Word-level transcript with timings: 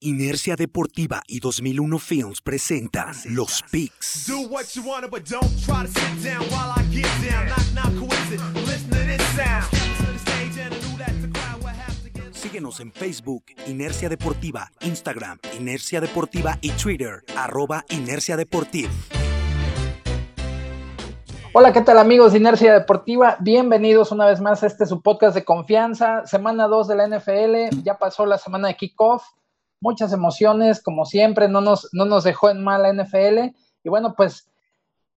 Inercia 0.00 0.56
Deportiva 0.56 1.22
y 1.26 1.40
2001 1.40 1.98
Films 1.98 2.42
presentan 2.42 3.14
Los 3.30 3.62
Picks. 3.70 4.30
Síguenos 12.32 12.80
en 12.80 12.92
Facebook, 12.92 13.44
Inercia 13.66 14.10
Deportiva, 14.10 14.70
Instagram, 14.82 15.38
Inercia 15.58 16.02
Deportiva 16.02 16.58
y 16.60 16.72
Twitter, 16.72 17.24
arroba 17.34 17.86
Inercia 17.88 18.36
Deportiva. 18.36 18.90
Hola, 21.54 21.72
¿qué 21.72 21.80
tal 21.80 21.96
amigos 21.96 22.32
de 22.32 22.38
Inercia 22.38 22.74
Deportiva? 22.74 23.38
Bienvenidos 23.40 24.12
una 24.12 24.26
vez 24.26 24.42
más 24.42 24.62
a 24.62 24.66
este 24.66 24.84
su 24.84 25.00
podcast 25.00 25.34
de 25.34 25.46
confianza, 25.46 26.26
semana 26.26 26.68
2 26.68 26.88
de 26.88 26.94
la 26.96 27.08
NFL, 27.08 27.82
ya 27.82 27.96
pasó 27.96 28.26
la 28.26 28.36
semana 28.36 28.68
de 28.68 28.76
kickoff 28.76 29.24
muchas 29.86 30.12
emociones, 30.12 30.82
como 30.82 31.04
siempre, 31.04 31.48
no 31.48 31.60
nos, 31.60 31.88
no 31.92 32.06
nos 32.06 32.24
dejó 32.24 32.50
en 32.50 32.64
mal 32.64 32.82
la 32.82 32.92
NFL. 32.92 33.54
Y 33.84 33.88
bueno, 33.88 34.14
pues 34.16 34.50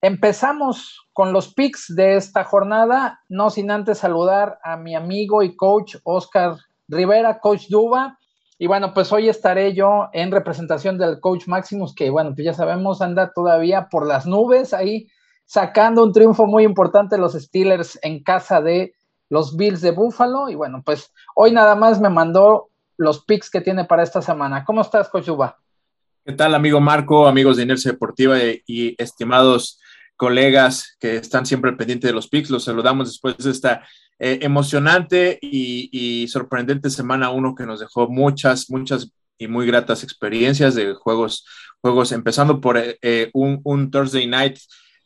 empezamos 0.03 1.09
con 1.15 1.33
los 1.33 1.55
picks 1.55 1.95
de 1.97 2.17
esta 2.17 2.45
jornada, 2.45 3.21
no 3.31 3.49
sin 3.49 3.71
antes 3.71 3.97
saludar 3.97 4.59
a 4.63 4.77
mi 4.77 4.95
amigo 4.95 5.43
y 5.43 5.57
coach 5.57 5.97
Oscar 6.05 6.59
Rivera, 6.87 7.41
coach 7.41 7.69
Duba. 7.71 8.19
Y 8.59 8.67
bueno, 8.67 8.93
pues 8.93 9.11
hoy 9.11 9.31
estaré 9.31 9.73
yo 9.73 10.11
en 10.13 10.31
representación 10.31 10.99
del 10.99 11.19
coach 11.19 11.47
Maximus, 11.47 11.95
que 11.95 12.11
bueno, 12.11 12.35
pues 12.35 12.45
ya 12.45 12.53
sabemos, 12.53 13.01
anda 13.01 13.33
todavía 13.33 13.89
por 13.89 14.07
las 14.07 14.27
nubes 14.27 14.75
ahí 14.75 15.09
sacando 15.47 16.03
un 16.05 16.13
triunfo 16.13 16.47
muy 16.47 16.65
importante 16.65 17.17
los 17.17 17.33
Steelers 17.33 17.99
en 18.03 18.23
casa 18.23 18.61
de 18.61 18.93
los 19.31 19.57
Bills 19.57 19.81
de 19.81 19.93
Buffalo. 19.93 20.51
Y 20.51 20.57
bueno, 20.57 20.83
pues 20.85 21.11
hoy 21.35 21.53
nada 21.53 21.75
más 21.75 22.03
me 22.03 22.11
mandó 22.11 22.68
los 22.99 23.25
picks 23.25 23.49
que 23.49 23.63
tiene 23.63 23.85
para 23.85 24.03
esta 24.03 24.21
semana. 24.21 24.65
¿Cómo 24.65 24.83
estás, 24.83 25.09
Cochuba? 25.09 25.59
¿Qué 26.25 26.33
tal, 26.35 26.55
amigo 26.55 26.81
Marco, 26.81 27.27
amigos 27.27 27.57
de 27.57 27.63
Inercia 27.63 27.93
Deportiva 27.93 28.37
y, 28.67 28.95
estimados 28.99 29.81
colegas 30.17 30.97
que 31.01 31.17
están 31.17 31.47
siempre 31.47 31.73
pendientes 31.73 32.11
de 32.11 32.15
los 32.15 32.29
picks? 32.29 32.51
Los 32.51 32.65
saludamos 32.65 33.09
después 33.09 33.39
de 33.39 33.51
esta 33.51 33.87
eh, 34.19 34.41
emocionante 34.43 35.39
y, 35.41 36.27
sorprendente 36.29 36.91
semana 36.91 37.31
uno 37.31 37.55
que 37.55 37.65
nos 37.65 37.81
dejó 37.81 38.09
muchas, 38.09 38.69
muchas 38.69 39.11
y 39.39 39.47
muy 39.47 39.65
gratas 39.67 40.03
experiencias 40.03 40.75
de 40.75 40.93
juegos, 40.95 41.47
juegos 41.81 42.11
empezando 42.11 42.61
por 42.61 42.77
eh, 42.77 42.99
eh, 43.01 43.31
un, 43.33 43.91
Thursday 43.91 44.27
night 44.27 44.59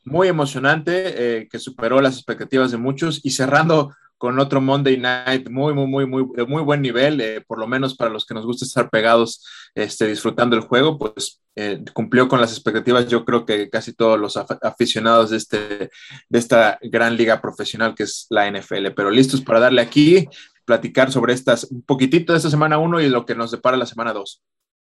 muy 0.05 0.27
emocionante 0.27 1.47
que 1.49 1.59
superó 1.61 2.01
las 2.01 2.17
expectativas 2.17 2.73
de 2.73 2.77
muchos 2.79 3.21
y 3.23 3.31
cerrando 3.31 3.95
con 4.23 4.39
otro 4.39 4.61
Monday 4.61 4.99
Night 4.99 5.51
muy, 5.51 5.75
muy, 5.75 5.89
muy, 5.89 6.07
muy, 6.07 6.25
muy 6.47 6.63
buen 6.63 6.81
nivel, 6.81 7.21
eh, 7.21 7.41
por 7.41 7.59
lo 7.59 7.67
menos 7.67 7.97
para 7.97 8.09
los 8.09 8.25
que 8.25 8.35
nos 8.35 8.47
gusta 8.47 8.65
estar 8.65 8.89
pegados, 8.89 9.45
este, 9.75 10.07
disfrutando 10.07 10.55
el 10.55 10.63
juego, 10.63 10.97
pues 10.97 11.41
eh, 11.57 11.83
cumplió 11.93 12.29
con 12.29 12.41
las 12.41 12.53
expectativas, 12.53 13.09
yo 13.09 13.25
creo 13.25 13.45
que 13.45 13.69
casi 13.69 13.93
todos 13.93 14.21
los 14.21 14.37
aficionados 14.37 15.31
de, 15.31 15.39
este, 15.39 15.91
de 16.29 16.39
esta 16.39 16.79
gran 16.83 17.17
liga 17.17 17.41
profesional 17.41 17.97
que 17.97 18.05
es 18.05 18.29
la 18.31 18.49
NFL, 18.49 18.93
pero 18.95 19.11
listos 19.11 19.41
para 19.41 19.59
darle 19.59 19.83
aquí, 19.83 20.29
platicar 20.65 21.11
sobre 21.11 21.33
estas, 21.33 21.65
un 21.65 21.83
poquitito 21.83 22.33
de 22.33 22.37
esta 22.37 22.49
semana 22.49 22.79
1 22.79 23.01
y 23.01 23.09
lo 23.09 23.27
que 23.27 23.35
nos 23.35 23.51
depara 23.51 23.77
la 23.77 23.87
semana 23.87 24.13
2. 24.13 24.41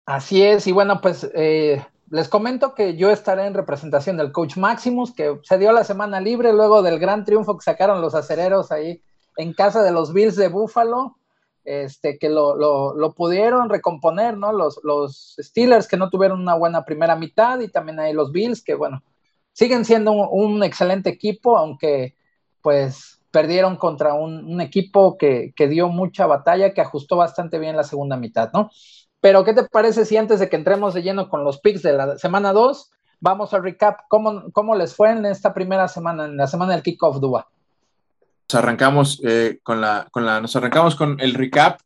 Así 0.07 0.43
es, 0.43 0.67
y 0.67 0.73
bueno, 0.73 1.01
pues 1.01 1.31
eh, 1.33 1.87
les 2.11 2.29
comento 2.29 2.75
que 2.75 2.97
yo 2.97 3.13
estaré 3.13 3.47
en 3.47 3.55
representación 3.55 4.17
del 4.17 4.33
coach 4.33 4.57
Maximus, 4.57 5.15
que 5.15 5.39
se 5.45 5.59
dio 5.59 5.71
la 5.71 5.85
semana 5.85 6.21
libre 6.21 6.53
luego 6.53 6.83
del 6.83 6.99
gran 6.99 7.25
triunfo 7.25 7.57
que 7.57 7.63
sacaron 7.63 8.01
los 8.01 8.17
acereros 8.17 8.73
ahí 8.73 9.01
en 9.39 9.53
casa 9.55 9.83
de 9.85 9.93
los 9.93 10.13
Bills 10.13 10.37
de 10.37 10.49
Buffalo, 10.49 11.17
este, 11.65 12.19
que 12.19 12.29
lo, 12.29 12.57
lo, 12.57 13.15
pudieron 13.15 13.71
recomponer, 13.71 14.37
¿no? 14.37 14.53
Los, 14.53 14.81
los, 14.83 15.37
Steelers 15.39 15.87
que 15.87 15.97
no 15.97 16.11
tuvieron 16.11 16.41
una 16.41 16.57
buena 16.57 16.85
primera 16.85 17.15
mitad 17.15 17.61
y 17.61 17.69
también 17.69 18.01
hay 18.01 18.13
los 18.13 18.33
Bills 18.33 18.65
que, 18.65 18.75
bueno, 18.75 19.05
siguen 19.53 19.85
siendo 19.85 20.13
un, 20.13 20.63
excelente 20.65 21.09
equipo, 21.09 21.57
aunque 21.57 22.17
pues 22.63 23.21
perdieron 23.31 23.77
contra 23.77 24.15
un, 24.15 24.61
equipo 24.61 25.17
que, 25.17 25.53
que, 25.55 25.69
dio 25.69 25.89
mucha 25.89 26.27
batalla, 26.27 26.75
que 26.75 26.81
ajustó 26.81 27.17
bastante 27.17 27.61
bien 27.61 27.77
la 27.77 27.85
segunda 27.85 28.17
mitad, 28.17 28.51
¿no? 28.53 28.71
Pero, 29.21 29.45
¿qué 29.45 29.55
te 29.55 29.63
parece 29.65 30.05
si 30.05 30.17
antes 30.17 30.41
de 30.41 30.49
que 30.49 30.57
entremos 30.57 30.95
de 30.95 31.03
lleno 31.03 31.29
con 31.29 31.45
los 31.45 31.61
picks 31.61 31.83
de 31.83 31.93
la 31.93 32.19
semana 32.19 32.53
2, 32.53 32.91
vamos 33.21 33.55
a 33.55 33.61
recap 33.61 34.01
cómo, 34.09 34.51
cómo 34.53 34.75
les 34.75 34.97
fue 34.97 35.13
en 35.13 35.27
esta 35.27 35.55
primera 35.55 35.87
semana, 35.87 36.25
en 36.25 36.37
la 36.37 36.49
semana 36.49 36.73
del 36.73 36.83
kickoff, 36.83 37.21
Dua? 37.21 37.49
Nos 38.51 38.63
arrancamos 38.63 39.21
eh, 39.25 39.59
con 39.63 39.81
la, 39.81 40.09
con 40.11 40.25
la, 40.25 40.41
nos 40.41 40.57
arrancamos 40.57 40.97
con 40.97 41.21
el 41.21 41.35
recap. 41.35 41.81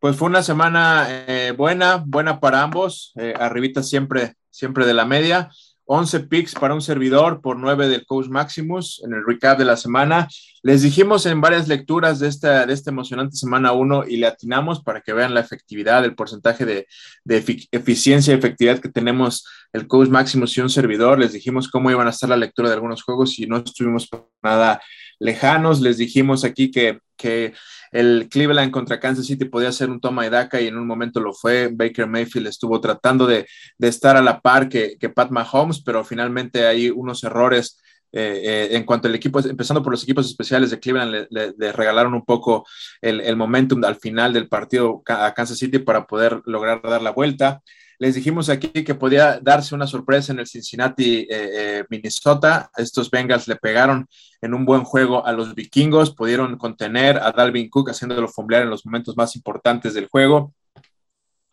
Pues 0.00 0.16
fue 0.16 0.28
una 0.28 0.42
semana 0.42 1.06
eh, 1.08 1.54
buena, 1.56 2.02
buena 2.04 2.40
para 2.40 2.62
ambos, 2.62 3.12
eh, 3.14 3.34
arribita 3.38 3.84
siempre, 3.84 4.34
siempre 4.50 4.84
de 4.84 4.94
la 4.94 5.04
media. 5.04 5.50
11 5.84 6.20
picks 6.20 6.54
para 6.54 6.74
un 6.74 6.80
servidor 6.80 7.40
por 7.40 7.58
9 7.58 7.88
del 7.88 8.06
coach 8.06 8.26
Maximus 8.28 9.02
en 9.04 9.12
el 9.12 9.24
recap 9.26 9.58
de 9.58 9.64
la 9.64 9.76
semana. 9.76 10.26
Les 10.62 10.82
dijimos 10.82 11.26
en 11.26 11.40
varias 11.40 11.68
lecturas 11.68 12.18
de 12.18 12.28
esta, 12.28 12.66
de 12.66 12.72
esta 12.72 12.90
emocionante 12.90 13.36
semana 13.36 13.72
1 13.72 14.06
y 14.08 14.16
le 14.16 14.26
atinamos 14.26 14.82
para 14.82 15.02
que 15.02 15.12
vean 15.12 15.34
la 15.34 15.40
efectividad, 15.40 16.04
el 16.04 16.14
porcentaje 16.14 16.64
de, 16.64 16.86
de 17.24 17.66
eficiencia 17.72 18.32
y 18.32 18.38
efectividad 18.38 18.78
que 18.80 18.88
tenemos 18.88 19.44
el 19.72 19.86
coach 19.86 20.08
Maximus 20.08 20.56
y 20.56 20.62
un 20.62 20.70
servidor. 20.70 21.18
Les 21.18 21.32
dijimos 21.32 21.68
cómo 21.68 21.90
iban 21.90 22.06
a 22.06 22.10
estar 22.10 22.28
la 22.28 22.36
lectura 22.36 22.68
de 22.68 22.74
algunos 22.74 23.02
juegos 23.02 23.38
y 23.38 23.46
no 23.46 23.58
estuvimos 23.58 24.08
nada 24.42 24.80
lejanos. 25.22 25.80
Les 25.80 25.96
dijimos 25.96 26.44
aquí 26.44 26.70
que, 26.70 26.98
que 27.16 27.54
el 27.92 28.28
Cleveland 28.30 28.72
contra 28.72 28.98
Kansas 28.98 29.26
City 29.26 29.44
podía 29.44 29.70
ser 29.72 29.90
un 29.90 30.00
toma 30.00 30.24
de 30.24 30.30
daca 30.30 30.60
y 30.60 30.66
en 30.66 30.76
un 30.76 30.86
momento 30.86 31.20
lo 31.20 31.32
fue. 31.32 31.70
Baker 31.72 32.06
Mayfield 32.06 32.48
estuvo 32.48 32.80
tratando 32.80 33.26
de, 33.26 33.46
estar 33.78 34.16
a 34.16 34.22
la 34.22 34.40
par 34.40 34.68
que, 34.68 34.96
que, 34.98 35.08
Pat 35.08 35.30
Mahomes, 35.30 35.82
pero 35.82 36.04
finalmente 36.04 36.66
hay 36.66 36.90
unos 36.90 37.22
errores. 37.24 37.78
Eh, 38.14 38.42
eh, 38.44 38.76
en 38.76 38.84
cuanto 38.84 39.08
al 39.08 39.14
equipo, 39.14 39.40
empezando 39.40 39.82
por 39.82 39.90
los 39.90 40.02
equipos 40.02 40.26
especiales 40.26 40.70
de 40.70 40.78
Cleveland, 40.78 41.28
le, 41.30 41.72
regalaron 41.72 42.12
un 42.12 42.26
poco 42.26 42.66
el, 43.00 43.22
el, 43.22 43.36
momentum 43.36 43.82
al 43.84 43.96
final 43.96 44.34
del 44.34 44.48
partido 44.48 45.02
a 45.06 45.32
Kansas 45.32 45.56
City 45.56 45.78
para 45.78 46.06
poder 46.06 46.42
lograr 46.44 46.82
dar 46.82 47.00
la 47.00 47.12
vuelta. 47.12 47.62
Les 47.98 48.14
dijimos 48.14 48.48
aquí 48.48 48.68
que 48.68 48.94
podía 48.94 49.38
darse 49.40 49.74
una 49.74 49.86
sorpresa 49.86 50.32
en 50.32 50.40
el 50.40 50.46
Cincinnati, 50.46 51.20
eh, 51.20 51.26
eh, 51.30 51.84
Minnesota. 51.88 52.70
Estos 52.76 53.10
Bengals 53.10 53.48
le 53.48 53.56
pegaron 53.56 54.06
en 54.40 54.54
un 54.54 54.64
buen 54.64 54.84
juego 54.84 55.24
a 55.24 55.32
los 55.32 55.54
vikingos, 55.54 56.14
pudieron 56.14 56.56
contener 56.58 57.18
a 57.18 57.32
Dalvin 57.32 57.70
Cook 57.70 57.90
haciéndolo 57.90 58.28
fumblear 58.28 58.62
en 58.62 58.70
los 58.70 58.84
momentos 58.84 59.16
más 59.16 59.36
importantes 59.36 59.94
del 59.94 60.08
juego. 60.08 60.52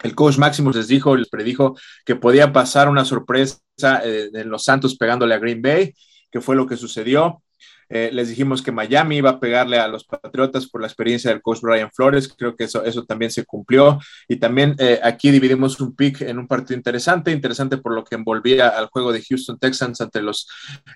El 0.02 0.16
coach 0.16 0.38
Maximus 0.38 0.76
les 0.76 0.88
dijo, 0.88 1.16
les 1.16 1.30
predijo 1.30 1.76
que 2.06 2.16
podía 2.16 2.54
pasar 2.54 2.88
una 2.88 3.04
sorpresa 3.04 3.60
eh, 4.04 4.30
en 4.34 4.50
los 4.50 4.64
Santos 4.64 4.96
pegándole 4.96 5.36
a 5.36 5.40
Green 5.40 5.62
Bay, 5.62 5.94
que 6.32 6.42
fue 6.42 6.56
lo 6.56 6.66
que 6.66 6.78
sucedió. 6.78 7.44
Eh, 7.90 8.12
les 8.14 8.30
dijimos 8.30 8.62
que 8.62 8.72
Miami 8.72 9.18
iba 9.18 9.32
a 9.32 9.40
pegarle 9.40 9.80
a 9.80 9.88
los 9.88 10.06
Patriotas 10.06 10.68
por 10.68 10.82
la 10.82 10.88
experiencia 10.88 11.32
del 11.32 11.42
coach 11.42 11.62
Brian 11.62 11.92
Flores. 11.92 12.28
Creo 12.38 12.56
que 12.56 12.66
eso, 12.66 12.84
eso 12.84 13.04
también 13.04 13.32
se 13.32 13.46
cumplió. 13.46 14.00
Y 14.28 14.38
también 14.38 14.76
eh, 14.78 15.00
aquí 15.04 15.32
dividimos 15.32 15.80
un 15.82 15.96
pick 15.96 16.22
en 16.22 16.38
un 16.38 16.48
partido 16.48 16.78
interesante, 16.78 17.32
interesante 17.32 17.78
por 17.78 17.94
lo 17.94 18.04
que 18.04 18.16
envolvía 18.16 18.70
al 18.70 18.88
juego 18.88 19.12
de 19.12 19.24
Houston 19.24 19.58
Texans 19.58 20.02
ante 20.02 20.22
los 20.22 20.48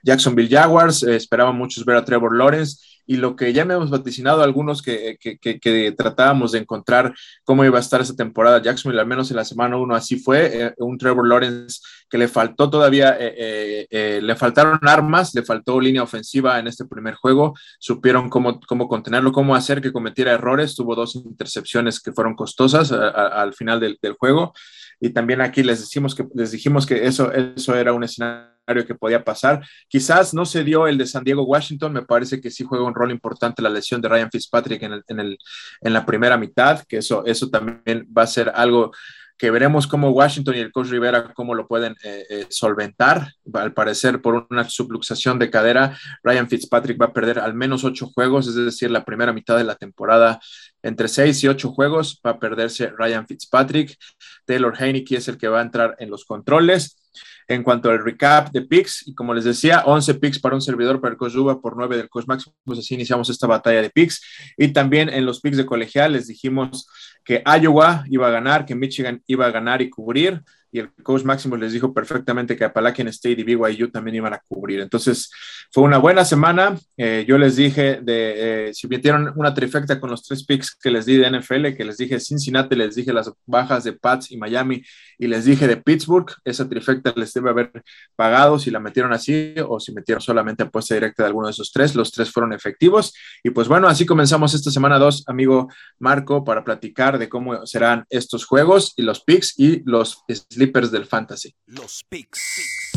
Jacksonville 0.03 0.55
Jaguars. 0.55 1.03
Eh, 1.03 1.15
esperaban 1.15 1.55
muchos 1.55 1.83
ver 1.83 1.97
a 1.97 2.05
Trevor 2.05 2.37
Lawrence 2.37 2.92
y 3.05 3.17
lo 3.17 3.35
que 3.35 3.53
ya 3.53 3.65
me 3.65 3.73
hemos 3.73 3.89
vaticinado 3.89 4.43
algunos 4.43 4.81
que, 4.81 5.17
que, 5.19 5.93
tratábamos 5.97 6.51
de 6.51 6.59
encontrar 6.59 7.13
cómo 7.43 7.65
iba 7.65 7.77
a 7.77 7.81
estar 7.81 8.01
esa 8.01 8.15
temporada 8.15 8.61
Jacksonville, 8.61 9.01
al 9.01 9.07
menos 9.07 9.29
en 9.31 9.37
la 9.37 9.45
semana 9.45 9.77
uno 9.77 9.95
así 9.95 10.17
fue, 10.17 10.65
eh, 10.67 10.73
un 10.77 10.97
Trevor 10.97 11.27
Lawrence 11.27 11.81
que 12.09 12.17
le 12.17 12.27
faltó 12.27 12.69
todavía, 12.69 13.17
eh, 13.19 13.87
eh, 13.89 14.19
le 14.21 14.35
faltaron 14.35 14.79
armas, 14.83 15.33
le 15.33 15.43
faltó 15.43 15.79
línea 15.79 16.03
ofensiva 16.03 16.59
en 16.59 16.67
este 16.67 16.85
primer 16.85 17.15
juego, 17.15 17.55
supieron 17.79 18.29
cómo, 18.29 18.59
cómo 18.61 18.87
contenerlo, 18.87 19.31
cómo 19.31 19.55
hacer 19.55 19.81
que 19.81 19.91
cometiera 19.91 20.31
errores, 20.31 20.75
tuvo 20.75 20.95
dos 20.95 21.15
intercepciones 21.15 21.99
que 21.99 22.13
fueron 22.13 22.35
costosas 22.35 22.91
al 22.91 23.53
final 23.53 23.79
del, 23.79 23.97
del 24.01 24.13
juego 24.13 24.53
y 24.99 25.09
también 25.09 25.41
aquí 25.41 25.63
les, 25.63 25.81
decimos 25.81 26.15
que, 26.15 26.25
les 26.33 26.51
dijimos 26.51 26.85
que 26.85 27.05
eso, 27.05 27.31
eso 27.33 27.75
era 27.75 27.91
un 27.91 28.03
escenario 28.05 28.52
que 28.65 28.95
podía 28.95 29.23
pasar. 29.23 29.65
Quizás 29.87 30.33
no 30.33 30.45
se 30.45 30.63
dio 30.63 30.87
el 30.87 30.97
de 30.97 31.05
San 31.05 31.23
Diego 31.23 31.43
Washington, 31.43 31.93
me 31.93 32.03
parece 32.03 32.39
que 32.39 32.49
sí 32.49 32.63
juega 32.63 32.85
un 32.85 32.95
rol 32.95 33.11
importante 33.11 33.61
la 33.61 33.69
lesión 33.69 34.01
de 34.01 34.09
Ryan 34.09 34.31
Fitzpatrick 34.31 34.83
en, 34.83 34.93
el, 34.93 35.37
en, 35.81 35.93
la 35.93 36.05
primera 36.05 36.37
mitad, 36.37 36.83
que 36.87 36.97
eso, 36.97 37.25
eso 37.25 37.49
también 37.49 38.07
va 38.15 38.23
a 38.23 38.27
ser 38.27 38.51
algo 38.55 38.91
que 39.37 39.51
veremos 39.51 39.87
cómo 39.87 40.11
Washington 40.11 40.55
y 40.55 40.59
el 40.59 40.71
coach 40.71 40.87
Rivera 40.87 41.33
cómo 41.33 41.55
lo 41.55 41.67
pueden 41.67 41.95
eh, 42.03 42.23
eh, 42.29 42.45
solventar. 42.49 43.33
Al 43.53 43.73
parecer, 43.73 44.21
por 44.21 44.47
una 44.49 44.69
subluxación 44.69 45.39
de 45.39 45.49
cadera, 45.49 45.97
Ryan 46.23 46.47
Fitzpatrick 46.47 47.01
va 47.01 47.07
a 47.07 47.13
perder 47.13 47.39
al 47.39 47.53
menos 47.53 47.83
ocho 47.83 48.07
juegos, 48.07 48.47
es 48.47 48.55
decir, 48.55 48.91
la 48.91 49.03
primera 49.03 49.33
mitad 49.33 49.57
de 49.57 49.65
la 49.65 49.75
temporada, 49.75 50.39
entre 50.81 51.07
seis 51.07 51.43
y 51.43 51.47
ocho 51.47 51.71
juegos, 51.71 52.21
va 52.25 52.31
a 52.31 52.39
perderse 52.39 52.91
Ryan 52.97 53.27
Fitzpatrick. 53.27 53.97
Taylor 54.45 54.75
Heineke 54.79 55.17
es 55.17 55.27
el 55.27 55.37
que 55.37 55.49
va 55.49 55.59
a 55.59 55.63
entrar 55.63 55.95
en 55.99 56.09
los 56.09 56.23
controles 56.23 57.02
en 57.47 57.63
cuanto 57.63 57.89
al 57.89 58.03
recap 58.03 58.51
de 58.51 58.61
picks. 58.61 59.07
Y 59.07 59.13
como 59.13 59.33
les 59.33 59.43
decía, 59.43 59.83
11 59.85 60.15
picks 60.15 60.39
para 60.39 60.55
un 60.55 60.61
servidor 60.61 61.01
para 61.01 61.11
el 61.13 61.17
Coach 61.17 61.33
por 61.61 61.77
9 61.77 61.97
del 61.97 62.09
Coach 62.09 62.25
Max. 62.27 62.49
Pues 62.63 62.79
así 62.79 62.95
iniciamos 62.95 63.29
esta 63.29 63.47
batalla 63.47 63.81
de 63.81 63.89
picks. 63.89 64.21
Y 64.57 64.69
también 64.69 65.09
en 65.09 65.25
los 65.25 65.41
picks 65.41 65.57
de 65.57 65.65
colegial 65.65 66.13
les 66.13 66.27
dijimos 66.27 66.87
que 67.23 67.43
Iowa 67.45 68.03
iba 68.09 68.27
a 68.27 68.31
ganar, 68.31 68.65
que 68.65 68.75
Michigan 68.75 69.21
iba 69.27 69.45
a 69.45 69.51
ganar 69.51 69.81
y 69.81 69.89
cubrir 69.89 70.43
y 70.73 70.79
el 70.79 70.91
coach 71.03 71.23
Máximo 71.23 71.55
les 71.55 71.71
dijo 71.71 71.93
perfectamente 71.93 72.57
que 72.57 72.63
Appalachian 72.63 73.07
State 73.09 73.39
y 73.39 73.43
BYU 73.43 73.91
también 73.91 74.15
iban 74.15 74.33
a 74.33 74.41
cubrir. 74.47 74.79
Entonces, 74.79 75.29
fue 75.71 75.83
una 75.83 75.99
buena 75.99 76.25
semana. 76.25 76.75
Eh, 76.97 77.25
yo 77.27 77.37
les 77.37 77.55
dije, 77.55 77.99
de, 78.01 78.69
eh, 78.69 78.73
si 78.73 78.87
metieron 78.87 79.31
una 79.35 79.53
trifecta 79.53 79.99
con 79.99 80.09
los 80.09 80.23
tres 80.23 80.43
picks 80.43 80.75
que 80.75 80.89
les 80.89 81.05
di 81.05 81.17
de 81.17 81.29
NFL, 81.29 81.75
que 81.77 81.85
les 81.85 81.97
dije 81.97 82.19
Cincinnati, 82.19 82.75
les 82.75 82.95
dije 82.95 83.13
las 83.13 83.31
bajas 83.45 83.83
de 83.83 83.93
Pats 83.93 84.31
y 84.31 84.37
Miami, 84.37 84.81
y 85.19 85.27
les 85.27 85.45
dije 85.45 85.67
de 85.67 85.77
Pittsburgh, 85.77 86.31
esa 86.43 86.67
trifecta 86.67 87.13
les 87.15 87.31
debe 87.33 87.51
haber 87.51 87.71
pagado 88.15 88.57
si 88.57 88.71
la 88.71 88.79
metieron 88.79 89.13
así 89.13 89.53
o 89.67 89.79
si 89.79 89.93
metieron 89.93 90.21
solamente 90.21 90.63
apuesta 90.63 90.95
directa 90.95 91.21
de 91.21 91.27
alguno 91.27 91.47
de 91.47 91.51
esos 91.51 91.71
tres. 91.71 91.93
Los 91.93 92.11
tres 92.11 92.31
fueron 92.31 92.51
efectivos. 92.51 93.13
Y 93.43 93.51
pues 93.51 93.67
bueno, 93.67 93.87
así 93.87 94.07
comenzamos 94.07 94.55
esta 94.55 94.71
semana 94.71 94.97
dos, 94.97 95.23
amigo 95.27 95.69
Marco, 95.99 96.43
para 96.43 96.63
platicar 96.63 97.19
de 97.19 97.29
cómo 97.29 97.63
serán 97.67 98.05
estos 98.09 98.45
juegos 98.45 98.93
y 98.95 99.03
los 99.03 99.23
picks 99.23 99.53
y 99.59 99.83
los 99.85 100.23
del 100.71 101.05
fantasy. 101.05 101.53
Los 101.65 102.03
picks. 102.07 102.91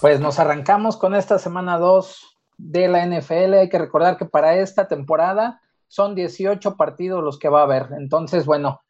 Pues 0.00 0.20
nos 0.20 0.38
arrancamos 0.38 0.96
con 0.96 1.14
esta 1.14 1.38
semana 1.38 1.78
2 1.78 2.36
de 2.58 2.88
la 2.88 3.06
NFL. 3.06 3.54
Hay 3.54 3.68
que 3.68 3.78
recordar 3.78 4.16
que 4.16 4.26
para 4.26 4.56
esta 4.56 4.88
temporada 4.88 5.60
son 5.88 6.14
18 6.14 6.76
partidos 6.76 7.22
los 7.22 7.38
que 7.38 7.48
va 7.48 7.60
a 7.60 7.64
haber. 7.64 7.88
Entonces, 7.98 8.44
bueno, 8.44 8.80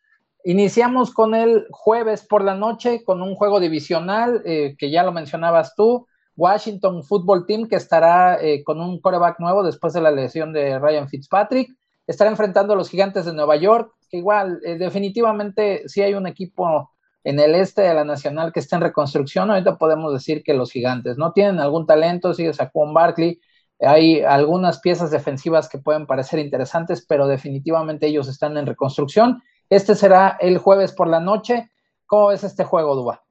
iniciamos 0.44 1.12
con 1.12 1.34
el 1.34 1.66
jueves 1.70 2.26
por 2.26 2.42
la 2.42 2.54
noche 2.54 3.04
con 3.04 3.22
un 3.22 3.34
juego 3.34 3.60
divisional 3.60 4.42
eh, 4.44 4.74
que 4.78 4.90
ya 4.90 5.02
lo 5.02 5.12
mencionabas 5.12 5.74
tú. 5.74 6.06
Washington 6.36 7.04
Football 7.04 7.46
Team 7.46 7.68
que 7.68 7.76
estará 7.76 8.42
eh, 8.42 8.64
con 8.64 8.80
un 8.80 9.00
coreback 9.00 9.38
nuevo 9.38 9.62
después 9.62 9.92
de 9.92 10.00
la 10.00 10.10
lesión 10.10 10.52
de 10.52 10.78
Ryan 10.80 11.08
Fitzpatrick 11.08 11.70
estará 12.06 12.30
enfrentando 12.30 12.74
a 12.74 12.76
los 12.76 12.90
gigantes 12.90 13.24
de 13.24 13.32
Nueva 13.32 13.56
York, 13.56 13.92
igual, 14.10 14.60
eh, 14.64 14.76
definitivamente, 14.76 15.88
si 15.88 16.02
hay 16.02 16.14
un 16.14 16.26
equipo 16.26 16.90
en 17.24 17.38
el 17.38 17.54
este 17.54 17.82
de 17.82 17.94
la 17.94 18.04
Nacional 18.04 18.52
que 18.52 18.60
está 18.60 18.76
en 18.76 18.82
reconstrucción, 18.82 19.50
ahorita 19.50 19.78
podemos 19.78 20.12
decir 20.12 20.42
que 20.42 20.54
los 20.54 20.70
gigantes 20.70 21.16
no 21.16 21.32
tienen 21.32 21.58
algún 21.58 21.86
talento, 21.86 22.34
sigue 22.34 22.52
Saquon 22.52 22.92
Barkley, 22.92 23.40
hay 23.80 24.20
algunas 24.22 24.80
piezas 24.80 25.10
defensivas 25.10 25.68
que 25.68 25.78
pueden 25.78 26.06
parecer 26.06 26.38
interesantes, 26.38 27.04
pero 27.06 27.26
definitivamente 27.26 28.06
ellos 28.06 28.28
están 28.28 28.56
en 28.56 28.66
reconstrucción. 28.66 29.42
Este 29.68 29.94
será 29.94 30.36
el 30.40 30.58
jueves 30.58 30.92
por 30.92 31.08
la 31.08 31.20
noche. 31.20 31.70
¿Cómo 32.06 32.28
ves 32.28 32.44
este 32.44 32.64
juego, 32.64 32.94
Duba? 32.94 33.22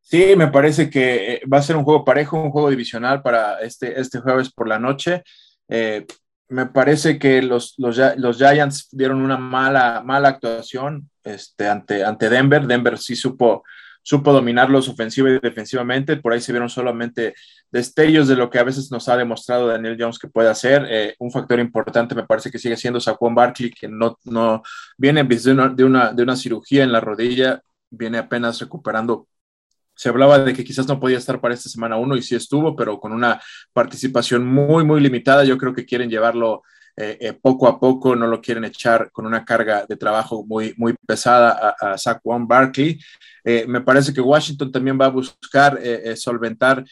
Sí, 0.00 0.34
me 0.36 0.48
parece 0.48 0.90
que 0.90 1.34
eh, 1.34 1.40
va 1.50 1.58
a 1.58 1.62
ser 1.62 1.76
un 1.76 1.84
juego 1.84 2.04
parejo, 2.04 2.36
un 2.36 2.50
juego 2.50 2.68
divisional 2.68 3.22
para 3.22 3.60
este, 3.60 3.98
este 3.98 4.20
jueves 4.20 4.52
por 4.52 4.68
la 4.68 4.78
noche. 4.78 5.22
Eh, 5.68 6.06
me 6.48 6.66
parece 6.66 7.18
que 7.18 7.42
los, 7.42 7.74
los, 7.78 8.38
Giants 8.38 8.88
dieron 8.92 9.22
una 9.22 9.36
mala, 9.36 10.02
mala 10.04 10.28
actuación 10.28 11.10
este, 11.22 11.68
ante, 11.68 12.04
ante 12.04 12.28
Denver. 12.28 12.66
Denver 12.66 12.98
sí 12.98 13.16
supo, 13.16 13.64
supo 14.02 14.32
dominarlos 14.32 14.88
ofensiva 14.88 15.30
y 15.30 15.40
defensivamente. 15.40 16.16
Por 16.16 16.32
ahí 16.32 16.40
se 16.40 16.52
vieron 16.52 16.68
solamente 16.68 17.34
destellos 17.70 18.28
de 18.28 18.36
lo 18.36 18.50
que 18.50 18.58
a 18.58 18.64
veces 18.64 18.90
nos 18.90 19.08
ha 19.08 19.16
demostrado 19.16 19.68
Daniel 19.68 19.96
Jones 19.98 20.18
que 20.18 20.28
puede 20.28 20.50
hacer. 20.50 20.86
Eh, 20.88 21.14
un 21.18 21.30
factor 21.30 21.58
importante 21.58 22.14
me 22.14 22.26
parece 22.26 22.50
que 22.50 22.58
sigue 22.58 22.76
siendo 22.76 23.00
Saquon 23.00 23.34
Barkley, 23.34 23.70
que 23.70 23.88
no, 23.88 24.18
no 24.24 24.62
viene 24.98 25.24
de 25.24 25.52
una, 25.52 25.68
de, 25.68 25.84
una, 25.84 26.12
de 26.12 26.22
una 26.22 26.36
cirugía 26.36 26.84
en 26.84 26.92
la 26.92 27.00
rodilla, 27.00 27.62
viene 27.90 28.18
apenas 28.18 28.60
recuperando 28.60 29.28
se 29.94 30.08
hablaba 30.08 30.38
de 30.38 30.52
que 30.52 30.64
quizás 30.64 30.86
no 30.86 31.00
podía 31.00 31.18
estar 31.18 31.40
para 31.40 31.54
esta 31.54 31.68
semana 31.68 31.96
uno 31.96 32.16
y 32.16 32.22
sí 32.22 32.34
estuvo, 32.34 32.74
pero 32.74 32.98
con 32.98 33.12
una 33.12 33.40
participación 33.72 34.46
muy, 34.46 34.84
muy 34.84 35.00
limitada. 35.00 35.44
Yo 35.44 35.56
creo 35.56 35.74
que 35.74 35.84
quieren 35.84 36.10
llevarlo 36.10 36.62
eh, 36.96 37.18
eh, 37.20 37.32
poco 37.32 37.66
a 37.66 37.80
poco, 37.80 38.14
no 38.14 38.28
lo 38.28 38.40
quieren 38.40 38.64
echar 38.64 39.10
con 39.10 39.26
una 39.26 39.44
carga 39.44 39.84
de 39.86 39.96
trabajo 39.96 40.44
muy, 40.46 40.74
muy 40.76 40.94
pesada 41.06 41.76
a, 41.80 41.92
a 41.92 41.98
Saquon 41.98 42.46
Barkley. 42.46 43.00
Eh, 43.42 43.64
me 43.66 43.80
parece 43.80 44.14
que 44.14 44.20
Washington 44.20 44.70
también 44.70 44.98
va 45.00 45.06
a 45.06 45.10
buscar 45.10 45.80
solventar 46.16 46.84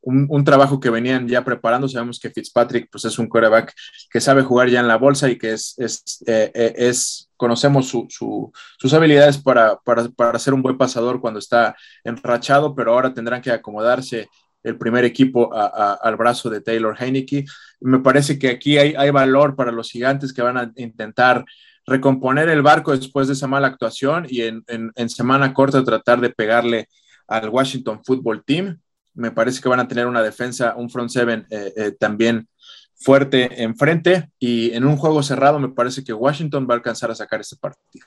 un, 0.00 0.44
trabajo 0.44 0.80
que 0.80 0.90
venían 0.90 1.28
ya 1.28 1.44
preparando. 1.44 1.88
Sabemos 1.88 2.18
que 2.18 2.30
Fitzpatrick 2.30 2.88
pues, 2.90 3.04
es 3.04 3.18
un 3.18 3.28
quarterback 3.28 3.72
que 4.10 4.20
sabe 4.20 4.42
jugar 4.42 4.68
ya 4.68 4.80
en 4.80 4.88
la 4.88 4.96
bolsa 4.96 5.28
y 5.28 5.38
que 5.38 5.52
es, 5.52 5.74
es, 5.78 6.22
es 6.26 7.28
conocemos 7.38 7.88
sus 7.88 8.94
habilidades 8.94 9.38
para, 9.38 9.78
para, 9.78 10.38
ser 10.38 10.54
un 10.54 10.62
buen 10.62 10.76
pasador 10.76 11.20
cuando 11.20 11.38
está 11.38 11.76
enrachado, 12.04 12.74
pero 12.74 12.92
ahora 12.92 13.14
tendrán 13.14 13.40
que 13.40 13.52
acomodarse 13.52 14.28
el 14.62 14.76
primer 14.76 15.04
equipo 15.04 15.54
al 15.54 16.16
brazo 16.16 16.50
de 16.50 16.60
Taylor 16.60 16.96
Heineke. 16.98 17.44
Me 17.80 18.00
parece 18.00 18.38
que 18.38 18.48
aquí 18.48 18.76
hay, 18.76 19.10
valor 19.10 19.56
para 19.56 19.72
los 19.72 19.90
gigantes 19.90 20.32
que 20.32 20.42
van 20.42 20.58
a 20.58 20.72
intentar 20.76 21.44
recomponer 21.86 22.48
el 22.48 22.60
barco 22.60 22.94
después 22.94 23.28
de 23.28 23.32
esa 23.32 23.46
mala 23.46 23.68
actuación 23.68 24.26
y 24.28 24.42
en, 24.42 24.64
semana 25.08 25.54
corta 25.54 25.84
tratar 25.84 26.20
de 26.20 26.30
pegarle 26.30 26.88
al 27.28 27.48
Washington 27.48 28.02
Football 28.04 28.42
Team. 28.44 28.80
Me 29.14 29.30
parece 29.30 29.60
que 29.60 29.68
van 29.68 29.80
a 29.80 29.88
tener 29.88 30.06
una 30.06 30.22
defensa, 30.22 30.74
un 30.76 30.90
front 30.90 31.10
seven 31.10 31.46
eh, 31.50 31.72
eh, 31.76 31.92
también 31.92 32.48
fuerte 32.94 33.62
enfrente 33.62 34.30
y 34.38 34.72
en 34.74 34.84
un 34.84 34.96
juego 34.96 35.22
cerrado 35.22 35.58
me 35.58 35.68
parece 35.68 36.02
que 36.04 36.12
Washington 36.12 36.66
va 36.68 36.74
a 36.74 36.76
alcanzar 36.76 37.10
a 37.10 37.14
sacar 37.14 37.40
este 37.40 37.56
partido. 37.56 38.06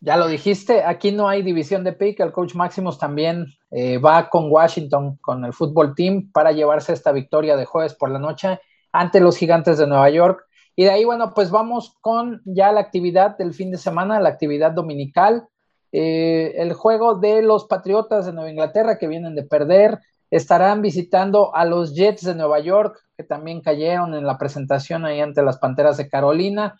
Ya 0.00 0.16
lo 0.16 0.28
dijiste, 0.28 0.84
aquí 0.84 1.10
no 1.10 1.28
hay 1.28 1.42
división 1.42 1.82
de 1.82 1.92
pick, 1.92 2.20
el 2.20 2.30
coach 2.30 2.54
Maximus 2.54 2.98
también 2.98 3.46
eh, 3.72 3.98
va 3.98 4.28
con 4.28 4.48
Washington, 4.48 5.16
con 5.20 5.44
el 5.44 5.52
fútbol 5.52 5.94
team, 5.96 6.30
para 6.32 6.52
llevarse 6.52 6.92
esta 6.92 7.10
victoria 7.10 7.56
de 7.56 7.64
jueves 7.64 7.94
por 7.94 8.10
la 8.10 8.20
noche 8.20 8.60
ante 8.92 9.18
los 9.18 9.36
gigantes 9.36 9.76
de 9.76 9.88
Nueva 9.88 10.08
York. 10.10 10.44
Y 10.76 10.84
de 10.84 10.90
ahí, 10.90 11.04
bueno, 11.04 11.34
pues 11.34 11.50
vamos 11.50 11.96
con 12.00 12.40
ya 12.44 12.70
la 12.70 12.80
actividad 12.80 13.36
del 13.36 13.52
fin 13.52 13.72
de 13.72 13.78
semana, 13.78 14.20
la 14.20 14.28
actividad 14.28 14.70
dominical, 14.70 15.48
eh, 15.92 16.54
el 16.56 16.72
juego 16.74 17.14
de 17.14 17.42
los 17.42 17.66
Patriotas 17.66 18.26
de 18.26 18.32
Nueva 18.32 18.50
Inglaterra 18.50 18.98
que 18.98 19.08
vienen 19.08 19.34
de 19.34 19.44
perder, 19.44 20.00
estarán 20.30 20.82
visitando 20.82 21.54
a 21.54 21.64
los 21.64 21.94
Jets 21.94 22.24
de 22.24 22.34
Nueva 22.34 22.60
York, 22.60 23.00
que 23.16 23.24
también 23.24 23.62
cayeron 23.62 24.14
en 24.14 24.26
la 24.26 24.38
presentación 24.38 25.04
ahí 25.04 25.20
ante 25.20 25.42
las 25.42 25.58
Panteras 25.58 25.96
de 25.96 26.08
Carolina. 26.08 26.78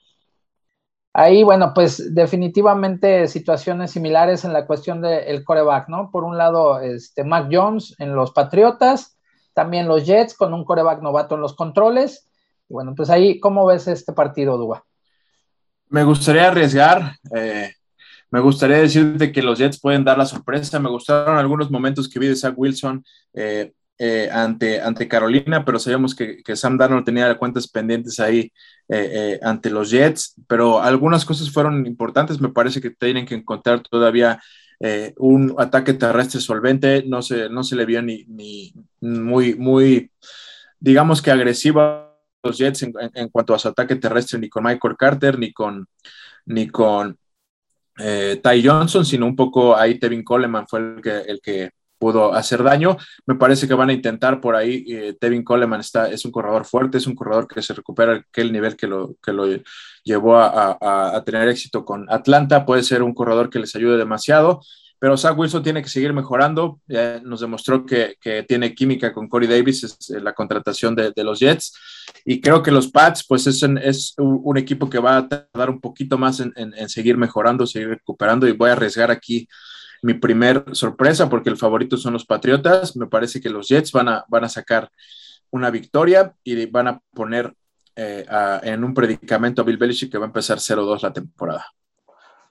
Ahí, 1.14 1.42
bueno, 1.42 1.72
pues 1.74 2.14
definitivamente 2.14 3.26
situaciones 3.28 3.90
similares 3.90 4.44
en 4.44 4.52
la 4.52 4.66
cuestión 4.66 5.00
del 5.00 5.42
coreback, 5.42 5.88
¿no? 5.88 6.10
Por 6.10 6.24
un 6.24 6.36
lado, 6.36 6.80
este, 6.80 7.24
Mac 7.24 7.48
Jones 7.50 7.96
en 7.98 8.14
los 8.14 8.32
Patriotas, 8.32 9.18
también 9.54 9.88
los 9.88 10.06
Jets 10.06 10.34
con 10.34 10.52
un 10.52 10.64
coreback 10.64 11.00
novato 11.02 11.34
en 11.34 11.40
los 11.40 11.54
controles. 11.54 12.30
bueno, 12.68 12.94
pues 12.94 13.08
ahí, 13.08 13.40
¿cómo 13.40 13.64
ves 13.64 13.88
este 13.88 14.12
partido, 14.12 14.58
Duba? 14.58 14.84
Me 15.88 16.04
gustaría 16.04 16.48
arriesgar. 16.48 17.16
Eh, 17.34 17.72
me 18.30 18.40
gustaría 18.40 18.78
decirte 18.78 19.32
que 19.32 19.42
los 19.42 19.58
Jets 19.58 19.80
pueden 19.80 20.04
dar 20.04 20.18
la 20.18 20.26
sorpresa. 20.26 20.78
Me 20.78 20.90
gustaron 20.90 21.38
algunos 21.38 21.70
momentos 21.70 22.08
que 22.08 22.18
vi 22.18 22.28
de 22.28 22.36
Zach 22.36 22.54
Wilson 22.56 23.04
eh, 23.32 23.72
eh, 23.98 24.28
ante, 24.30 24.80
ante 24.80 25.08
Carolina, 25.08 25.64
pero 25.64 25.78
sabíamos 25.78 26.14
que, 26.14 26.42
Sam 26.54 26.76
Darnold 26.76 27.04
tenía 27.04 27.36
cuentas 27.38 27.68
pendientes 27.68 28.20
ahí 28.20 28.52
eh, 28.88 29.40
ante 29.42 29.70
los 29.70 29.90
Jets, 29.90 30.34
pero 30.46 30.80
algunas 30.82 31.24
cosas 31.24 31.50
fueron 31.50 31.86
importantes. 31.86 32.40
Me 32.40 32.50
parece 32.50 32.80
que 32.80 32.90
tienen 32.90 33.26
que 33.26 33.34
encontrar 33.34 33.80
todavía 33.80 34.40
un 35.16 35.54
ataque 35.58 35.94
terrestre 35.94 36.40
solvente. 36.40 37.04
No 37.06 37.22
se, 37.22 37.48
no 37.48 37.64
se 37.64 37.76
le 37.76 37.86
vio 37.86 38.02
ni, 38.02 38.24
ni 38.26 38.74
muy, 39.00 39.54
muy, 39.54 40.10
digamos 40.78 41.22
que 41.22 41.30
agresivo 41.30 41.80
a 41.80 42.14
los 42.44 42.58
Jets 42.58 42.82
en, 42.82 42.92
en 43.14 43.28
cuanto 43.30 43.54
a 43.54 43.58
su 43.58 43.68
ataque 43.68 43.96
terrestre, 43.96 44.38
ni 44.38 44.48
con 44.48 44.64
Michael 44.64 44.96
Carter, 44.96 45.38
ni 45.38 45.52
con, 45.52 45.88
ni 46.46 46.68
con 46.68 47.18
eh, 47.98 48.40
Ty 48.42 48.66
Johnson, 48.66 49.04
sino 49.04 49.26
un 49.26 49.36
poco 49.36 49.76
ahí 49.76 49.98
Tevin 49.98 50.22
Coleman 50.24 50.66
fue 50.68 50.80
el 50.80 51.02
que, 51.02 51.18
el 51.18 51.40
que 51.40 51.70
pudo 51.98 52.32
hacer 52.32 52.62
daño. 52.62 52.96
Me 53.26 53.34
parece 53.34 53.66
que 53.66 53.74
van 53.74 53.90
a 53.90 53.92
intentar 53.92 54.40
por 54.40 54.54
ahí. 54.54 54.84
Eh, 54.88 55.16
Tevin 55.20 55.42
Coleman 55.42 55.80
está, 55.80 56.08
es 56.08 56.24
un 56.24 56.30
corredor 56.30 56.64
fuerte, 56.64 56.98
es 56.98 57.06
un 57.06 57.14
corredor 57.14 57.48
que 57.48 57.60
se 57.60 57.74
recupera 57.74 58.14
aquel 58.14 58.52
nivel 58.52 58.76
que 58.76 58.86
lo, 58.86 59.16
que 59.22 59.32
lo 59.32 59.46
llevó 60.04 60.36
a, 60.36 60.78
a, 61.16 61.24
tener 61.24 61.48
éxito 61.48 61.84
con 61.84 62.06
Atlanta. 62.10 62.64
Puede 62.64 62.82
ser 62.82 63.02
un 63.02 63.14
corredor 63.14 63.50
que 63.50 63.58
les 63.58 63.74
ayude 63.74 63.96
demasiado 63.98 64.60
pero 64.98 65.16
Zach 65.16 65.38
Wilson 65.38 65.62
tiene 65.62 65.82
que 65.82 65.88
seguir 65.88 66.12
mejorando. 66.12 66.80
nos 67.22 67.40
demostró 67.40 67.86
que, 67.86 68.16
tiene 68.48 68.74
química 68.74 69.12
con 69.12 69.28
Corey 69.28 69.48
Davis, 69.48 69.84
es, 69.84 70.10
eh, 70.10 70.20
la 70.20 70.32
contratación 70.32 70.94
de, 70.94 71.24
los 71.24 71.38
Jets. 71.38 71.74
Y 72.24 72.40
creo 72.40 72.62
que 72.62 72.70
los 72.70 72.88
Pats, 72.88 73.24
pues 73.26 73.46
es, 73.46 73.62
un, 74.18 74.58
equipo 74.58 74.90
que 74.90 74.98
va 74.98 75.18
a 75.18 75.28
tardar 75.28 75.70
un 75.70 75.80
poquito 75.80 76.18
más 76.18 76.40
en, 76.40 76.88
seguir 76.88 77.16
mejorando, 77.16 77.66
seguir 77.66 77.88
recuperando. 77.88 78.48
Y 78.48 78.52
voy 78.52 78.70
a 78.70 78.72
arriesgar 78.72 79.10
aquí 79.10 79.48
mi 80.02 80.14
primer 80.14 80.64
sorpresa, 80.72 81.28
porque 81.28 81.50
el 81.50 81.56
favorito 81.56 81.96
son 81.96 82.14
los 82.14 82.24
Patriotas. 82.24 82.96
Me 82.96 83.06
parece 83.06 83.40
que 83.40 83.50
los 83.50 83.68
Jets 83.68 83.92
van 83.92 84.08
a, 84.08 84.24
van 84.28 84.44
a 84.44 84.48
sacar 84.48 84.90
una 85.50 85.70
victoria 85.70 86.34
y 86.42 86.66
van 86.66 86.88
a 86.88 87.00
poner 87.14 87.54
eh, 87.94 88.24
en 88.62 88.84
un 88.84 88.94
predicamento 88.94 89.62
a 89.62 89.64
Bill 89.64 89.76
Belichick 89.76 90.10
que 90.10 90.18
va 90.18 90.26
a 90.26 90.28
empezar 90.28 90.58
0-2 90.58 91.02
la 91.02 91.12
temporada. 91.12 91.66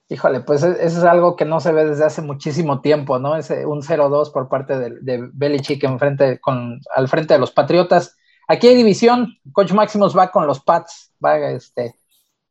Híjole, 0.09 0.39
pues 0.41 0.63
e, 0.63 0.71
eso 0.85 0.99
es 0.99 1.03
algo 1.03 1.35
que 1.35 1.45
no 1.45 1.59
se 1.59 1.71
ve 1.73 1.85
desde 1.85 2.05
hace 2.05 2.21
muchísimo 2.21 2.81
tiempo, 2.81 3.19
¿no? 3.19 3.35
Es 3.35 3.49
un 3.49 3.81
0-2 3.81 4.31
por 4.31 4.47
parte 4.49 4.77
de, 4.77 5.29
Belichick 5.33 5.83
en 5.83 5.97
con, 6.41 6.79
al 6.95 7.07
frente 7.09 7.33
de 7.33 7.39
los 7.39 7.51
Patriotas. 7.51 8.15
Aquí 8.47 8.67
hay 8.67 8.75
división, 8.75 9.37
Coach 9.51 9.73
Maximus 9.73 10.17
va 10.17 10.31
con 10.31 10.47
los 10.47 10.61
Pats, 10.61 11.11
va 11.23 11.37
este, 11.49 11.95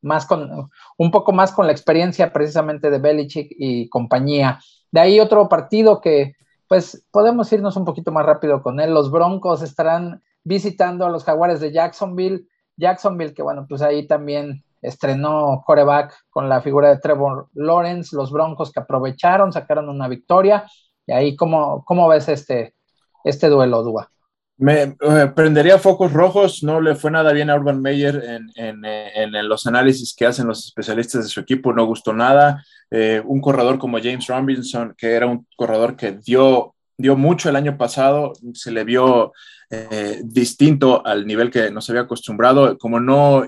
más 0.03 0.27
con, 0.27 0.71
un 0.99 1.11
poco 1.11 1.33
más 1.33 1.53
con 1.53 1.67
la 1.67 1.73
experiencia 1.73 2.33
precisamente 2.33 2.91
de 2.91 2.99
Belichick 2.99 3.49
y 3.51 3.89
compañía. 3.89 4.61
De 4.91 5.01
ahí 5.01 5.21
otro 5.21 5.49
partido 5.49 6.01
que, 6.03 6.35
pues, 6.69 7.05
podemos 7.11 7.51
irnos 7.53 7.77
un 7.77 7.87
poquito 7.87 8.13
más 8.13 8.27
rápido 8.27 8.63
con 8.63 8.81
él. 8.81 8.93
Los 8.93 9.11
Broncos 9.11 9.63
estarán 9.63 10.23
visitando 10.45 11.07
a 11.07 11.11
los 11.11 11.25
Jaguares 11.25 11.61
de 11.61 11.73
Jacksonville. 11.73 12.47
Jacksonville, 12.77 13.33
que 13.33 13.43
bueno, 13.43 13.67
pues 13.67 13.81
ahí 13.81 14.07
también 14.07 14.63
estrenó 14.83 15.63
coreback 15.67 16.15
con 16.31 16.49
la 16.49 16.61
figura 16.61 16.91
de 16.91 16.99
Trevor 16.99 17.49
Lawrence, 17.55 18.15
los 18.15 18.31
Broncos 18.31 18.73
que 18.73 18.81
aprovecharon, 18.81 19.53
sacaron 19.53 19.89
una 19.89 20.09
victoria. 20.09 20.65
Y 21.07 21.13
ahí, 21.13 21.37
¿cómo, 21.37 21.85
cómo 21.85 22.09
ves 22.09 22.29
este, 22.29 22.75
este 23.25 23.49
duelo, 23.49 23.83
Dua? 23.83 24.11
Me 24.59 24.97
eh, 25.01 25.33
prendería 25.35 25.79
focos 25.79 26.15
rojos, 26.15 26.63
no 26.63 26.81
le 26.81 26.95
fue 26.95 27.11
nada 27.11 27.33
bien 27.33 27.51
a 27.51 27.57
Urban 27.57 27.83
Meyer 27.83 28.25
en, 28.25 28.51
en, 28.55 28.85
en, 28.87 29.49
los 29.49 29.67
análisis 29.67 30.15
que 30.15 30.25
hacen 30.25 30.47
los 30.47 30.65
especialistas 30.65 31.25
de 31.25 31.29
su 31.29 31.41
equipo, 31.41 31.75
no 31.75 31.85
gustó 31.85 32.15
nada. 32.15 32.65
Eh, 32.91 33.21
un 33.27 33.43
corredor 33.43 33.79
como 33.79 33.99
James 33.99 34.27
Robinson, 34.27 34.95
que 34.97 35.13
era 35.13 35.27
un 35.27 35.47
corredor 35.57 35.95
que 35.95 36.13
dio, 36.13 36.75
dio 36.97 37.17
mucho 37.17 37.51
el 37.51 37.57
año 37.57 37.77
pasado, 37.77 38.33
se 38.55 38.71
le 38.71 38.85
vio 38.85 39.33
eh, 39.69 40.23
distinto 40.25 41.05
al 41.05 41.27
nivel 41.27 41.51
que 41.51 41.71
nos 41.71 41.91
había 41.91 42.03
acostumbrado, 42.03 42.79
como 42.79 42.99
no 42.99 43.47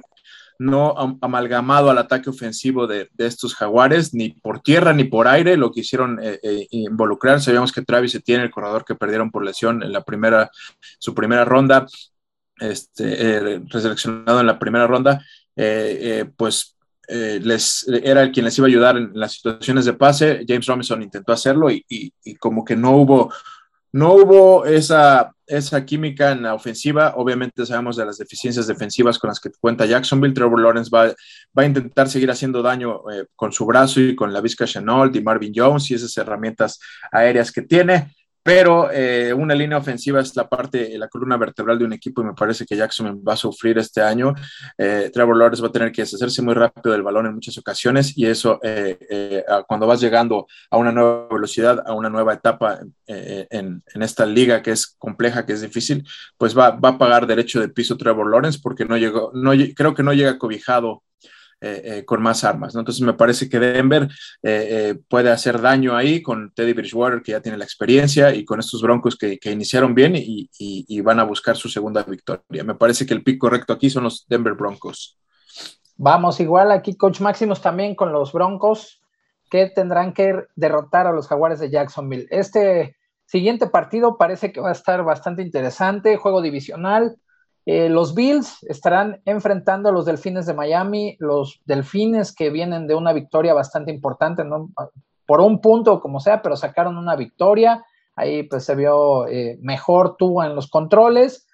no 0.59 1.19
amalgamado 1.21 1.89
al 1.89 1.99
ataque 1.99 2.31
ofensivo 2.31 2.87
de, 2.87 3.09
estos 3.19 3.55
jaguares, 3.55 4.13
ni 4.13 4.31
por 4.31 4.61
tierra 4.61 4.93
ni 4.93 5.05
por 5.05 5.29
aire, 5.29 5.57
lo 5.57 5.71
quisieron 5.71 6.19
eh, 6.21 6.41
eh, 6.43 6.67
involucrar. 6.71 7.41
Sabíamos 7.41 7.73
que 7.73 7.83
Travis 7.83 8.21
tiene 8.25 8.45
el 8.45 8.51
corredor 8.51 8.85
que 8.85 8.97
perdieron 8.97 9.31
por 9.31 9.45
lesión 9.45 9.83
en 9.83 9.93
la 9.93 10.03
primera, 10.03 10.51
su 10.99 11.15
primera 11.15 11.45
ronda, 11.45 11.87
este, 12.59 13.05
eh, 13.05 13.63
reseleccionado 13.67 14.41
en 14.41 14.47
la 14.47 14.59
primera 14.59 14.87
ronda, 14.87 15.25
pues 16.37 16.77
les, 17.09 17.89
era 17.89 18.23
el 18.23 18.33
quien 18.33 18.45
les 18.45 18.59
iba 18.59 18.67
a 18.67 18.69
ayudar 18.69 18.97
en 18.97 19.11
las 19.15 19.33
situaciones 19.33 19.85
de 19.85 19.95
pase. 19.95 20.45
James 20.47 20.67
Robinson 20.67 21.03
intentó 21.03 21.33
hacerlo 21.33 21.71
y, 21.71 21.85
y 21.89 22.35
como 22.37 22.65
que 22.65 22.77
no 22.77 22.97
hubo 22.97 23.33
no 23.93 24.15
hubo 24.15 24.67
esa, 24.67 25.33
esa 25.47 25.85
química 25.85 26.33
en 26.33 26.43
la 26.43 26.55
ofensiva. 26.55 27.15
Obviamente 27.17 27.65
sabemos 27.65 27.97
de 27.97 28.05
las 28.05 28.19
deficiencias 28.19 28.67
defensivas 28.67 29.19
con 29.19 29.29
las 29.29 29.41
que 29.41 29.51
cuenta 29.59 29.87
Jacksonville. 29.87 30.35
Trevor 30.35 30.61
Lawrence 30.61 30.91
va, 30.95 31.07
va 31.07 31.63
a 31.63 31.67
intentar 31.67 32.09
seguir 32.09 32.31
haciendo 32.31 32.63
daño 32.63 33.01
eh, 33.11 33.27
con 33.35 33.53
su 33.53 33.65
brazo 33.65 34.01
y 34.01 34.15
con 34.15 34.33
la 34.33 34.41
Vizca 34.41 34.67
Chenault 34.67 35.17
y 35.17 35.23
Marvin 35.23 35.53
Jones 35.55 35.91
y 35.91 35.95
esas 35.95 36.17
herramientas 36.17 36.79
aéreas 37.11 37.51
que 37.51 37.63
tiene 37.63 38.15
pero 38.43 38.91
eh, 38.91 39.33
una 39.33 39.55
línea 39.55 39.79
ofensiva 39.79 40.21
es 40.21 40.35
la 40.37 40.49
parte, 40.49 40.97
la 40.99 41.09
columna 41.09 41.37
vertebral 41.37 41.79
de 41.79 41.85
un 41.85 41.93
equipo 41.93 42.23
y 42.23 42.25
me 42.25 42.35
parece 42.35 42.65
que 42.65 42.77
Jackson 42.77 43.23
va 43.27 43.35
a 43.35 43.37
sufrir 43.37 43.79
este 43.79 44.01
año. 44.01 44.35
Eh, 44.77 45.11
Trevor 45.13 45.37
Lawrence 45.37 45.63
va 45.63 45.69
a 45.69 45.73
tener 45.73 45.93
que 45.93 46.03
deshacerse 46.03 46.41
muy 46.43 46.55
rápido 46.55 46.93
del 46.93 47.03
balón 47.03 47.27
en 47.27 47.35
muchas 47.35 47.59
ocasiones 47.59 48.17
y 48.17 48.27
eso 48.27 48.59
eh, 48.63 49.45
cuando 49.67 49.87
vas 49.87 50.01
llegando 50.01 50.47
a 50.71 50.77
una 50.77 50.93
nueva 50.93 51.29
velocidad, 51.31 51.83
a 51.87 51.93
una 51.93 52.09
nueva 52.09 52.35
etapa 52.35 52.81
en, 53.07 53.83
en, 53.95 54.03
esta 54.03 54.25
liga 54.25 54.63
que 54.63 54.71
es 54.71 54.87
compleja, 54.99 55.45
que 55.45 55.53
es 55.53 55.61
difícil, 55.61 56.07
pues 56.37 56.57
va, 56.57 56.71
va, 56.71 56.91
a 56.91 56.99
pagar 56.99 57.27
derecho 57.27 57.61
de 57.61 57.69
piso 57.69 57.97
Trevor 57.97 58.31
Lawrence 58.31 58.61
porque 58.63 58.85
no 58.85 58.97
llegó, 58.97 59.31
no, 59.35 59.53
creo 59.75 59.95
que 59.95 60.03
no 60.03 60.13
llega 60.13 60.39
cobijado 60.39 61.03
eh, 61.61 61.83
eh, 61.85 62.05
con 62.05 62.23
más 62.23 62.45
armas. 62.45 62.73
¿no? 62.73 62.81
Entonces 62.81 63.03
me 63.03 63.15
parece 63.15 63.49
que 63.49 63.59
Denver 63.59 64.09
eh, 64.45 64.97
puede 65.09 65.31
hacer 65.31 65.61
daño 65.61 65.97
ahí 65.97 66.23
con 66.23 66.53
Teddy 66.53 66.73
Bridgewater, 66.73 67.21
que 67.21 67.33
ya 67.33 67.41
tiene 67.41 67.59
la 67.59 67.65
experiencia, 67.65 68.33
y 68.33 68.45
con 68.45 68.61
estos 68.61 68.81
Broncos 68.81 69.17
que, 69.17 69.41
iniciaron 69.43 69.93
bien 69.93 70.13
y, 70.15 71.01
van 71.01 71.19
a 71.19 71.25
buscar 71.25 71.57
su 71.57 71.69
segunda 71.69 72.05
victoria. 72.05 72.63
Me 72.63 72.77
parece 72.77 73.07
que 73.07 73.15
el 73.15 73.25
pick 73.25 73.39
correcto 73.39 73.73
aquí 73.73 73.91
son 73.91 74.05
los 74.05 74.25
Denver 74.29 74.55
Broncos. 74.55 75.19
Vamos, 75.97 76.39
igual 76.39 76.71
aquí 76.71 76.97
Coach 76.97 77.21
Máximos 77.21 77.61
también 77.61 77.97
con 77.97 78.13
los 78.13 78.33
Broncos, 78.33 79.03
que 79.51 79.69
tendrán 79.69 80.13
que 80.13 80.45
derrotar 80.55 81.09
a 81.09 81.13
los 81.13 81.27
Jaguares 81.27 81.59
de 81.59 81.71
Jacksonville. 81.71 82.29
Este 82.31 82.97
siguiente 83.27 83.67
partido 83.67 84.17
parece 84.17 84.53
que 84.53 84.61
va 84.61 84.69
a 84.69 84.73
estar 84.73 85.03
bastante 85.03 85.43
interesante, 85.43 86.19
juego 86.19 86.41
divisional. 86.41 87.17
Eh, 87.71 87.91
los 87.91 88.15
Bills 88.15 88.63
estarán 88.63 89.21
enfrentando 89.27 89.91
a 89.91 89.93
los 89.93 90.07
Delfines 90.07 90.47
de 90.47 90.55
Miami, 90.55 91.19
los 91.19 91.61
Delfines 91.67 92.35
que 92.35 92.49
vienen 92.49 92.87
de 92.87 92.95
una 92.95 93.13
victoria 93.13 93.53
bastante 93.53 93.91
importante, 93.91 94.43
¿no? 94.43 94.71
por 95.27 95.43
un 95.43 95.61
punto 95.61 96.01
como 96.01 96.19
sea, 96.19 96.41
pero 96.41 96.57
sacaron 96.57 96.97
una 96.97 97.15
victoria. 97.15 97.85
Ahí 98.17 98.45
pues 98.45 98.65
se 98.65 98.75
vio 98.75 99.27
eh, 99.27 99.59
mejor 99.61 100.17
Tua 100.17 100.47
en 100.47 100.55
los 100.55 100.71
controles. 100.71 101.47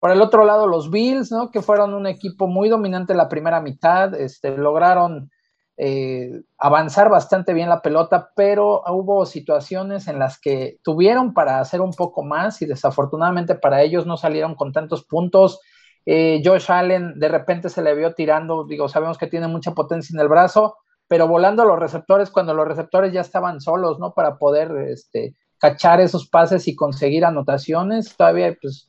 Por 0.00 0.10
el 0.10 0.20
otro 0.20 0.44
lado, 0.44 0.66
los 0.66 0.90
Bills, 0.90 1.30
¿no? 1.30 1.52
Que 1.52 1.62
fueron 1.62 1.94
un 1.94 2.08
equipo 2.08 2.48
muy 2.48 2.68
dominante 2.68 3.14
la 3.14 3.28
primera 3.28 3.60
mitad, 3.60 4.16
este, 4.16 4.56
lograron 4.58 5.30
eh, 5.84 6.42
avanzar 6.58 7.10
bastante 7.10 7.52
bien 7.52 7.68
la 7.68 7.82
pelota, 7.82 8.30
pero 8.36 8.84
hubo 8.86 9.26
situaciones 9.26 10.06
en 10.06 10.20
las 10.20 10.38
que 10.38 10.78
tuvieron 10.84 11.34
para 11.34 11.58
hacer 11.58 11.80
un 11.80 11.90
poco 11.90 12.22
más 12.22 12.62
y 12.62 12.66
desafortunadamente 12.66 13.56
para 13.56 13.82
ellos 13.82 14.06
no 14.06 14.16
salieron 14.16 14.54
con 14.54 14.72
tantos 14.72 15.04
puntos. 15.04 15.60
Eh, 16.06 16.40
Josh 16.44 16.70
Allen 16.70 17.18
de 17.18 17.28
repente 17.28 17.68
se 17.68 17.82
le 17.82 17.96
vio 17.96 18.14
tirando, 18.14 18.64
digo, 18.64 18.88
sabemos 18.88 19.18
que 19.18 19.26
tiene 19.26 19.48
mucha 19.48 19.72
potencia 19.72 20.14
en 20.14 20.20
el 20.20 20.28
brazo, 20.28 20.76
pero 21.08 21.26
volando 21.26 21.64
a 21.64 21.66
los 21.66 21.80
receptores 21.80 22.30
cuando 22.30 22.54
los 22.54 22.68
receptores 22.68 23.12
ya 23.12 23.20
estaban 23.20 23.60
solos, 23.60 23.98
¿no? 23.98 24.14
Para 24.14 24.38
poder 24.38 24.70
este, 24.86 25.34
cachar 25.58 26.00
esos 26.00 26.28
pases 26.28 26.68
y 26.68 26.76
conseguir 26.76 27.24
anotaciones, 27.24 28.16
todavía 28.16 28.56
pues 28.62 28.88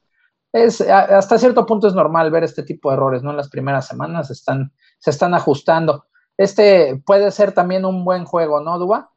es, 0.52 0.80
hasta 0.80 1.40
cierto 1.40 1.66
punto 1.66 1.88
es 1.88 1.96
normal 1.96 2.30
ver 2.30 2.44
este 2.44 2.62
tipo 2.62 2.92
de 2.92 2.98
errores, 2.98 3.24
¿no? 3.24 3.32
En 3.32 3.38
las 3.38 3.50
primeras 3.50 3.88
semanas 3.88 4.30
están, 4.30 4.72
se 5.00 5.10
están 5.10 5.34
ajustando 5.34 6.06
este 6.38 7.02
puede 7.06 7.32
ser 7.32 7.52
también 7.54 7.86
un 7.86 8.04
buen 8.04 8.26
juego, 8.26 8.62
¿no, 8.62 8.78
Duba? 8.80 9.12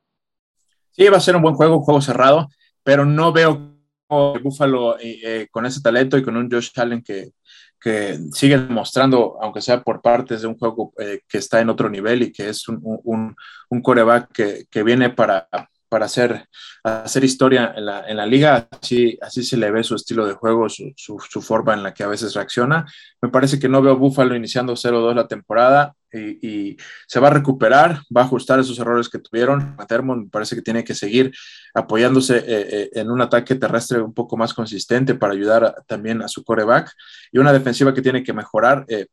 Sí, 0.91 1.09
va 1.09 1.19
a 1.19 1.21
ser 1.21 1.37
un 1.37 1.43
buen 1.43 1.55
juego, 1.55 1.79
un 1.79 1.83
juego 1.83 2.01
cerrado, 2.01 2.49
pero 2.83 3.05
no 3.05 3.33
veo 3.33 3.77
el 4.09 4.43
Buffalo 4.43 4.99
eh, 4.99 5.19
eh, 5.23 5.49
con 5.51 5.67
ese 5.67 5.81
talento 5.83 6.17
y 6.17 6.23
con 6.23 6.37
un 6.37 6.51
Josh 6.51 6.71
Allen 6.77 7.03
que, 7.03 7.33
que 7.81 8.19
sigue 8.33 8.57
demostrando, 8.59 9.37
aunque 9.41 9.61
sea 9.61 9.83
por 9.83 10.01
partes 10.01 10.43
de 10.43 10.49
un 10.49 10.57
juego 10.57 10.93
eh, 10.99 11.21
que 11.29 11.39
está 11.39 11.61
en 11.61 11.69
otro 11.69 11.91
nivel 11.91 12.23
y 12.23 12.33
que 12.33 12.49
es 12.49 12.69
un, 12.69 12.81
un, 12.83 13.37
un 13.69 13.83
coreback 13.83 14.33
que, 14.33 14.67
que 14.71 14.83
viene 14.83 15.11
para, 15.11 15.49
para 15.89 16.07
hacer, 16.07 16.47
hacer 16.83 17.25
historia 17.25 17.73
en 17.77 17.87
la, 17.87 18.09
en 18.09 18.17
la, 18.17 18.27
liga, 18.27 18.69
así, 18.71 19.19
así 19.21 19.43
se 19.43 19.57
le 19.57 19.71
ve 19.71 19.85
su 19.85 19.95
estilo 19.95 20.27
de 20.27 20.35
juego, 20.35 20.69
su, 20.69 20.93
su, 20.97 21.43
forma 21.43 21.75
en 21.75 21.83
la 21.83 21.95
que 21.95 22.03
a 22.03 22.09
veces 22.09 22.35
reacciona. 22.35 22.85
Me 23.21 23.29
parece 23.29 23.59
que 23.59 23.69
no 23.69 23.83
veo 23.83 23.97
Buffalo 23.97 24.35
iniciando 24.35 24.75
0-2 24.75 25.15
la 25.15 25.29
temporada 25.29 25.95
y, 26.13 26.77
se 27.07 27.21
va 27.21 27.29
a 27.29 27.33
recuperar, 27.33 28.01
va 28.15 28.23
a 28.23 28.25
ajustar 28.25 28.59
esos 28.59 28.79
errores 28.79 29.09
que 29.09 29.19
tuvieron. 29.19 29.75
Matermon 29.77 30.25
me 30.25 30.31
parece 30.31 30.57
que 30.57 30.63
tiene 30.63 30.85
que 30.85 30.95
seguir 30.95 31.33
apoyándose 31.75 32.39
eh, 32.39 32.45
eh, 32.47 32.91
en 32.95 33.11
un 33.11 33.21
ataque 33.21 33.55
terrestre 33.55 34.01
un 34.01 34.15
poco 34.15 34.37
más 34.37 34.55
consistente 34.55 35.15
para 35.15 35.33
ayudar 35.35 35.75
también 35.87 36.23
a 36.23 36.29
su 36.29 36.45
coreback 36.45 36.93
y 37.33 37.39
una 37.39 37.53
defensiva 37.53 37.95
que 37.95 38.03
tiene 38.03 38.23
que 38.23 38.33
mejorar. 38.33 38.85
Eh, 38.89 39.07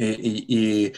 y 0.00 0.92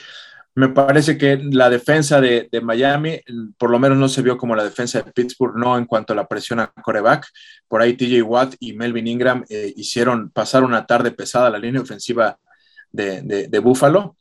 me 0.55 0.69
parece 0.69 1.17
que 1.17 1.37
la 1.37 1.71
defensa 1.71 2.21
de, 2.21 2.49
Miami, 2.63 3.21
por 3.57 3.71
lo 3.71 3.79
menos 3.79 3.99
no 3.99 4.09
se 4.09 4.23
vio 4.23 4.37
como 4.37 4.57
la 4.57 4.65
defensa 4.65 5.01
de 5.01 5.13
Pittsburgh, 5.13 5.57
no 5.57 5.79
en 5.79 5.87
cuanto 5.87 6.13
a 6.13 6.17
la 6.17 6.27
presión 6.27 6.61
a 6.61 6.69
coreback. 6.69 7.29
Por 7.69 7.83
ahí 7.83 7.97
TJ 7.97 8.23
Watt 8.23 8.55
y 8.59 8.73
Melvin 8.73 9.07
Ingram 9.07 9.45
eh, 9.49 9.73
hicieron 9.77 10.31
pasar 10.31 10.65
una 10.65 10.87
tarde 10.87 11.13
pesada 11.13 11.47
a 11.47 11.51
la 11.51 11.59
línea 11.59 11.81
ofensiva 11.81 12.39
de, 12.91 13.23
de, 13.49 13.59
Buffalo, 13.61 14.17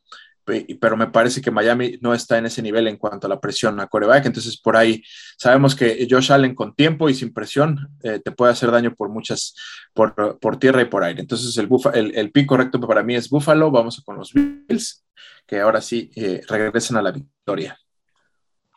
pero 0.80 0.98
me 0.98 1.08
parece 1.08 1.42
que 1.42 1.52
Miami 1.52 1.98
no 2.02 2.14
está 2.14 2.38
en 2.38 2.46
ese 2.46 2.62
nivel 2.62 2.88
en 2.88 2.98
cuanto 2.98 3.28
a 3.28 3.30
la 3.30 3.40
presión 3.40 3.80
a 3.80 3.88
coreback. 3.88 4.26
Entonces, 4.26 4.60
por 4.60 4.76
ahí 4.76 5.04
sabemos 5.38 5.76
que 5.76 6.08
Josh 6.10 6.32
Allen 6.32 6.56
con 6.56 6.76
tiempo 6.76 7.10
y 7.10 7.14
sin 7.14 7.34
presión 7.34 7.90
eh, 8.04 8.20
te 8.24 8.32
puede 8.32 8.52
hacer 8.52 8.72
daño 8.72 8.94
por 8.96 9.10
muchas, 9.10 9.56
por, 9.94 10.40
por, 10.40 10.58
tierra 10.58 10.82
y 10.82 10.86
por 10.86 11.04
aire. 11.04 11.22
Entonces, 11.22 11.58
el, 11.58 11.70
el, 11.94 12.16
el 12.16 12.32
pick 12.32 12.48
correcto 12.48 12.80
para 12.80 13.04
mí 13.04 13.16
es 13.16 13.30
Buffalo. 13.30 13.72
Vamos 13.72 14.02
con 14.06 14.18
los 14.18 14.34
Bills 14.34 15.04
que 15.50 15.60
ahora 15.60 15.82
sí 15.82 16.12
eh, 16.16 16.42
regresen 16.48 16.98
a 16.98 17.02
la 17.02 17.12
victoria. 17.12 17.78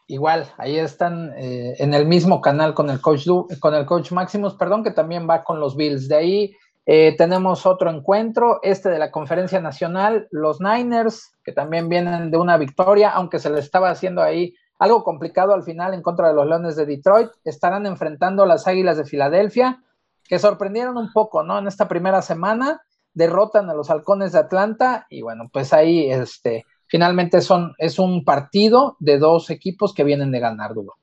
Igual, 0.07 0.53
ahí 0.57 0.79
están 0.79 1.33
eh, 1.37 1.75
en 1.79 1.93
el 1.93 2.07
mismo 2.07 2.41
canal 2.41 2.75
con 2.75 2.89
el 2.89 3.01
coach 3.01 3.27
con 3.61 3.75
el 3.75 3.85
coach 3.85 4.11
Maximus, 4.11 4.55
perdón, 4.55 4.83
que 4.83 4.91
también 4.91 5.29
va 5.29 5.45
con 5.45 5.61
los 5.61 5.77
Bills. 5.77 6.09
De 6.09 6.17
ahí 6.17 6.57
eh, 6.85 7.15
tenemos 7.17 7.65
otro 7.67 7.91
encuentro, 7.91 8.59
este 8.63 8.91
de 8.91 8.99
la 8.99 9.11
conferencia 9.11 9.61
nacional, 9.61 10.29
los 10.31 10.61
Niners, 10.61 11.33
que 11.45 11.53
también 11.53 11.89
vienen 11.89 12.31
de 12.31 12.39
una 12.39 12.57
victoria, 12.57 13.11
aunque 13.11 13.39
se 13.39 13.51
les 13.51 13.65
estaba 13.65 13.91
haciendo 13.91 14.23
ahí 14.23 14.55
algo 14.79 15.05
complicado 15.05 15.55
al 15.55 15.63
final 15.63 15.95
en 15.95 16.03
contra 16.03 16.29
de 16.29 16.35
los 16.35 16.47
Leones 16.47 16.75
de 16.75 16.87
Detroit, 16.87 17.31
estarán 17.45 17.87
enfrentando 17.87 18.43
a 18.43 18.47
las 18.47 18.67
Águilas 18.67 18.97
de 18.97 19.05
Filadelfia, 19.05 19.81
que 20.25 20.41
sorprendieron 20.41 20.97
un 20.97 21.13
poco, 21.13 21.45
¿no? 21.45 21.59
En 21.59 21.69
esta 21.69 21.87
primera 21.87 22.21
semana, 22.21 22.83
derrotan 23.15 23.71
a 23.71 23.75
los 23.75 23.91
halcones 23.91 24.33
de 24.33 24.41
Atlanta 24.41 25.07
y 25.11 25.23
bueno, 25.23 25.49
pues 25.53 25.73
ahí 25.73 26.11
este, 26.11 26.65
finalmente 26.87 27.41
son, 27.43 27.75
es 27.79 27.99
un 27.99 28.25
partido 28.25 28.97
de 28.99 29.19
dos 29.19 29.51
equipos 29.51 29.95
que 29.95 30.05
vienen 30.05 30.31
de 30.31 30.41
ganar, 30.41 30.75
Dugo. 30.75 30.97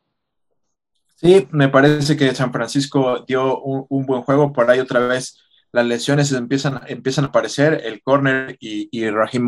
Sí, 1.16 1.48
me 1.52 1.68
parece 1.68 2.16
que 2.16 2.34
San 2.34 2.54
Francisco 2.54 3.26
dio 3.28 3.60
un, 3.62 4.06
buen 4.06 4.22
juego, 4.22 4.54
por 4.54 4.70
ahí 4.70 4.80
otra 4.80 5.02
vez 5.02 5.38
las 5.72 5.86
lesiones 5.86 6.32
empiezan, 6.32 6.82
empiezan 6.88 7.26
a 7.26 7.28
aparecer, 7.30 7.82
el 7.84 8.02
corner 8.02 8.58
y, 8.60 8.90
y 8.92 9.10
Raheem 9.10 9.48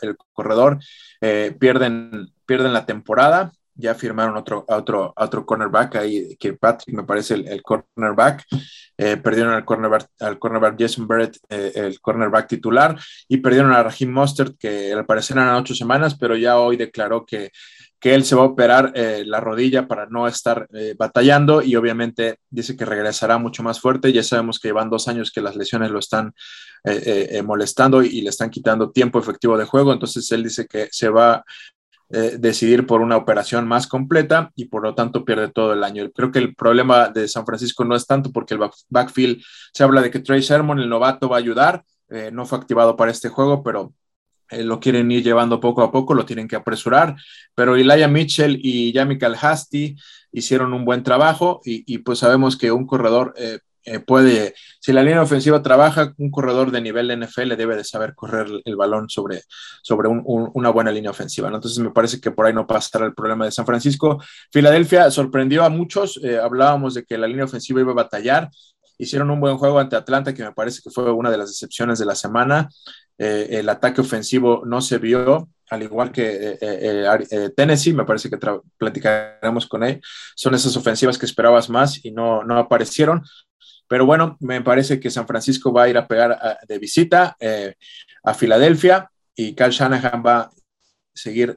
el 0.00 0.16
corredor, 0.32 0.78
eh, 1.20 1.56
pierden, 1.58 2.28
pierden 2.46 2.72
la 2.72 2.86
temporada, 2.86 3.52
ya 3.74 3.94
firmaron 3.94 4.36
otro, 4.36 4.64
otro, 4.68 5.12
otro 5.16 5.46
cornerback 5.46 5.96
ahí, 5.96 6.36
que 6.36 6.52
Patrick 6.54 6.96
me 6.96 7.04
parece 7.04 7.34
el, 7.34 7.62
cornerback, 7.62 8.44
eh, 8.96 9.16
perdieron 9.16 9.54
al 9.54 9.64
cornerback, 9.64 10.08
al 10.20 10.38
cornerback 10.38 10.76
Jason 10.78 11.06
Barrett, 11.06 11.38
eh, 11.48 11.72
el 11.76 12.00
cornerback 12.00 12.48
titular, 12.48 12.98
y 13.28 13.36
perdieron 13.36 13.72
a 13.72 13.82
Raheem 13.84 14.10
Mostert, 14.10 14.58
que 14.58 14.92
al 14.92 15.06
parecer 15.06 15.36
eran 15.36 15.54
ocho 15.54 15.74
semanas, 15.74 16.16
pero 16.18 16.36
ya 16.36 16.58
hoy 16.58 16.76
declaró 16.76 17.24
que, 17.24 17.52
que 18.00 18.14
él 18.14 18.24
se 18.24 18.36
va 18.36 18.42
a 18.42 18.46
operar 18.46 18.92
eh, 18.94 19.24
la 19.26 19.40
rodilla 19.40 19.88
para 19.88 20.06
no 20.06 20.28
estar 20.28 20.68
batallando 20.96 21.62
y 21.62 21.74
obviamente 21.76 22.38
dice 22.48 22.76
que 22.76 22.84
regresará 22.84 23.38
mucho 23.38 23.62
más 23.62 23.80
fuerte. 23.80 24.12
Ya 24.12 24.22
sabemos 24.22 24.58
que 24.58 24.68
llevan 24.68 24.90
dos 24.90 25.08
años 25.08 25.30
que 25.32 25.40
las 25.40 25.56
lesiones 25.56 25.90
lo 25.90 25.98
están 25.98 26.32
molestando 27.44 28.02
y, 28.02 28.20
le 28.22 28.30
están 28.30 28.50
quitando 28.50 28.90
tiempo 28.92 29.18
efectivo 29.18 29.58
de 29.58 29.64
juego, 29.64 29.92
entonces 29.92 30.30
él 30.30 30.44
dice 30.44 30.66
que 30.66 30.88
se 30.90 31.08
va 31.08 31.44
eh, 32.10 32.38
decidir 32.38 32.86
por 32.86 33.02
una 33.02 33.18
operación 33.18 33.68
más 33.68 33.86
completa 33.86 34.50
y 34.54 34.64
por 34.64 34.82
lo 34.82 34.94
tanto 34.94 35.26
pierde 35.26 35.48
todo 35.50 35.74
el 35.74 35.84
año. 35.84 36.10
Creo 36.10 36.32
que 36.32 36.38
el 36.38 36.54
problema 36.54 37.10
de 37.10 37.28
San 37.28 37.44
Francisco 37.44 37.84
no 37.84 37.94
es 37.94 38.06
tanto 38.06 38.32
porque 38.32 38.54
el 38.54 38.60
backfield 38.88 39.42
se 39.74 39.84
habla 39.84 40.00
de 40.00 40.10
que 40.10 40.20
Trey 40.20 40.40
Sherman, 40.40 40.78
el 40.78 40.88
novato, 40.88 41.28
va 41.28 41.36
a 41.36 41.40
ayudar. 41.40 41.84
Eh, 42.08 42.30
no 42.32 42.46
fue 42.46 42.56
activado 42.56 42.96
para 42.96 43.10
este 43.10 43.28
juego, 43.28 43.62
pero 43.62 43.92
eh, 44.50 44.62
lo 44.62 44.80
quieren 44.80 45.10
ir 45.10 45.22
llevando 45.22 45.60
poco 45.60 45.82
a 45.82 45.90
poco, 45.90 46.14
lo 46.14 46.24
tienen 46.24 46.48
que 46.48 46.56
apresurar. 46.56 47.16
Pero 47.54 47.76
Elijah 47.76 48.08
Mitchell 48.08 48.58
y 48.62 48.92
Yamikal 48.92 49.36
Hasty 49.40 49.96
hicieron 50.32 50.72
un 50.74 50.84
buen 50.84 51.02
trabajo 51.02 51.60
y, 51.64 51.98
pues 51.98 52.18
sabemos 52.18 52.56
que 52.56 52.70
un 52.70 52.86
corredor 52.86 53.34
eh, 53.88 54.00
puede, 54.00 54.54
si 54.80 54.92
la 54.92 55.02
línea 55.02 55.22
ofensiva 55.22 55.62
trabaja, 55.62 56.12
un 56.18 56.30
corredor 56.30 56.70
de 56.70 56.80
nivel 56.80 57.10
NFL 57.10 57.56
debe 57.56 57.76
de 57.76 57.84
saber 57.84 58.14
correr 58.14 58.46
el 58.64 58.76
balón 58.76 59.08
sobre, 59.08 59.42
sobre 59.82 60.08
una 60.08 60.70
buena 60.70 60.90
línea 60.90 61.10
ofensiva. 61.10 61.48
Entonces 61.48 61.78
me 61.78 61.90
parece 61.90 62.20
que 62.20 62.30
por 62.30 62.46
ahí 62.46 62.52
no 62.52 62.66
pasará 62.66 63.06
el 63.06 63.14
problema 63.14 63.46
de 63.46 63.50
San 63.50 63.64
Francisco. 63.64 64.22
Filadelfia 64.52 65.10
sorprendió 65.10 65.64
a 65.64 65.70
muchos, 65.70 66.20
eh, 66.22 66.38
hablábamos 66.38 66.94
de 66.94 67.04
que 67.04 67.16
la 67.16 67.26
línea 67.26 67.46
ofensiva 67.46 67.80
iba 67.80 67.92
a 67.92 67.96
batallar. 67.96 68.50
Hicieron 68.98 69.30
un 69.30 69.40
buen 69.40 69.56
juego 69.56 69.78
ante 69.78 69.96
Atlanta, 69.96 70.34
que 70.34 70.42
me 70.42 70.52
parece 70.52 70.80
que 70.82 70.90
fue 70.90 71.10
una 71.12 71.30
de 71.30 71.38
las 71.38 71.48
decepciones 71.48 71.98
de 71.98 72.04
la 72.04 72.16
semana. 72.16 72.68
Eh, 73.18 73.48
el 73.58 73.68
ataque 73.68 74.00
ofensivo 74.00 74.62
no 74.64 74.80
se 74.80 74.98
vio, 74.98 75.48
al 75.70 75.82
igual 75.82 76.12
que 76.12 76.56
Tennessee, 77.56 77.92
me 77.92 78.04
parece 78.04 78.30
que 78.30 78.38
platicaremos 78.78 79.66
con 79.66 79.84
él. 79.84 80.00
Son 80.34 80.54
esas 80.54 80.76
ofensivas 80.76 81.18
que 81.18 81.26
esperabas 81.26 81.68
más 81.68 82.04
y 82.04 82.10
no, 82.10 82.42
no 82.44 82.56
aparecieron. 82.58 83.22
Pero 83.88 84.04
bueno, 84.06 84.36
me 84.40 84.60
parece 84.60 85.00
que 85.00 85.10
San 85.10 85.26
Francisco 85.26 85.72
va 85.72 85.84
a 85.84 85.88
ir 85.88 85.96
a 85.96 86.06
pegar 86.06 86.58
de 86.66 86.78
visita 86.78 87.36
eh, 87.40 87.74
a 88.22 88.34
Filadelfia 88.34 89.10
y 89.34 89.54
Cal 89.54 89.72
Shanahan 89.72 90.22
va 90.24 90.40
a 90.40 90.50
seguir 91.14 91.56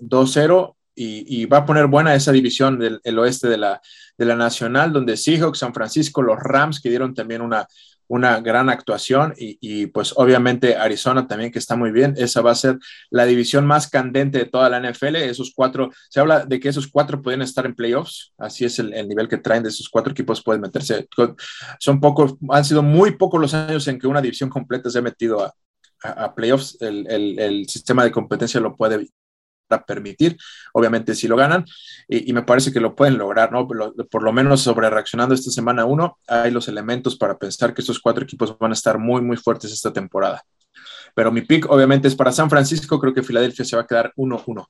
2-0 0.00 0.76
y, 0.94 1.46
va 1.46 1.58
a 1.58 1.66
poner 1.66 1.86
buena 1.86 2.14
esa 2.14 2.32
división 2.32 2.78
del 2.78 3.18
oeste 3.18 3.48
de 3.48 3.56
la, 3.56 3.80
de 4.16 4.24
la 4.26 4.36
Nacional, 4.36 4.92
donde 4.92 5.16
Seahawks, 5.16 5.58
San 5.58 5.74
Francisco, 5.74 6.22
los 6.22 6.38
Rams, 6.38 6.80
que 6.80 6.90
dieron 6.90 7.14
también 7.14 7.40
una, 7.40 7.66
una 8.12 8.40
gran 8.40 8.68
actuación 8.68 9.32
y, 9.38 9.86
pues 9.86 10.12
obviamente 10.16 10.76
Arizona 10.76 11.26
también 11.26 11.50
que 11.50 11.58
está 11.58 11.76
muy 11.76 11.92
bien. 11.92 12.12
Esa 12.18 12.42
va 12.42 12.50
a 12.50 12.54
ser 12.54 12.78
la 13.08 13.24
división 13.24 13.66
más 13.66 13.88
candente 13.88 14.36
de 14.36 14.44
toda 14.44 14.68
la 14.68 14.80
NFL. 14.80 15.16
Esos 15.16 15.50
cuatro, 15.56 15.90
se 16.10 16.20
habla 16.20 16.44
de 16.44 16.60
que 16.60 16.68
esos 16.68 16.88
cuatro 16.88 17.22
pueden 17.22 17.40
estar 17.40 17.64
en 17.64 17.74
playoffs. 17.74 18.34
Así 18.36 18.66
es 18.66 18.78
el, 18.78 18.90
nivel 19.08 19.28
que 19.28 19.38
traen 19.38 19.62
de 19.62 19.70
esos 19.70 19.88
cuatro 19.88 20.12
equipos 20.12 20.42
pueden 20.44 20.60
meterse. 20.60 21.08
Son 21.80 22.00
pocos, 22.00 22.34
han 22.50 22.66
sido 22.66 22.82
muy 22.82 23.16
pocos 23.16 23.40
los 23.40 23.54
años 23.54 23.88
en 23.88 23.98
que 23.98 24.06
una 24.06 24.20
división 24.20 24.50
completa 24.50 24.90
se 24.90 24.98
ha 24.98 25.02
metido 25.02 25.50
a, 26.04 26.34
playoffs. 26.34 26.76
El, 26.82 27.06
el, 27.08 27.66
sistema 27.66 28.04
de 28.04 28.12
competencia 28.12 28.60
lo 28.60 28.76
puede 28.76 29.08
permitir, 29.80 30.36
obviamente 30.72 31.14
si 31.14 31.28
lo 31.28 31.36
ganan, 31.36 31.64
y, 32.08 32.32
me 32.32 32.42
parece 32.42 32.72
que 32.72 32.80
lo 32.80 32.94
pueden 32.94 33.18
lograr, 33.18 33.52
¿no? 33.52 33.66
Por 33.66 34.22
lo, 34.22 34.32
menos 34.32 34.60
sobre 34.60 34.90
reaccionando 34.90 35.34
esta 35.34 35.50
semana 35.50 35.84
uno, 35.84 36.18
hay 36.26 36.50
los 36.50 36.68
elementos 36.68 37.16
para 37.16 37.38
pensar 37.38 37.72
que 37.72 37.80
estos 37.80 38.00
cuatro 38.00 38.24
equipos 38.24 38.56
van 38.58 38.72
a 38.72 38.74
estar 38.74 38.98
muy, 38.98 39.22
muy 39.22 39.36
fuertes 39.36 39.72
esta 39.72 39.92
temporada. 39.92 40.42
Pero 41.14 41.30
mi 41.30 41.42
pick 41.42 41.70
obviamente 41.70 42.08
es 42.08 42.14
para 42.14 42.32
San 42.32 42.48
Francisco, 42.48 42.98
creo 42.98 43.14
que 43.14 43.22
Filadelfia 43.22 43.64
se 43.64 43.76
va 43.76 43.82
a 43.82 43.86
quedar 43.86 44.12
1-1. 44.16 44.66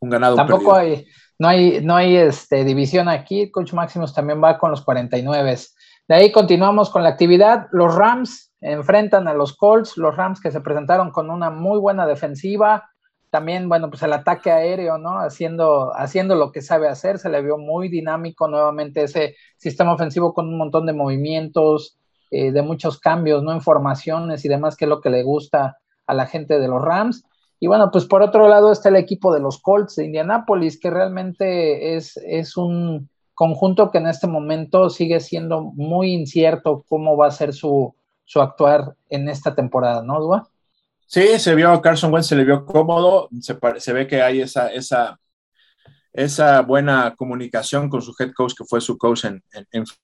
Un 0.00 0.10
ganado. 0.10 0.36
Tampoco 0.36 0.74
hay, 0.74 1.06
no 1.38 1.48
hay, 1.48 1.80
no 1.80 1.96
hay 1.96 2.16
este, 2.16 2.64
división 2.64 3.08
aquí, 3.08 3.50
Coach 3.50 3.72
Maximus 3.72 4.14
también 4.14 4.42
va 4.42 4.58
con 4.58 4.70
los 4.70 4.82
49. 4.82 5.58
De 6.08 6.14
ahí 6.14 6.32
continuamos 6.32 6.90
con 6.90 7.02
la 7.02 7.10
actividad. 7.10 7.68
Los 7.72 7.94
Rams 7.94 8.52
enfrentan 8.60 9.28
a 9.28 9.34
los 9.34 9.56
Colts, 9.56 9.96
los 9.96 10.16
Rams 10.16 10.40
que 10.40 10.50
se 10.50 10.60
presentaron 10.60 11.10
con 11.10 11.30
una 11.30 11.50
muy 11.50 11.78
buena 11.78 12.06
defensiva, 12.06 12.90
también, 13.32 13.66
bueno, 13.66 13.88
pues 13.88 14.02
el 14.02 14.12
ataque 14.12 14.50
aéreo, 14.50 14.98
¿no? 14.98 15.18
Haciendo, 15.18 15.90
haciendo 15.96 16.34
lo 16.34 16.52
que 16.52 16.60
sabe 16.60 16.86
hacer, 16.86 17.18
se 17.18 17.30
le 17.30 17.40
vio 17.40 17.56
muy 17.56 17.88
dinámico 17.88 18.46
nuevamente 18.46 19.04
ese 19.04 19.36
sistema 19.56 19.94
ofensivo 19.94 20.34
con 20.34 20.48
un 20.48 20.58
montón 20.58 20.84
de 20.84 20.92
movimientos, 20.92 21.98
eh, 22.30 22.52
de 22.52 22.60
muchos 22.60 23.00
cambios, 23.00 23.42
¿no? 23.42 23.54
Informaciones 23.54 24.44
y 24.44 24.50
demás, 24.50 24.76
que 24.76 24.84
es 24.84 24.88
lo 24.90 25.00
que 25.00 25.08
le 25.08 25.22
gusta 25.22 25.78
a 26.06 26.12
la 26.12 26.26
gente 26.26 26.58
de 26.58 26.68
los 26.68 26.82
Rams. 26.82 27.24
Y 27.58 27.68
bueno, 27.68 27.90
pues 27.90 28.04
por 28.04 28.20
otro 28.20 28.48
lado 28.48 28.70
está 28.70 28.90
el 28.90 28.96
equipo 28.96 29.32
de 29.32 29.40
los 29.40 29.62
Colts 29.62 29.96
de 29.96 30.04
Indianápolis, 30.04 30.78
que 30.78 30.90
realmente 30.90 31.96
es, 31.96 32.18
es 32.18 32.58
un 32.58 33.08
conjunto 33.32 33.90
que 33.90 33.96
en 33.96 34.08
este 34.08 34.26
momento 34.26 34.90
sigue 34.90 35.20
siendo 35.20 35.62
muy 35.62 36.12
incierto 36.12 36.84
cómo 36.86 37.16
va 37.16 37.28
a 37.28 37.30
ser 37.30 37.54
su, 37.54 37.94
su 38.26 38.42
actuar 38.42 38.94
en 39.08 39.30
esta 39.30 39.54
temporada, 39.54 40.02
¿no, 40.02 40.20
Dua? 40.20 40.51
Sí, 41.12 41.38
se 41.38 41.54
vio 41.54 41.82
Carson 41.82 42.10
Wentz, 42.10 42.28
se 42.28 42.36
le 42.36 42.42
vio 42.42 42.64
cómodo, 42.64 43.28
se, 43.40 43.92
ve 43.92 44.06
que 44.06 44.22
hay 44.22 44.40
esa, 44.40 44.68
esa, 44.68 45.20
esa 46.10 46.62
buena 46.62 47.14
comunicación 47.14 47.90
con 47.90 48.00
su 48.00 48.14
head 48.18 48.32
coach, 48.32 48.54
que 48.56 48.64
fue 48.64 48.80
su 48.80 48.96
coach 48.96 49.26
en, 49.26 49.42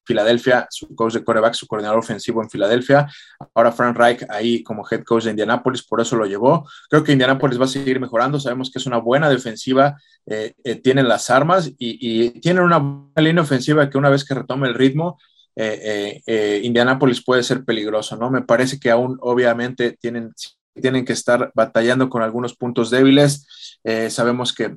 Filadelfia, 0.05 0.67
su 0.69 0.95
coach 0.95 1.15
de 1.15 1.25
coreback, 1.25 1.55
su 1.55 1.67
coordinador 1.67 2.01
ofensivo 2.01 2.43
en 2.43 2.51
Filadelfia. 2.51 3.07
Ahora 3.55 3.73
Frank 3.73 3.97
Reich 3.97 4.27
ahí 4.29 4.63
como 4.63 4.85
head 4.91 5.03
coach 5.03 5.25
de 5.25 5.31
Indianapolis, 5.31 5.83
por 5.83 6.03
eso 6.03 6.15
lo 6.15 6.27
llevó. 6.27 6.69
Creo 6.91 7.03
que 7.03 7.13
Indianapolis 7.13 7.59
va 7.59 7.65
a 7.65 7.69
seguir 7.69 7.99
mejorando. 8.01 8.39
Sabemos 8.39 8.71
que 8.71 8.79
es 8.79 8.85
una 8.85 8.99
buena 8.99 9.31
defensiva, 9.31 9.97
eh, 10.27 10.53
eh, 10.63 10.75
tienen 10.75 11.09
las 11.09 11.31
armas 11.31 11.73
y, 11.79 12.39
tienen 12.41 12.65
una 12.65 12.77
buena 12.77 13.13
línea 13.17 13.43
ofensiva 13.43 13.89
que 13.89 13.97
una 13.97 14.11
vez 14.11 14.27
que 14.27 14.35
retome 14.35 14.69
el 14.69 14.75
ritmo, 14.75 15.19
eh, 15.57 16.61
Indianapolis 16.63 17.25
puede 17.25 17.43
ser 17.43 17.65
peligroso, 17.65 18.15
¿no? 18.19 18.31
Me 18.31 18.43
parece 18.43 18.79
que 18.79 18.91
aún 18.91 19.17
obviamente 19.23 19.97
tienen 19.99 20.35
tienen 20.79 21.05
que 21.05 21.13
estar 21.13 21.53
batallando 21.55 22.09
con 22.09 22.23
algunos 22.23 22.55
puntos 22.57 22.91
débiles. 22.91 23.79
Eh, 23.85 24.11
sabemos 24.11 24.53
que, 24.53 24.77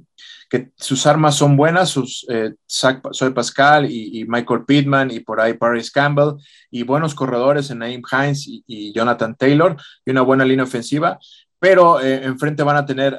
sus 0.76 1.08
armas 1.08 1.36
son 1.36 1.56
buenas, 1.56 1.90
sus 1.90 2.26
eh, 2.30 2.56
Soy 2.66 3.30
Pascal 3.34 3.90
y, 3.90 4.26
Michael 4.28 4.66
Pittman 4.66 5.10
y 5.10 5.22
por 5.22 5.40
ahí 5.40 5.54
Paris 5.54 5.90
Campbell 5.90 6.34
y 6.70 6.84
buenos 6.84 7.16
corredores 7.16 7.70
en 7.70 7.80
Naim 7.80 8.02
Hines 8.12 8.46
y, 8.48 8.92
Jonathan 8.94 9.34
Taylor 9.36 9.78
y 10.06 10.12
una 10.12 10.24
buena 10.24 10.44
línea 10.44 10.66
ofensiva, 10.66 11.18
pero 11.58 12.02
eh, 12.02 12.26
enfrente 12.26 12.64
van 12.64 12.76
a 12.76 12.86
tener, 12.86 13.18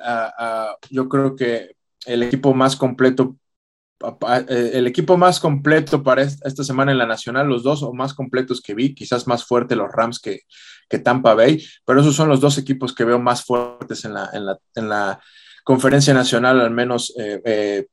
yo 0.90 1.09
creo 1.09 1.35
que 1.35 1.75
el 2.05 2.23
equipo 2.23 2.53
más 2.53 2.77
completo 2.77 3.37
el 4.48 4.86
equipo 4.86 5.16
más 5.16 5.40
completo 5.40 6.02
para 6.02 6.22
esta 6.22 6.64
semana 6.64 6.92
en 6.92 6.98
la 6.98 7.06
Nacional, 7.06 7.48
los 7.48 7.62
dos 7.62 7.82
o 7.82 7.92
más 7.92 8.14
completos 8.14 8.60
que 8.60 8.74
vi, 8.74 8.94
quizás 8.94 9.26
más 9.26 9.44
fuerte 9.44 9.76
los 9.76 9.90
Rams 9.90 10.18
que, 10.18 10.40
que 10.88 10.98
Tampa 10.98 11.34
Bay, 11.34 11.64
pero 11.84 12.00
esos 12.00 12.14
son 12.14 12.28
los 12.28 12.40
dos 12.40 12.58
equipos 12.58 12.94
que 12.94 13.04
veo 13.04 13.18
más 13.18 13.44
fuertes 13.44 14.04
en 14.04 14.14
la, 14.14 14.30
en 14.32 14.46
la, 14.46 14.58
en 14.74 14.88
la 14.88 15.20
conferencia 15.64 16.14
nacional, 16.14 16.60
al 16.60 16.70
menos 16.70 17.12
eh, 17.18 17.40
eh, 17.44 17.86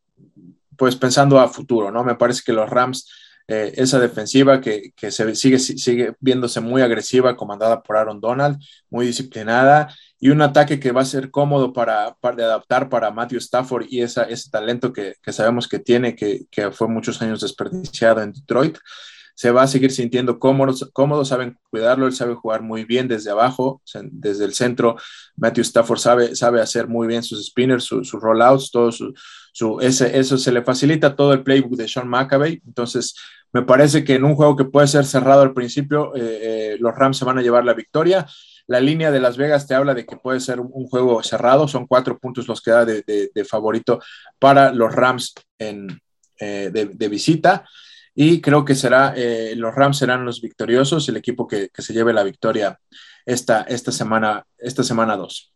pues 0.75 0.95
pensando 0.95 1.39
a 1.39 1.47
futuro, 1.47 1.91
¿no? 1.91 2.03
Me 2.03 2.15
parece 2.15 2.41
que 2.45 2.53
los 2.53 2.69
Rams, 2.69 3.09
esa 3.47 3.99
defensiva 3.99 4.61
que, 4.61 4.91
que 4.95 5.09
se 5.09 5.35
sigue, 5.35 5.57
sigue 5.57 6.13
viéndose 6.19 6.59
muy 6.61 6.83
agresiva, 6.83 7.35
comandada 7.35 7.81
por 7.81 7.97
Aaron 7.97 8.21
Donald, 8.21 8.59
muy 8.91 9.07
disciplinada, 9.07 9.91
y 10.19 10.29
un 10.29 10.41
ataque 10.41 10.79
que 10.79 10.91
va 10.91 11.01
a 11.01 11.05
ser 11.05 11.31
cómodo 11.31 11.71
para, 11.71 12.15
para 12.19 12.43
adaptar 12.43 12.89
para 12.89 13.11
Matthew 13.11 13.37
Stafford 13.37 13.85
y 13.89 14.01
esa, 14.01 14.23
ese 14.23 14.49
talento 14.49 14.91
que, 14.91 15.15
que 15.21 15.31
sabemos 15.31 15.67
que 15.67 15.79
tiene, 15.79 16.15
que, 16.15 16.45
que, 16.51 16.71
fue 16.71 16.89
muchos 16.89 17.21
años 17.21 17.39
desperdiciado 17.39 18.21
en 18.21 18.33
Detroit. 18.33 18.77
Se 19.33 19.51
va 19.51 19.61
a 19.61 19.67
seguir 19.67 19.91
sintiendo 19.91 20.37
cómodo, 20.37 20.73
cómodo, 20.91 21.23
saben 21.23 21.57
cuidarlo, 21.69 22.07
él 22.07 22.13
sabe 22.13 22.33
jugar 22.33 22.61
muy 22.61 22.83
bien 22.83 23.07
desde 23.07 23.31
abajo, 23.31 23.81
desde 24.11 24.43
el 24.43 24.53
centro. 24.53 24.97
Matthew 25.37 25.61
Stafford 25.61 25.99
sabe, 25.99 26.35
sabe 26.35 26.59
hacer 26.59 26.89
muy 26.89 27.07
bien 27.07 27.23
sus 27.23 27.45
spinners, 27.47 27.85
sus 27.85 28.11
rollouts, 28.11 28.69
todo 28.69 28.91
su, 28.91 29.13
su, 29.53 29.79
ese, 29.79 30.19
eso 30.19 30.37
se 30.37 30.51
le 30.51 30.61
facilita 30.61 31.15
todo 31.15 31.31
el 31.31 31.43
playbook 31.43 31.77
de 31.77 31.87
Sean 31.87 32.09
McAvey. 32.09 32.61
Entonces, 32.67 33.15
me 33.53 33.61
parece 33.61 34.03
que 34.03 34.15
en 34.15 34.25
un 34.25 34.35
juego 34.35 34.57
que 34.57 34.65
puede 34.65 34.87
ser 34.87 35.05
cerrado 35.05 35.41
al 35.41 35.53
principio, 35.53 36.13
eh, 36.17 36.39
eh, 36.73 36.77
los 36.81 36.93
Rams 36.93 37.17
se 37.17 37.23
van 37.23 37.37
a 37.37 37.41
llevar 37.41 37.63
la 37.63 37.73
victoria 37.73 38.27
la 38.69 38.79
línea 38.79 39.09
de 39.09 39.19
Las 39.19 39.35
Vegas 39.35 39.65
te 39.65 39.73
habla 39.73 39.95
de 39.95 40.05
que 40.05 40.15
puede 40.15 40.39
ser 40.39 40.59
un, 40.59 40.85
juego 40.87 41.23
cerrado, 41.23 41.67
son 41.67 41.87
cuatro 41.87 42.19
puntos 42.19 42.47
los 42.47 42.61
que 42.61 42.69
da 42.69 42.85
de, 42.85 43.45
favorito 43.49 43.99
para 44.37 44.71
los 44.71 44.93
Rams 44.93 45.33
en, 45.57 45.99
eh, 46.39 46.69
de, 46.71 47.07
visita. 47.07 47.67
Y 48.13 48.41
creo 48.41 48.63
que 48.63 48.75
será, 48.75 49.13
eh, 49.15 49.55
los 49.55 49.73
Rams 49.73 49.97
serán 49.97 50.23
los 50.23 50.39
victoriosos, 50.39 51.09
el 51.09 51.17
equipo 51.17 51.47
que, 51.47 51.71
se 51.73 51.93
lleve 51.93 52.13
la 52.13 52.21
victoria 52.21 52.79
esta, 53.25 53.63
esta 53.63 53.91
semana, 53.91 54.45
esta 54.59 54.83
semana 54.83 55.17
2. 55.17 55.51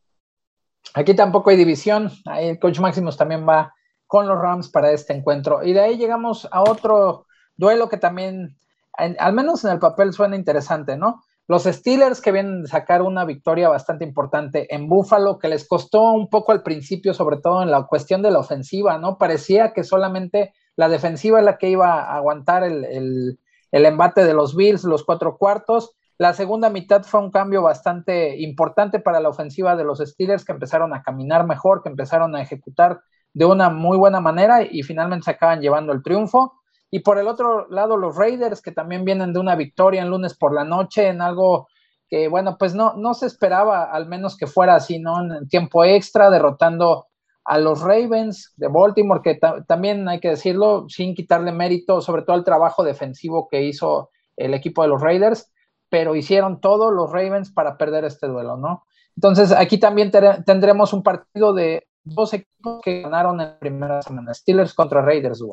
Aquí 0.96 1.14
tampoco 1.14 1.52
hay 1.52 1.56
división, 1.56 2.12
el 2.40 2.58
coach 2.58 2.80
Máximos 2.80 3.16
también 3.16 3.48
va 3.48 3.76
con 4.08 4.28
los 4.28 4.40
Rams 4.40 4.70
para 4.70 4.92
este 4.92 5.14
encuentro. 5.14 5.64
Y 5.64 5.74
de 5.74 5.82
ahí 5.82 5.98
llegamos 5.98 6.48
a 6.52 6.62
otro 6.62 7.28
duelo 7.58 7.90
que 7.90 7.98
también, 7.98 8.58
al 8.98 9.34
menos 9.34 9.64
en 9.66 9.72
el 9.72 9.80
papel, 9.80 10.14
suena 10.14 10.36
interesante, 10.36 10.98
¿no? 10.98 11.23
Los 11.48 11.64
Steelers 11.64 12.22
que 12.22 12.32
vienen 12.32 12.64
de 12.64 12.70
sacar 12.70 13.02
una 13.02 13.26
victoria 13.26 13.68
bastante 13.70 14.06
importante 14.06 14.74
en 14.74 14.88
Buffalo, 14.88 15.40
que 15.40 15.50
les 15.50 15.68
costó 15.68 16.12
un 16.12 16.30
poco 16.30 16.52
al 16.54 16.64
principio, 16.64 17.14
sobre 17.14 17.38
todo 17.38 17.62
en 17.62 17.72
la 17.72 17.84
cuestión 17.84 18.22
de 18.22 18.32
la 18.32 18.40
ofensiva, 18.40 18.98
¿no? 18.98 19.18
Parecía 19.18 19.74
que 19.74 19.84
solamente 19.84 20.54
la 20.76 20.88
defensiva 20.88 21.40
es 21.40 21.46
la 21.46 21.58
que 21.58 21.70
iba 21.70 22.02
a 22.02 22.16
aguantar 22.16 22.64
el, 22.64 23.38
el 23.72 23.86
embate 23.86 24.24
de 24.24 24.34
los 24.34 24.56
Bills, 24.56 24.84
los 24.84 25.04
cuatro 25.04 25.38
cuartos. 25.38 25.96
La 26.18 26.34
segunda 26.34 26.70
mitad 26.70 27.04
fue 27.04 27.20
un 27.20 27.32
cambio 27.32 27.64
bastante 27.64 28.40
importante 28.40 29.00
para 29.00 29.20
la 29.20 29.30
ofensiva 29.30 29.76
de 29.76 29.84
los 29.84 30.00
Steelers, 30.00 30.46
que 30.46 30.52
empezaron 30.52 30.94
a 30.94 31.02
caminar 31.02 31.46
mejor, 31.46 31.82
que 31.82 31.90
empezaron 31.90 32.36
a 32.36 32.42
ejecutar 32.42 33.02
de 33.34 33.46
una 33.46 33.70
muy 33.70 33.98
buena 33.98 34.22
manera 34.22 34.62
y 34.62 34.84
finalmente 34.84 35.26
se 35.26 35.32
acaban 35.32 35.60
llevando 35.60 35.92
el 35.92 36.04
triunfo. 36.04 36.54
Y 36.96 37.00
por 37.00 37.18
el 37.18 37.28
otro 37.28 37.68
lado, 37.72 37.98
los 37.98 38.16
Raiders, 38.16 38.62
que 38.62 38.72
también 38.72 39.04
vienen 39.04 39.34
de 39.34 39.40
una 39.40 39.56
victoria 39.56 40.04
en 40.04 40.12
lunes 40.12 40.36
por 40.36 40.54
la 40.54 40.64
noche, 40.64 41.08
en 41.08 41.24
algo 41.24 41.68
que, 42.08 42.28
bueno, 42.28 42.56
pues 42.60 42.76
no, 42.76 42.94
no 42.98 43.16
se 43.16 43.26
esperaba, 43.26 43.86
al 43.86 44.08
menos 44.08 44.38
que 44.38 44.46
fuera 44.46 44.76
así, 44.76 45.00
¿no? 45.00 45.20
En 45.20 45.48
tiempo 45.48 45.84
extra, 45.84 46.30
derrotando 46.30 47.08
a 47.46 47.58
los 47.58 47.82
Ravens 47.82 48.54
de 48.58 48.68
Baltimore, 48.68 49.22
que 49.24 49.40
también 49.68 50.08
hay 50.08 50.20
que 50.20 50.30
decirlo, 50.30 50.86
sin 50.88 51.16
quitarle 51.16 51.52
mérito, 51.52 52.00
sobre 52.00 52.22
todo 52.22 52.36
al 52.36 52.44
trabajo 52.44 52.84
defensivo 52.84 53.48
que 53.50 53.64
hizo 53.64 54.12
el 54.38 54.54
equipo 54.54 54.84
de 54.84 54.90
los 54.90 55.02
Raiders, 55.02 55.52
pero 55.90 56.16
hicieron 56.16 56.62
todo 56.62 56.92
los 56.92 57.12
Ravens 57.12 57.52
para 57.52 57.76
perder 57.76 58.06
este 58.06 58.28
duelo, 58.28 58.56
¿no? 58.56 58.84
Entonces, 59.16 59.52
aquí 59.52 59.80
también 59.80 60.12
tendremos 60.46 60.94
un 60.94 61.02
partido 61.02 61.54
de 61.54 61.88
dos 62.04 62.36
equipos 62.36 62.82
que 62.84 63.02
ganaron 63.02 63.42
en 63.42 63.48
la 63.48 63.58
primera 63.58 64.00
semana, 64.04 64.32
Steelers 64.32 64.76
contra 64.76 65.02
Raiders. 65.02 65.44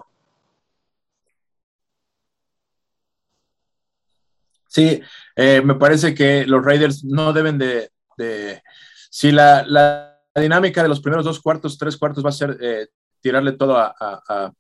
Sí, 4.71 5.03
eh, 5.35 5.63
me 5.65 5.75
parece 5.75 6.15
que 6.15 6.47
los 6.47 6.65
Raiders 6.65 7.05
no 7.05 7.33
deben 7.33 7.59
de... 7.59 7.91
si 9.11 9.33
la, 9.33 10.17
dinámica 10.37 10.81
de 10.81 10.89
los 10.89 11.01
primeros 11.01 11.25
dos 11.25 11.41
cuartos, 11.41 11.77
tres 11.77 11.97
cuartos 11.97 12.25
va 12.25 12.29
a 12.29 12.33
ser 12.33 12.57
eh, 12.61 12.87
tirarle 13.21 13.53
todo 13.53 13.77
a, 13.77 13.93
a, 13.99 14.53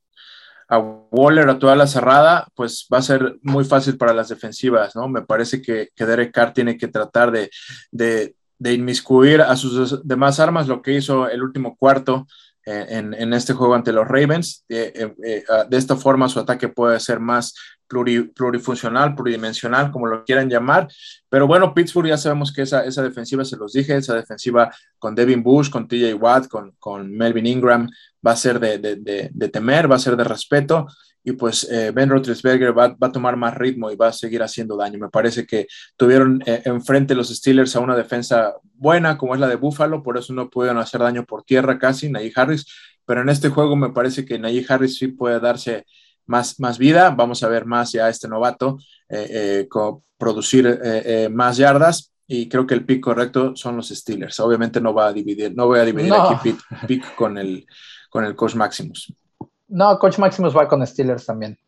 Waller, 1.12 1.48
a 1.48 1.58
toda 1.58 1.76
la 1.76 1.86
cerrada, 1.86 2.48
pues 2.56 2.88
va 2.92 2.98
a 2.98 3.02
ser 3.02 3.38
muy 3.42 3.64
fácil 3.64 3.96
para 3.96 4.12
las 4.12 4.28
defensivas, 4.28 4.94
¿no? 4.94 5.08
Me 5.08 5.22
parece 5.22 5.62
que, 5.62 5.90
que 5.94 6.06
Derek 6.06 6.32
Carr 6.32 6.52
tiene 6.52 6.76
que 6.76 6.88
tratar 6.88 7.30
de, 7.30 7.50
de 7.90 8.72
inmiscuir 8.72 9.40
a 9.42 9.56
sus 9.56 10.06
demás 10.06 10.38
armas, 10.38 10.68
lo 10.68 10.82
que 10.82 10.92
hizo 10.92 11.28
el 11.28 11.42
último 11.42 11.76
cuarto 11.76 12.26
eh, 12.66 12.86
en, 12.88 13.32
este 13.32 13.52
juego 13.52 13.74
ante 13.74 13.92
los 13.92 14.06
Ravens. 14.06 14.64
Ah, 15.48 15.64
de 15.68 15.76
esta 15.76 15.96
forma 15.96 16.28
su 16.28 16.38
ataque 16.40 16.68
puede 16.68 17.00
ser 17.00 17.20
más 17.20 17.54
plurifuncional, 17.90 19.14
pluridimensional, 19.14 19.90
como 19.90 20.06
lo 20.06 20.24
quieran 20.24 20.48
llamar. 20.48 20.88
Pero 21.28 21.46
bueno, 21.46 21.74
Pittsburgh 21.74 22.08
ya 22.08 22.16
sabemos 22.16 22.52
que 22.52 22.62
esa, 22.62 22.84
esa 22.84 23.02
defensiva, 23.02 23.44
se 23.44 23.56
los 23.56 23.72
dije, 23.72 23.96
esa 23.96 24.14
defensiva 24.14 24.72
con 24.98 25.14
Devin 25.14 25.42
Bush, 25.42 25.70
con 25.70 25.88
TJ 25.88 26.14
Watt, 26.14 26.48
con, 26.48 26.72
con 26.78 27.10
Melvin 27.10 27.46
Ingram, 27.46 27.88
va 28.26 28.32
a 28.32 28.36
ser 28.36 28.60
de, 28.60 28.78
de, 28.78 29.48
temer, 29.48 29.90
va 29.90 29.96
a 29.96 30.00
ser 30.00 30.16
de 30.16 30.24
respeto 30.24 30.86
y 31.22 31.32
pues 31.32 31.68
eh, 31.70 31.90
Ben 31.90 32.08
Roethlisberger 32.08 32.76
va, 32.76 32.96
a 32.98 33.12
tomar 33.12 33.36
más 33.36 33.54
ritmo 33.54 33.90
y 33.90 33.96
va 33.96 34.08
a 34.08 34.12
seguir 34.12 34.42
haciendo 34.42 34.76
daño. 34.76 34.98
Me 34.98 35.10
parece 35.10 35.46
que 35.46 35.66
tuvieron 35.96 36.42
eh, 36.46 36.62
enfrente 36.64 37.14
los 37.14 37.28
Steelers 37.28 37.76
a 37.76 37.80
una 37.80 37.96
defensa 37.96 38.54
buena 38.74 39.18
como 39.18 39.34
es 39.34 39.40
la 39.40 39.48
de 39.48 39.56
Buffalo, 39.56 40.02
por 40.02 40.16
eso 40.16 40.32
no 40.32 40.48
pudieron 40.48 40.78
hacer 40.78 41.00
daño 41.00 41.24
por 41.24 41.42
tierra 41.42 41.78
casi, 41.78 42.10
Najee 42.10 42.32
Harris, 42.34 42.66
pero 43.04 43.20
en 43.20 43.28
este 43.28 43.50
juego 43.50 43.76
me 43.76 43.90
parece 43.90 44.24
que 44.24 44.38
Najee 44.38 44.64
Harris 44.68 44.96
sí 44.96 45.08
puede 45.08 45.40
darse 45.40 45.84
más, 46.30 46.58
más 46.58 46.78
vida, 46.78 47.10
vamos 47.10 47.42
a 47.42 47.48
ver 47.48 47.66
más 47.66 47.92
ya 47.92 48.08
este 48.08 48.28
novato 48.28 48.78
eh, 49.08 49.68
producir 50.16 50.80
más 51.30 51.56
yardas 51.56 52.12
y 52.26 52.48
creo 52.48 52.66
que 52.66 52.74
el 52.74 52.84
pick 52.84 53.00
correcto 53.00 53.56
son 53.56 53.76
los 53.76 53.88
Steelers. 53.88 54.38
Obviamente 54.40 54.80
no 54.80 54.94
va 54.94 55.08
a 55.08 55.12
dividir, 55.12 55.54
no 55.54 55.66
voy 55.66 55.80
a 55.80 55.84
dividir 55.84 56.14
aquí 56.14 56.56
pick, 56.86 57.14
con 57.16 57.36
el 57.36 57.66
con 58.08 58.24
el 58.24 58.36
coach 58.36 58.54
Maximus. 58.54 59.12
No, 59.68 59.98
Coach 59.98 60.18
Maximus 60.18 60.56
va 60.56 60.68
con 60.68 60.86
Steelers 60.86 61.26
también. 61.26 61.58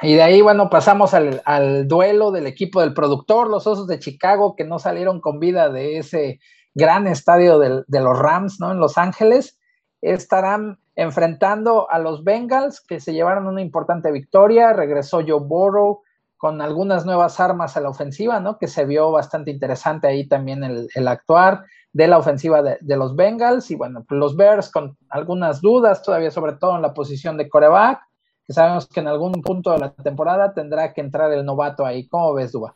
Y 0.00 0.14
de 0.14 0.22
ahí, 0.22 0.40
bueno, 0.40 0.70
pasamos 0.70 1.12
al, 1.12 1.88
duelo 1.88 2.30
del 2.30 2.46
equipo 2.46 2.80
del 2.80 2.94
productor, 2.94 3.48
los 3.48 3.66
Osos 3.66 3.86
de 3.86 3.98
Chicago, 3.98 4.54
que 4.56 4.64
no 4.64 4.78
salieron 4.78 5.20
con 5.20 5.40
vida 5.40 5.68
de 5.68 5.98
ese 5.98 6.40
gran 6.74 7.06
estadio 7.06 7.58
de 7.58 8.00
los 8.00 8.18
Rams, 8.18 8.60
¿no? 8.60 8.70
En 8.70 8.78
Los 8.78 8.96
Ángeles. 8.96 9.58
Estarán 10.00 10.78
enfrentando 10.98 11.88
a 11.88 12.00
los 12.00 12.24
Bengals, 12.24 12.80
que 12.80 12.98
se 12.98 13.12
llevaron 13.12 13.46
una 13.46 13.62
importante 13.62 14.10
victoria. 14.10 14.72
Regresó 14.72 15.20
Joe 15.24 15.38
Burrow 15.40 16.02
con 16.36 16.60
algunas 16.60 17.06
nuevas 17.06 17.38
armas 17.38 17.76
a 17.76 17.80
la 17.80 17.88
ofensiva, 17.88 18.40
¿no? 18.40 18.58
Que 18.58 18.66
se 18.66 18.84
vio 18.84 19.12
bastante 19.12 19.52
interesante 19.52 20.08
ahí 20.08 20.26
también 20.26 20.64
el, 20.64 21.08
actuar 21.08 21.64
de 21.92 22.08
la 22.08 22.18
ofensiva 22.18 22.62
de, 22.62 22.96
los 22.96 23.14
Bengals 23.14 23.70
y 23.70 23.76
bueno, 23.76 24.04
pues 24.08 24.18
los 24.18 24.36
Bears 24.36 24.72
con 24.72 24.96
algunas 25.08 25.60
dudas 25.60 26.02
todavía, 26.02 26.32
sobre 26.32 26.54
todo 26.54 26.74
en 26.74 26.82
la 26.82 26.94
posición 26.94 27.36
de 27.36 27.48
coreback, 27.48 28.00
que 28.44 28.52
sabemos 28.52 28.88
que 28.88 28.98
en 28.98 29.06
algún 29.06 29.34
punto 29.34 29.70
de 29.70 29.78
la 29.78 29.92
temporada 29.92 30.52
tendrá 30.52 30.92
que 30.92 31.00
entrar 31.00 31.32
el 31.32 31.44
novato 31.44 31.86
ahí. 31.86 32.08
¿Cómo 32.08 32.34
ves, 32.34 32.50
Duba? 32.50 32.74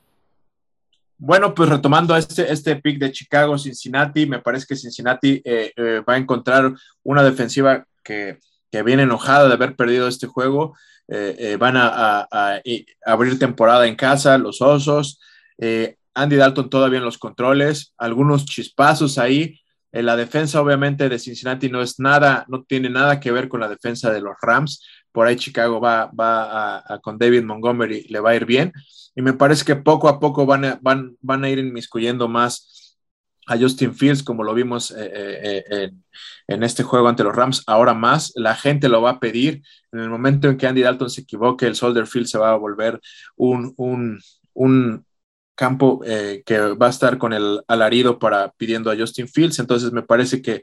Bueno, 1.19 1.53
pues 1.53 1.69
retomando 1.69 2.17
este, 2.17 2.53
este 2.53 2.77
pick 2.77 3.01
de 3.01 3.11
Chicago, 3.11 3.59
Cincinnati, 3.59 4.27
me 4.27 4.39
parece 4.39 4.67
que 4.69 4.77
Cincinnati 4.77 5.43
eh, 5.45 5.73
eh, 5.77 6.03
va 6.09 6.15
a 6.15 6.19
encontrar 6.19 6.73
una 7.03 7.25
defensiva 7.25 7.85
que, 8.03 8.39
viene 8.85 9.03
enojada 9.03 9.49
de 9.49 9.55
haber 9.55 9.77
perdido 9.77 10.09
este 10.09 10.27
juego. 10.27 10.77
Eh, 11.09 11.57
van 11.59 11.77
a, 11.77 12.27
abrir 13.05 13.39
temporada 13.39 13.87
en 13.87 13.97
casa, 13.97 14.39
los 14.39 14.63
Osos. 14.63 15.21
Andy 16.15 16.37
Dalton 16.37 16.71
todavía 16.71 16.99
en 16.99 17.05
los 17.05 17.19
controles, 17.19 17.95
algunos 17.99 18.45
chispazos 18.47 19.19
ahí. 19.19 19.59
La 19.93 20.17
defensa, 20.17 20.61
obviamente, 20.63 21.11
de 21.11 21.19
Cincinnati 21.19 21.69
no 21.69 21.83
es 21.83 22.01
nada, 22.01 22.47
no 22.49 22.65
tiene 22.65 22.89
nada 22.89 23.21
que 23.21 23.31
ver 23.31 23.49
con 23.49 23.61
la 23.61 23.69
defensa 23.69 24.11
de 24.11 24.23
los 24.23 24.37
Rams. 24.41 24.83
Por 25.13 25.27
ahí 25.27 25.37
Chicago 25.37 25.81
va, 25.81 26.11
va 26.19 26.83
con 27.03 27.19
David 27.19 27.43
Montgomery, 27.43 28.05
le 28.09 28.21
va 28.21 28.31
a 28.31 28.37
ir 28.37 28.47
bien. 28.47 28.73
Y 29.15 29.23
me 29.23 29.35
parece 29.35 29.65
que 29.65 29.77
poco 29.77 30.09
a 30.09 30.19
poco 30.19 30.47
van 30.47 30.65
a, 30.65 30.79
van, 30.81 31.17
van 31.21 31.45
a 31.45 31.51
ir 31.51 31.59
inmiscuyendo 31.59 32.29
más 32.29 32.82
a 33.47 33.59
Justin 33.59 33.95
Fields, 33.95 34.23
como 34.23 34.45
lo 34.45 34.55
vimos 34.55 34.91
eh, 34.93 35.11
eh, 35.15 35.65
eh, 35.71 35.91
en, 36.47 36.63
este 36.63 36.83
juego 36.83 37.09
ante 37.09 37.25
los 37.25 37.35
Rams, 37.35 37.63
ahora 37.67 37.95
más. 37.95 38.33
La 38.37 38.55
gente 38.55 38.89
lo 38.89 39.03
va 39.03 39.11
a 39.11 39.21
pedir. 39.21 39.63
En 39.91 40.01
el 40.01 40.11
momento 40.11 40.49
en 40.49 40.57
que 40.57 40.67
Andy 40.67 40.83
Dalton 40.83 41.11
se 41.11 41.23
equivoque, 41.23 41.67
el 41.67 41.75
Soldier 41.75 42.07
Field 42.07 42.27
se 42.27 42.39
va 42.39 42.53
a 42.53 42.57
volver 42.57 43.01
un, 43.37 43.75
un, 43.77 44.21
un 44.55 45.05
campo 45.55 46.01
que 46.01 46.59
va 46.81 46.87
a 46.87 46.91
estar 46.91 47.19
con 47.19 47.33
el 47.33 47.61
alarido 47.69 48.19
para 48.19 48.53
pidiendo 48.53 48.91
a 48.91 48.97
Justin 48.97 49.29
Fields, 49.29 49.59
entonces 49.59 49.93
me 49.93 50.03
parece 50.03 50.41
que, 50.41 50.63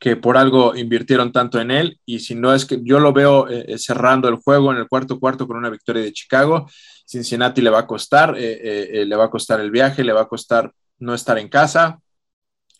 que 0.00 0.16
por 0.16 0.36
algo 0.36 0.74
invirtieron 0.74 1.32
tanto 1.32 1.60
en 1.60 1.70
él 1.70 2.00
y 2.06 2.20
si 2.20 2.34
no 2.34 2.54
es 2.54 2.64
que 2.64 2.80
yo 2.82 2.98
lo 2.98 3.12
veo 3.12 3.46
cerrando 3.76 4.28
el 4.28 4.36
juego 4.36 4.72
en 4.72 4.78
el 4.78 4.88
cuarto 4.88 5.20
cuarto 5.20 5.46
con 5.46 5.58
una 5.58 5.70
victoria 5.70 6.02
de 6.02 6.12
Chicago, 6.12 6.66
Cincinnati 7.06 7.60
le 7.60 7.70
va 7.70 7.80
a 7.80 7.86
costar, 7.86 8.34
le 8.34 9.16
va 9.16 9.24
a 9.24 9.30
costar 9.30 9.60
el 9.60 9.70
viaje, 9.70 10.02
le 10.02 10.12
va 10.12 10.22
a 10.22 10.28
costar 10.28 10.72
no 10.98 11.14
estar 11.14 11.38
en 11.38 11.48
casa, 11.48 12.00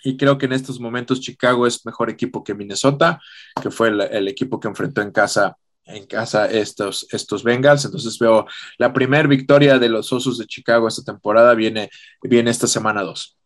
y 0.04 0.16
creo 0.16 0.38
que 0.38 0.46
en 0.46 0.52
estos 0.52 0.81
momentos 0.81 1.20
Chicago 1.20 1.66
es 1.66 1.85
mejor 1.85 2.11
equipo 2.11 2.44
que 2.44 2.54
Minnesota, 2.54 3.20
que 3.61 3.70
fue 3.70 3.88
el, 3.88 4.28
equipo 4.28 4.61
que 4.61 4.68
enfrentó 4.68 5.02
en 5.02 5.11
casa 5.11 5.57
en 5.88 6.07
casa 6.07 6.46
estos, 6.46 7.07
estos 7.12 7.42
Bengals. 7.42 7.85
Entonces 7.85 8.18
veo 8.18 8.46
la 8.76 8.92
primera 8.92 9.26
victoria 9.26 9.78
de 9.78 9.88
los 9.88 10.12
Osos 10.12 10.38
de 10.38 10.46
Chicago 10.46 10.87
esta 10.87 11.02
temporada 11.02 11.54
viene, 11.54 11.90
viene 12.22 12.50
esta 12.50 12.66
semana 12.66 13.02
2. 13.02 13.37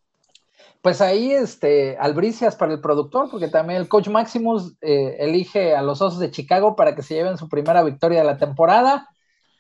Pues 0.82 1.00
ahí, 1.00 1.30
este, 1.30 1.96
albricias 1.98 2.56
para 2.56 2.72
el 2.72 2.80
productor, 2.80 3.30
porque 3.30 3.46
también 3.46 3.80
el 3.80 3.88
coach 3.88 4.08
Maximus 4.08 4.74
eh, 4.80 5.16
elige 5.20 5.76
a 5.76 5.82
los 5.82 6.02
Osos 6.02 6.18
de 6.18 6.32
Chicago 6.32 6.74
para 6.74 6.96
que 6.96 7.04
se 7.04 7.14
lleven 7.14 7.38
su 7.38 7.48
primera 7.48 7.84
victoria 7.84 8.18
de 8.18 8.24
la 8.24 8.38
temporada. 8.38 9.08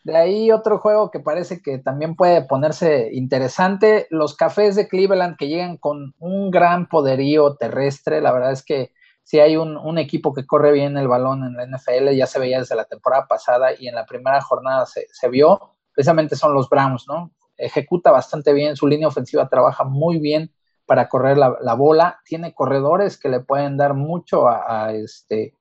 De 0.04 0.16
ahí 0.16 0.50
otro 0.50 0.78
juego 0.78 1.10
que 1.10 1.20
parece 1.20 1.62
que 1.62 1.78
también 1.78 2.16
puede 2.16 2.42
ponerse 2.42 3.10
interesante, 3.12 4.06
los 4.10 4.36
Cafés 4.36 4.74
de 4.74 4.88
Cleveland 4.88 5.36
que 5.36 5.48
llegan 5.48 5.76
con 5.76 6.14
un 6.18 6.50
gran 6.50 6.88
poderío 6.88 7.54
terrestre. 7.54 8.20
La 8.20 8.32
verdad 8.32 8.52
es 8.52 8.64
que 8.64 8.92
si 9.22 9.38
hay 9.38 9.56
un, 9.56 9.98
equipo 9.98 10.34
que 10.34 10.46
corre 10.46 10.72
bien 10.72 10.96
el 10.96 11.06
balón 11.06 11.44
en 11.44 11.54
la 11.54 11.66
NFL, 11.66 12.10
ya 12.16 12.26
se 12.26 12.40
veía 12.40 12.58
desde 12.58 12.74
la 12.74 12.84
temporada 12.84 13.26
pasada 13.28 13.70
y 13.78 13.86
en 13.86 13.94
la 13.94 14.04
primera 14.04 14.40
jornada 14.40 14.86
se, 14.86 15.28
vio, 15.28 15.76
precisamente 15.94 16.34
son 16.34 16.54
los 16.54 16.68
Browns, 16.68 17.06
¿no? 17.06 17.30
ejecuta 17.56 18.10
bastante 18.10 18.52
bien, 18.52 18.76
su 18.76 18.88
línea 18.88 19.08
ofensiva 19.08 19.48
trabaja 19.48 19.84
muy 19.84 20.18
bien 20.18 20.52
para 20.86 21.08
correr 21.08 21.38
la, 21.38 21.74
bola, 21.74 22.20
tiene 22.24 22.54
corredores 22.54 23.16
que 23.16 23.28
le 23.28 23.40
pueden 23.40 23.76
dar 23.76 23.94
mucho 23.94 24.48
a, 24.48 24.92
este, 24.92 25.54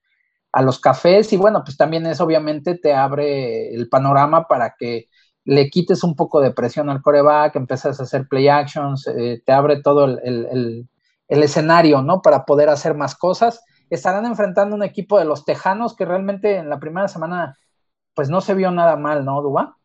a 0.52 0.62
los 0.62 0.80
cafés 0.80 1.32
y 1.34 1.38
bueno, 1.38 1.64
pues 1.64 1.78
también 1.78 2.06
eso 2.06 2.24
obviamente 2.24 2.78
te 2.78 2.94
abre 2.94 3.74
el 3.74 3.88
panorama 3.90 4.48
para 4.48 4.76
que 4.78 5.08
le 5.44 5.70
quites 5.70 6.04
un 6.04 6.16
poco 6.16 6.42
de 6.42 6.52
presión 6.52 6.90
al 6.90 7.02
coreback, 7.02 7.56
empiezas 7.56 8.00
a 8.00 8.04
hacer 8.04 8.28
play 8.28 8.48
actions, 8.48 9.08
eh, 9.08 9.42
te 9.46 9.52
abre 9.52 9.82
todo 9.82 10.06
el, 10.06 10.88
escenario, 11.28 12.02
¿no? 12.02 12.22
Para 12.22 12.46
poder 12.46 12.70
hacer 12.70 12.94
más 12.94 13.16
cosas. 13.16 13.64
Estarán 13.90 14.26
enfrentando 14.26 14.76
un 14.76 14.84
equipo 14.84 15.18
de 15.18 15.26
los 15.26 15.46
Tejanos 15.46 15.96
que 15.96 16.06
realmente 16.06 16.58
en 16.58 16.70
la 16.70 16.80
primera 16.80 17.08
semana, 17.08 17.58
pues 18.14 18.30
no 18.30 18.42
se 18.42 18.54
vio 18.54 18.70
nada 18.72 18.98
mal, 18.98 19.26
¿no, 19.26 19.42
Duba? 19.42 19.78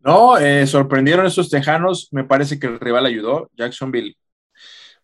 No, 0.00 0.36
eh, 0.38 0.66
sorprendieron 0.66 1.26
esos 1.26 1.48
Tejanos. 1.48 2.08
Me 2.10 2.24
parece 2.24 2.58
que 2.58 2.66
el 2.66 2.80
rival 2.80 3.06
ayudó. 3.06 3.50
Jacksonville 3.54 4.16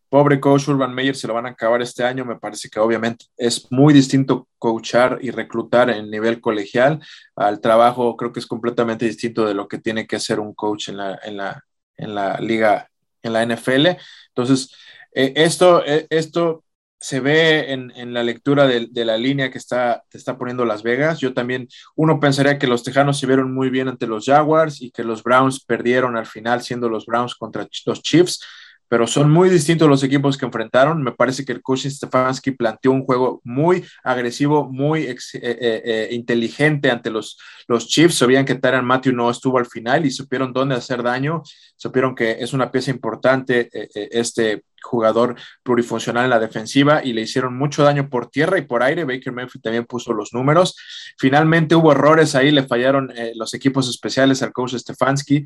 pobre 0.08 0.40
coach 0.40 0.68
Urban 0.68 0.94
Meyer 0.94 1.14
se 1.14 1.26
lo 1.26 1.34
van 1.34 1.46
a 1.46 1.50
acabar 1.50 1.82
este 1.82 2.04
año. 2.04 2.24
Me 2.24 2.38
parece 2.38 2.68
que 2.68 2.80
obviamente 2.80 3.26
es 3.36 3.70
muy 3.70 3.92
distinto 3.92 4.48
coachar 4.58 5.18
y 5.20 5.30
reclutar 5.30 5.90
en 5.90 6.10
nivel 6.10 6.40
colegial 6.40 7.00
al 7.36 7.60
trabajo. 7.60 8.16
Creo 8.16 8.32
que 8.32 8.40
es 8.40 8.46
completamente 8.46 9.04
distinto 9.04 9.46
de 9.46 9.54
lo 9.54 9.68
que 9.68 9.78
tiene 9.78 10.06
que 10.06 10.16
hacer 10.16 10.40
un 10.40 10.54
coach 10.54 10.88
en 10.88 10.96
la, 10.98 11.18
en 11.22 11.36
la, 11.36 11.64
en 11.96 12.14
la 12.14 12.38
liga, 12.40 12.88
en 13.22 13.32
la 13.32 13.42
NFL. 13.44 13.96
Entonces, 14.28 14.74
eh, 15.12 15.32
esto, 15.36 15.84
eh, 15.84 16.06
esto 16.10 16.64
se 17.00 17.20
ve 17.20 17.72
en, 17.72 17.92
en 17.94 18.12
la 18.12 18.22
lectura 18.22 18.66
de, 18.66 18.88
de, 18.90 19.04
la 19.04 19.16
línea 19.16 19.50
que 19.52 19.58
está, 19.58 20.02
está 20.10 20.36
poniendo 20.36 20.64
Las 20.64 20.82
Vegas. 20.82 21.20
Yo 21.20 21.32
también, 21.32 21.68
uno 21.94 22.18
pensaría 22.18 22.58
que 22.58 22.66
los 22.66 22.82
Tejanos 22.82 23.18
se 23.18 23.26
vieron 23.26 23.54
muy 23.54 23.70
bien 23.70 23.88
ante 23.88 24.06
los 24.06 24.24
Jaguars 24.24 24.82
y 24.82 24.90
que 24.90 25.04
los 25.04 25.22
Browns 25.22 25.64
perdieron 25.64 26.16
al 26.16 26.26
final 26.26 26.62
siendo 26.62 26.88
los 26.88 27.06
Browns 27.06 27.36
contra 27.36 27.68
los 27.86 28.02
Chiefs 28.02 28.40
pero 28.88 29.06
son 29.06 29.30
muy 29.30 29.50
distintos 29.50 29.88
los 29.88 30.02
equipos 30.02 30.36
que 30.36 30.46
enfrentaron. 30.46 31.02
Me 31.02 31.12
parece 31.12 31.44
que 31.44 31.52
el 31.52 31.62
coach 31.62 31.86
Stefanski 31.86 32.52
planteó 32.52 32.92
un 32.92 33.04
juego 33.04 33.40
muy 33.44 33.84
agresivo, 34.02 34.70
muy 34.70 35.02
eh, 35.02 35.16
eh, 35.34 35.82
eh, 35.84 36.08
inteligente 36.12 36.90
ante 36.90 37.10
los, 37.10 37.38
los 37.66 37.86
Chiefs. 37.86 38.16
Sabían 38.16 38.46
que 38.46 38.54
Tyron 38.54 38.86
Matthew 38.86 39.12
no 39.12 39.30
estuvo 39.30 39.58
al 39.58 39.66
final 39.66 40.06
y 40.06 40.10
supieron 40.10 40.52
dónde 40.52 40.74
hacer 40.74 41.02
daño. 41.02 41.42
Supieron 41.76 42.14
que 42.14 42.38
es 42.40 42.52
una 42.52 42.72
pieza 42.72 42.90
importante 42.90 43.68
este 43.94 44.64
jugador 44.80 45.36
plurifuncional 45.62 46.24
en 46.24 46.30
la 46.30 46.38
defensiva 46.38 47.04
y 47.04 47.12
le 47.12 47.22
hicieron 47.22 47.56
mucho 47.56 47.82
daño 47.82 48.08
por 48.08 48.30
tierra 48.30 48.58
y 48.58 48.62
por 48.62 48.82
aire. 48.82 49.04
Baker 49.04 49.32
Mayfield 49.32 49.62
también 49.62 49.84
puso 49.84 50.12
los 50.12 50.32
números. 50.32 50.76
Finalmente 51.18 51.74
hubo 51.74 51.92
errores 51.92 52.34
ahí, 52.34 52.50
le 52.50 52.66
fallaron 52.66 53.12
los 53.34 53.54
equipos 53.54 53.88
especiales 53.88 54.42
al 54.42 54.52
coach 54.52 54.74
Stefanski. 54.74 55.44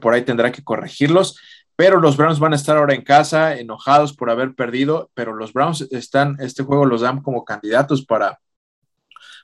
por 0.00 0.14
ahí 0.14 0.22
tendrá 0.22 0.52
que 0.52 0.62
corregirlos 0.62 1.36
pero 1.76 2.00
los 2.00 2.16
Browns 2.16 2.38
van 2.38 2.52
a 2.52 2.56
estar 2.56 2.76
ahora 2.76 2.94
en 2.94 3.02
casa, 3.02 3.56
enojados 3.58 4.14
por 4.14 4.30
haber 4.30 4.54
perdido, 4.54 5.10
pero 5.14 5.34
los 5.34 5.52
Browns 5.52 5.82
están, 5.90 6.36
este 6.40 6.62
juego 6.62 6.86
los 6.86 7.00
dan 7.00 7.22
como 7.22 7.44
candidatos 7.44 8.04
para, 8.04 8.40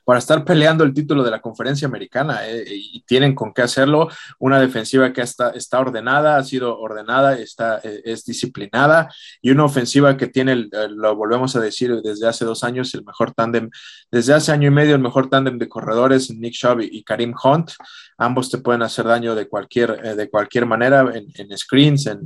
para 0.09 0.21
estar 0.21 0.42
peleando 0.42 0.85
el 0.85 0.94
título 0.94 1.23
de 1.23 1.31
la 1.31 1.42
conferencia 1.42 1.87
americana 1.87 2.49
eh, 2.49 2.64
y 2.66 3.03
tienen 3.03 3.35
con 3.35 3.53
qué 3.53 3.61
hacerlo. 3.61 4.09
Una 4.38 4.59
defensiva 4.59 5.12
que 5.12 5.21
está, 5.21 5.51
está 5.51 5.81
ordenada, 5.81 6.38
ha 6.38 6.44
sido 6.44 6.79
ordenada, 6.81 7.38
está, 7.38 7.79
eh, 7.85 8.01
es 8.07 8.25
disciplinada 8.25 9.12
y 9.42 9.51
una 9.51 9.66
ofensiva 9.66 10.16
que 10.16 10.29
tiene, 10.29 10.53
eh, 10.53 10.88
lo 10.88 11.14
volvemos 11.14 11.57
a 11.57 11.61
decir 11.61 12.01
desde 12.01 12.27
hace 12.27 12.47
dos 12.47 12.64
años, 12.64 12.94
el 12.94 13.05
mejor 13.05 13.35
tándem, 13.35 13.68
desde 14.11 14.33
hace 14.33 14.51
año 14.51 14.68
y 14.68 14.71
medio, 14.71 14.94
el 14.94 15.03
mejor 15.03 15.29
tándem 15.29 15.59
de 15.59 15.68
corredores, 15.68 16.31
Nick 16.31 16.55
Chubb 16.55 16.81
y, 16.81 17.05
Karim 17.05 17.35
Hunt. 17.44 17.73
Ambos 18.16 18.51
te 18.51 18.57
pueden 18.57 18.81
hacer 18.81 19.05
daño 19.05 19.35
de 19.35 19.47
cualquier, 19.47 20.16
de 20.16 20.31
cualquier 20.31 20.64
manera, 20.64 21.05
en, 21.12 21.59
screens, 21.59 22.07
en, 22.07 22.25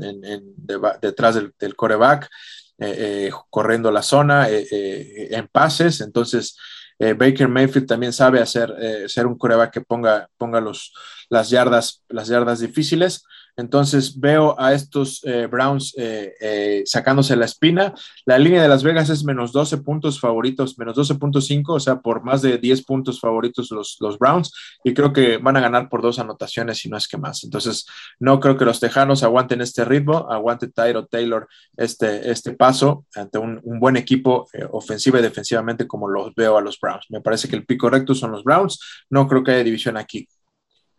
detrás 1.01 1.35
del, 1.35 1.53
del 1.59 1.75
coreback. 1.75 2.31
corriendo 3.51 3.91
la 3.91 4.03
zona, 4.03 4.47
en 4.49 5.49
pases. 5.49 6.01
Entonces, 6.01 6.57
eh, 7.03 7.15
Baker 7.15 7.49
Mayfield 7.49 7.89
también 7.89 8.13
sabe 8.13 8.41
hacer 8.41 8.73
eh, 8.79 9.09
ser 9.09 9.27
un 9.27 9.37
coreback 9.37 9.73
que 9.73 9.81
ponga, 9.81 10.29
ponga 10.39 10.61
los, 10.61 10.93
las, 11.29 11.51
yardas, 11.51 12.05
las 12.09 12.29
yardas 12.29 12.61
difíciles. 12.61 13.25
Entonces 13.57 14.19
veo 14.19 14.59
a 14.59 14.73
estos 14.73 15.23
eh, 15.25 15.47
Browns 15.47 15.95
eh, 15.99 16.35
eh, 16.41 16.83
sacándose 16.87 17.37
la 17.37 17.45
espina. 17.45 17.95
La 18.25 18.39
línea 18.39 18.63
de 18.63 18.69
Las 18.69 18.83
Vegas 18.83 19.11
es 19.11 19.25
menos 19.25 19.53
12 19.53 19.79
puntos 19.79 20.19
favoritos, 20.19 20.79
menos 20.79 20.97
12.5, 20.97 21.65
o 21.69 21.81
sea, 21.81 22.01
por 22.01 22.23
más 22.25 22.41
de 22.41 22.59
10 22.59 22.85
puntos 22.85 23.21
favoritos 23.21 23.71
los, 23.71 23.97
los 24.01 24.19
Browns. 24.19 24.53
Y 24.85 24.95
creo 24.95 25.13
que 25.13 25.37
van 25.37 25.57
a 25.57 25.61
ganar 25.61 25.89
por 25.89 26.01
dos 26.03 26.19
anotaciones, 26.19 26.85
y 26.85 26.89
no 26.89 26.97
es 26.97 27.07
que 27.07 27.19
más. 27.19 27.45
Entonces, 27.45 27.87
no 28.19 28.41
creo 28.41 28.57
que 28.57 28.65
los 28.65 28.81
Tejanos 28.81 29.23
aguanten 29.23 29.61
este 29.61 29.85
ritmo, 29.85 30.31
aguante 30.31 30.69
Tyro 30.69 31.07
Taylor 31.07 31.47
este, 31.77 32.31
este 32.31 32.53
paso 32.55 33.07
ante 33.15 33.39
un, 33.39 33.61
un 33.65 33.79
buen 33.79 33.97
equipo 33.97 34.47
ofensiva 34.71 35.19
y 35.19 35.23
defensivamente 35.23 35.87
como 35.87 36.09
los 36.09 36.35
veo 36.35 36.57
a 36.57 36.63
los 36.63 36.79
Browns. 36.81 37.07
Me 37.11 37.21
parece 37.21 37.49
que 37.49 37.57
el 37.57 37.67
pico 37.67 37.91
recto 37.91 38.15
son 38.15 38.33
los 38.33 38.45
Browns. 38.45 38.81
No 39.11 39.29
creo 39.29 39.45
que 39.45 39.53
haya 39.53 39.65
división 39.65 39.97
aquí. 39.97 40.27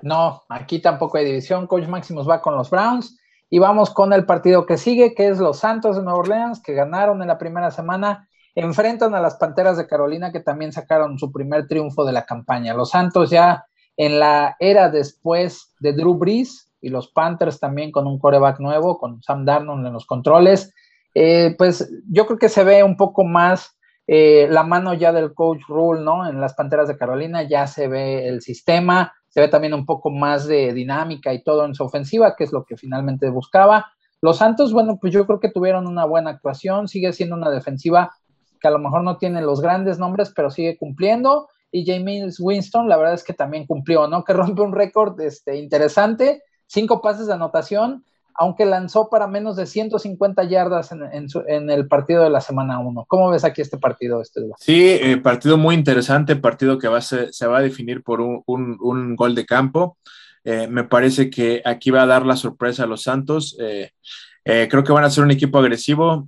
No, 0.03 0.43
aquí 0.49 0.79
tampoco 0.79 1.17
hay 1.17 1.23
división. 1.23 1.65
Coach 1.65 1.87
Máximos 1.87 2.29
va 2.29 2.41
con 2.41 2.57
los 2.57 2.69
Browns. 2.69 3.17
Y 3.49 3.59
vamos 3.59 3.89
con 3.89 4.11
el 4.11 4.25
partido 4.25 4.65
que 4.65 4.77
sigue, 4.77 5.15
que 5.15 5.29
es 5.29 5.39
los 5.39 5.59
Santos 5.59 5.95
de 5.95 6.03
Nueva 6.03 6.19
Orleans, 6.19 6.61
que 6.61 6.73
ganaron 6.73 7.21
en 7.21 7.29
la 7.29 7.37
primera 7.37 7.71
semana. 7.71 8.27
Enfrentan 8.53 9.15
a 9.15 9.21
las 9.21 9.35
Panteras 9.35 9.77
de 9.77 9.87
Carolina, 9.87 10.33
que 10.33 10.41
también 10.41 10.73
sacaron 10.73 11.17
su 11.17 11.31
primer 11.31 11.67
triunfo 11.67 12.03
de 12.03 12.11
la 12.11 12.25
campaña. 12.25 12.73
Los 12.73 12.89
Santos 12.89 13.29
ya 13.29 13.65
en 13.95 14.19
la 14.19 14.57
era 14.59 14.89
después 14.89 15.73
de 15.79 15.93
Drew 15.93 16.15
Brees 16.15 16.69
y 16.81 16.89
los 16.89 17.07
Panthers 17.07 17.61
también 17.61 17.93
con 17.93 18.05
un 18.05 18.19
coreback 18.19 18.59
nuevo, 18.59 18.97
con 18.97 19.23
Sam 19.23 19.45
Darnold 19.45 19.87
en 19.87 19.93
los 19.93 20.05
controles. 20.05 20.73
Eh, 21.15 21.55
pues 21.57 21.89
yo 22.11 22.25
creo 22.25 22.39
que 22.39 22.49
se 22.49 22.65
ve 22.65 22.83
un 22.83 22.97
poco 22.97 23.23
más 23.23 23.77
eh, 24.07 24.47
la 24.49 24.63
mano 24.63 24.93
ya 24.93 25.13
del 25.13 25.33
coach 25.33 25.61
Rule, 25.69 26.01
¿no? 26.01 26.27
En 26.27 26.41
las 26.41 26.55
Panteras 26.55 26.89
de 26.89 26.97
Carolina 26.97 27.43
ya 27.43 27.67
se 27.67 27.87
ve 27.87 28.27
el 28.27 28.41
sistema, 28.41 29.13
se 29.33 29.41
ve 29.41 29.47
también 29.47 29.73
un 29.73 29.87
poco 29.87 30.11
más 30.11 30.45
de 30.47 30.73
dinámica 30.73 31.33
y 31.33 31.41
todo 31.41 31.65
en 31.65 31.73
su 31.73 31.83
ofensiva, 31.83 32.35
que 32.35 32.43
es 32.43 32.51
lo 32.51 32.65
que 32.65 32.77
finalmente 32.77 33.31
buscaba. 33.31 33.87
Los 34.21 34.37
Santos, 34.37 34.71
bueno, 34.71 34.99
pues 35.01 35.11
yo 35.11 35.25
creo 35.25 35.39
que 35.39 35.49
tuvieron 35.49 35.87
una 35.87 36.05
buena 36.05 36.29
actuación, 36.29 36.87
sigue 36.87 37.11
siendo 37.13 37.35
una 37.35 37.49
defensiva 37.49 38.13
que 38.61 38.67
a 38.67 38.71
lo 38.71 38.77
mejor 38.77 39.03
no 39.03 39.17
tiene 39.17 39.41
los 39.41 39.59
grandes 39.59 39.97
nombres, 39.97 40.31
pero 40.35 40.51
sigue 40.51 40.77
cumpliendo. 40.77 41.49
Y 41.71 41.83
James 41.83 42.39
Winston, 42.39 42.87
la 42.87 42.95
verdad 42.95 43.15
es 43.15 43.23
que 43.23 43.33
también 43.33 43.65
cumplió, 43.65 44.07
¿no? 44.07 44.23
Que 44.23 44.33
rompe 44.33 44.61
un 44.61 44.71
récord 44.71 45.19
este, 45.19 45.57
interesante, 45.57 46.43
cinco 46.67 47.01
pases 47.01 47.25
de 47.25 47.33
anotación, 47.33 48.05
aunque 48.35 48.65
lanzó 48.65 49.09
para 49.09 49.27
menos 49.27 49.55
de 49.55 49.65
150 49.65 50.43
yardas 50.45 50.91
en, 50.91 51.69
el 51.69 51.87
partido 51.87 52.23
de 52.23 52.29
la 52.29 52.41
semana 52.41 52.79
1. 52.79 53.05
¿Cómo 53.07 53.29
ves 53.29 53.43
aquí 53.43 53.61
este 53.61 53.77
partido, 53.77 54.21
este 54.21 54.41
Sí, 54.59 54.89
eh, 54.89 55.17
partido 55.17 55.57
muy 55.57 55.75
interesante, 55.75 56.35
partido 56.35 56.77
que 56.77 56.89
se 57.01 57.47
va 57.47 57.57
a 57.57 57.61
definir 57.61 58.03
por 58.03 58.21
un, 58.21 59.15
gol 59.15 59.35
de 59.35 59.45
campo. 59.45 59.97
Eh, 60.43 60.67
me 60.67 60.83
parece 60.83 61.29
que 61.29 61.61
aquí 61.63 61.91
va 61.91 62.03
a 62.03 62.07
dar 62.07 62.25
la 62.25 62.35
sorpresa 62.35 62.83
a 62.83 62.87
los 62.87 63.03
Santos. 63.03 63.57
Eh, 63.59 63.91
creo 64.43 64.83
que 64.83 64.91
van 64.91 65.03
a 65.03 65.09
ser 65.09 65.23
un 65.23 65.31
equipo 65.31 65.59
agresivo. 65.59 66.27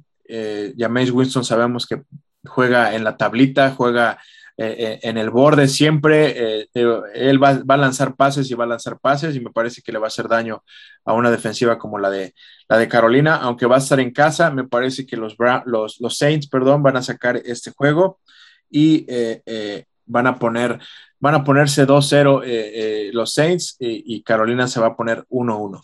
James 0.77 1.11
Winston 1.11 1.45
sabemos 1.45 1.85
que 1.85 2.01
juega 2.45 2.95
en 2.95 3.03
la 3.03 3.17
tablita, 3.17 3.71
juega 3.71 4.19
eh, 4.57 4.75
eh, 4.77 4.99
en 5.01 5.17
el 5.17 5.31
borde 5.31 5.67
siempre. 5.67 6.61
Eh, 6.61 6.69
él 7.13 7.43
va, 7.43 7.61
a 7.67 7.77
lanzar 7.77 8.15
pases 8.15 8.49
y 8.49 8.53
va 8.53 8.63
a 8.63 8.67
lanzar 8.67 8.97
pases 8.99 9.35
y 9.35 9.41
me 9.41 9.51
parece 9.51 9.81
que 9.81 9.91
le 9.91 9.99
va 9.99 10.05
a 10.05 10.07
hacer 10.07 10.29
daño 10.29 10.63
a 11.03 11.13
una 11.13 11.29
defensiva 11.29 11.77
como 11.77 11.99
la 11.99 12.09
de, 12.09 12.33
la 12.69 12.77
de 12.77 12.87
Carolina, 12.87 13.35
aunque 13.35 13.65
va 13.65 13.75
a 13.75 13.79
estar 13.79 13.99
en 13.99 14.11
casa, 14.11 14.51
me 14.51 14.65
parece 14.65 15.05
que 15.05 15.17
los, 15.17 15.35
los, 15.65 15.99
los 15.99 16.17
Saints 16.17 16.47
perdón, 16.47 16.83
van 16.83 16.95
a 16.95 17.01
sacar 17.01 17.35
este 17.35 17.71
juego 17.71 18.19
y 18.69 19.05
van 20.05 20.27
a 20.27 20.39
poner 20.39 20.79
van 21.19 21.35
a 21.35 21.43
ponerse 21.43 21.87
2-0 21.87 23.11
los 23.13 23.33
Saints 23.33 23.75
y, 23.79 24.21
Carolina 24.23 24.67
se 24.67 24.79
va 24.79 24.87
a 24.87 24.95
poner 24.95 25.25
1-1. 25.29 25.81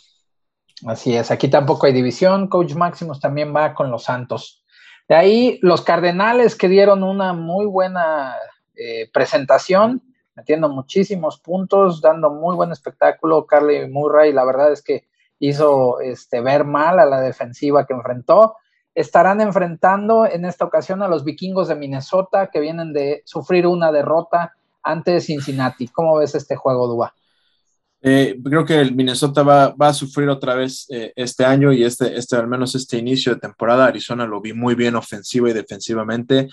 Así 0.88 1.16
es, 1.16 1.30
aquí 1.30 1.48
tampoco 1.50 1.88
hay 1.88 1.94
división. 1.94 2.48
Coach 2.48 2.74
Máximos 2.74 3.20
también 3.20 3.54
va 3.56 3.74
con 3.74 3.92
los 3.92 4.04
Santos. 4.04 4.64
De 5.08 5.16
ahí 5.16 5.60
los 5.62 5.82
Cardenales 5.82 6.56
que 6.56 6.70
dieron 6.70 7.04
una 7.04 7.34
muy 7.34 7.66
buena 7.66 8.36
eh, 8.76 9.10
presentación, 9.12 10.02
metiendo 10.36 10.70
muchísimos 10.70 11.40
puntos, 11.40 12.02
dando 12.02 12.30
muy 12.30 12.56
buen 12.56 12.72
espectáculo. 12.72 13.46
Carly 13.46 13.88
Murray, 13.90 14.34
la 14.34 14.46
verdad 14.46 14.72
es 14.72 14.82
que 14.82 15.08
hizo 15.40 16.00
este, 16.00 16.42
ver 16.42 16.66
mal 16.66 17.00
a 17.00 17.06
la 17.06 17.20
defensiva 17.22 17.86
que 17.86 17.94
enfrentó. 17.94 18.56
Estarán 18.94 19.42
enfrentando 19.42 20.26
en 20.26 20.46
esta 20.46 20.66
ocasión 20.66 21.02
a 21.02 21.08
los 21.08 21.24
vikingos 21.24 21.68
de 21.68 21.76
Minnesota 21.76 22.50
que 22.52 22.60
vienen 22.60 22.94
de 22.94 23.24
sufrir 23.26 23.66
una 23.66 23.92
derrota 23.92 24.54
ante 24.84 25.20
Cincinnati. 25.20 25.88
¿Cómo 25.88 26.18
ves 26.18 26.36
este 26.36 26.56
juego, 26.56 26.88
Duba? 26.88 27.14
Eh, 28.04 28.40
creo 28.44 28.66
que 28.66 28.80
el 28.80 28.96
Minnesota 28.96 29.44
va, 29.44 29.76
a 29.78 29.94
sufrir 29.94 30.28
otra 30.28 30.56
vez 30.56 30.88
eh, 30.90 31.14
este 31.16 31.46
año 31.46 31.72
y 31.72 31.84
este, 31.84 32.18
este, 32.18 32.36
al 32.36 32.48
menos 32.48 32.74
este 32.74 32.98
inicio 32.98 33.34
de 33.34 33.40
temporada. 33.40 33.86
Arizona 33.86 34.26
lo 34.26 34.42
vi 34.42 34.54
muy 34.54 34.74
bien 34.74 34.96
ofensiva 34.96 35.50
y 35.50 35.54
defensivamente. 35.54 36.50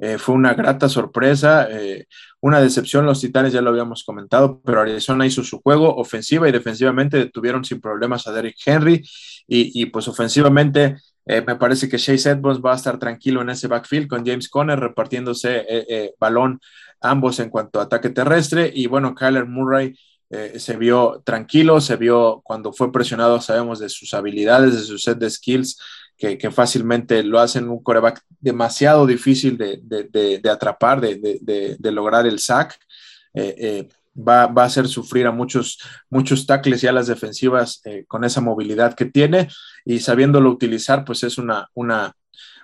Eh, 0.00 0.16
fue 0.16 0.36
una 0.36 0.54
grata 0.54 0.88
sorpresa, 0.88 1.66
eh, 1.70 2.06
una 2.40 2.60
decepción 2.60 3.04
los 3.04 3.20
Titanes, 3.20 3.52
ya 3.52 3.60
lo 3.60 3.70
habíamos 3.70 4.04
comentado, 4.04 4.60
pero 4.64 4.80
Arizona 4.80 5.26
hizo 5.26 5.42
su 5.42 5.60
juego 5.60 5.96
ofensiva 5.96 6.48
y 6.48 6.52
defensivamente 6.52 7.16
detuvieron 7.16 7.64
sin 7.64 7.80
problemas 7.80 8.26
a 8.26 8.32
Derrick 8.32 8.56
Henry 8.64 9.04
y, 9.48 9.86
pues 9.86 10.06
ofensivamente 10.06 10.98
eh, 11.26 11.42
me 11.44 11.56
parece 11.56 11.88
que 11.88 11.98
Chase 11.98 12.30
Edmonds 12.30 12.60
va 12.64 12.74
a 12.74 12.76
estar 12.76 12.98
tranquilo 12.98 13.42
en 13.42 13.50
ese 13.50 13.66
backfield 13.66 14.06
con 14.06 14.24
James 14.24 14.48
Conner 14.48 14.78
repartiéndose 14.78 16.14
balón 16.20 16.60
ambos 17.00 17.40
en 17.40 17.50
cuanto 17.50 17.80
a 17.80 17.84
ataque 17.84 18.10
terrestre 18.10 18.70
y 18.72 18.86
bueno, 18.86 19.14
Kyler 19.14 19.46
Murray 19.46 19.98
se 20.30 20.76
vio 20.76 21.22
tranquilo, 21.24 21.80
se 21.80 21.96
vio 21.96 22.42
cuando 22.44 22.72
fue 22.72 22.92
presionado, 22.92 23.40
sabemos 23.40 23.78
de 23.78 23.88
sus 23.88 24.12
habilidades, 24.14 24.74
de 24.74 24.80
su 24.80 24.98
set 24.98 25.18
de 25.18 25.30
skills, 25.30 25.78
que, 26.18 26.50
fácilmente 26.50 27.22
lo 27.22 27.38
hacen 27.38 27.68
un 27.68 27.82
coreback 27.82 28.22
demasiado 28.40 29.06
difícil 29.06 29.56
de, 29.56 30.50
atrapar, 30.50 31.00
de, 31.00 31.78
lograr 31.92 32.26
el 32.26 32.40
sack. 32.40 32.78
Eh, 33.34 33.54
eh, 33.58 33.88
va, 34.16 34.44
a 34.44 34.64
hacer 34.64 34.88
sufrir 34.88 35.26
a 35.26 35.30
muchos, 35.30 35.78
muchos 36.10 36.44
tackles 36.46 36.82
y 36.82 36.88
a 36.88 36.92
las 36.92 37.06
defensivas 37.06 37.80
eh, 37.84 38.04
con 38.08 38.24
esa 38.24 38.40
movilidad 38.40 38.94
que 38.94 39.04
tiene 39.04 39.48
y 39.84 40.00
sabiéndolo 40.00 40.50
utilizar, 40.50 41.04
pues 41.04 41.22
es 41.22 41.38
una, 41.38 41.68
una, 41.74 42.12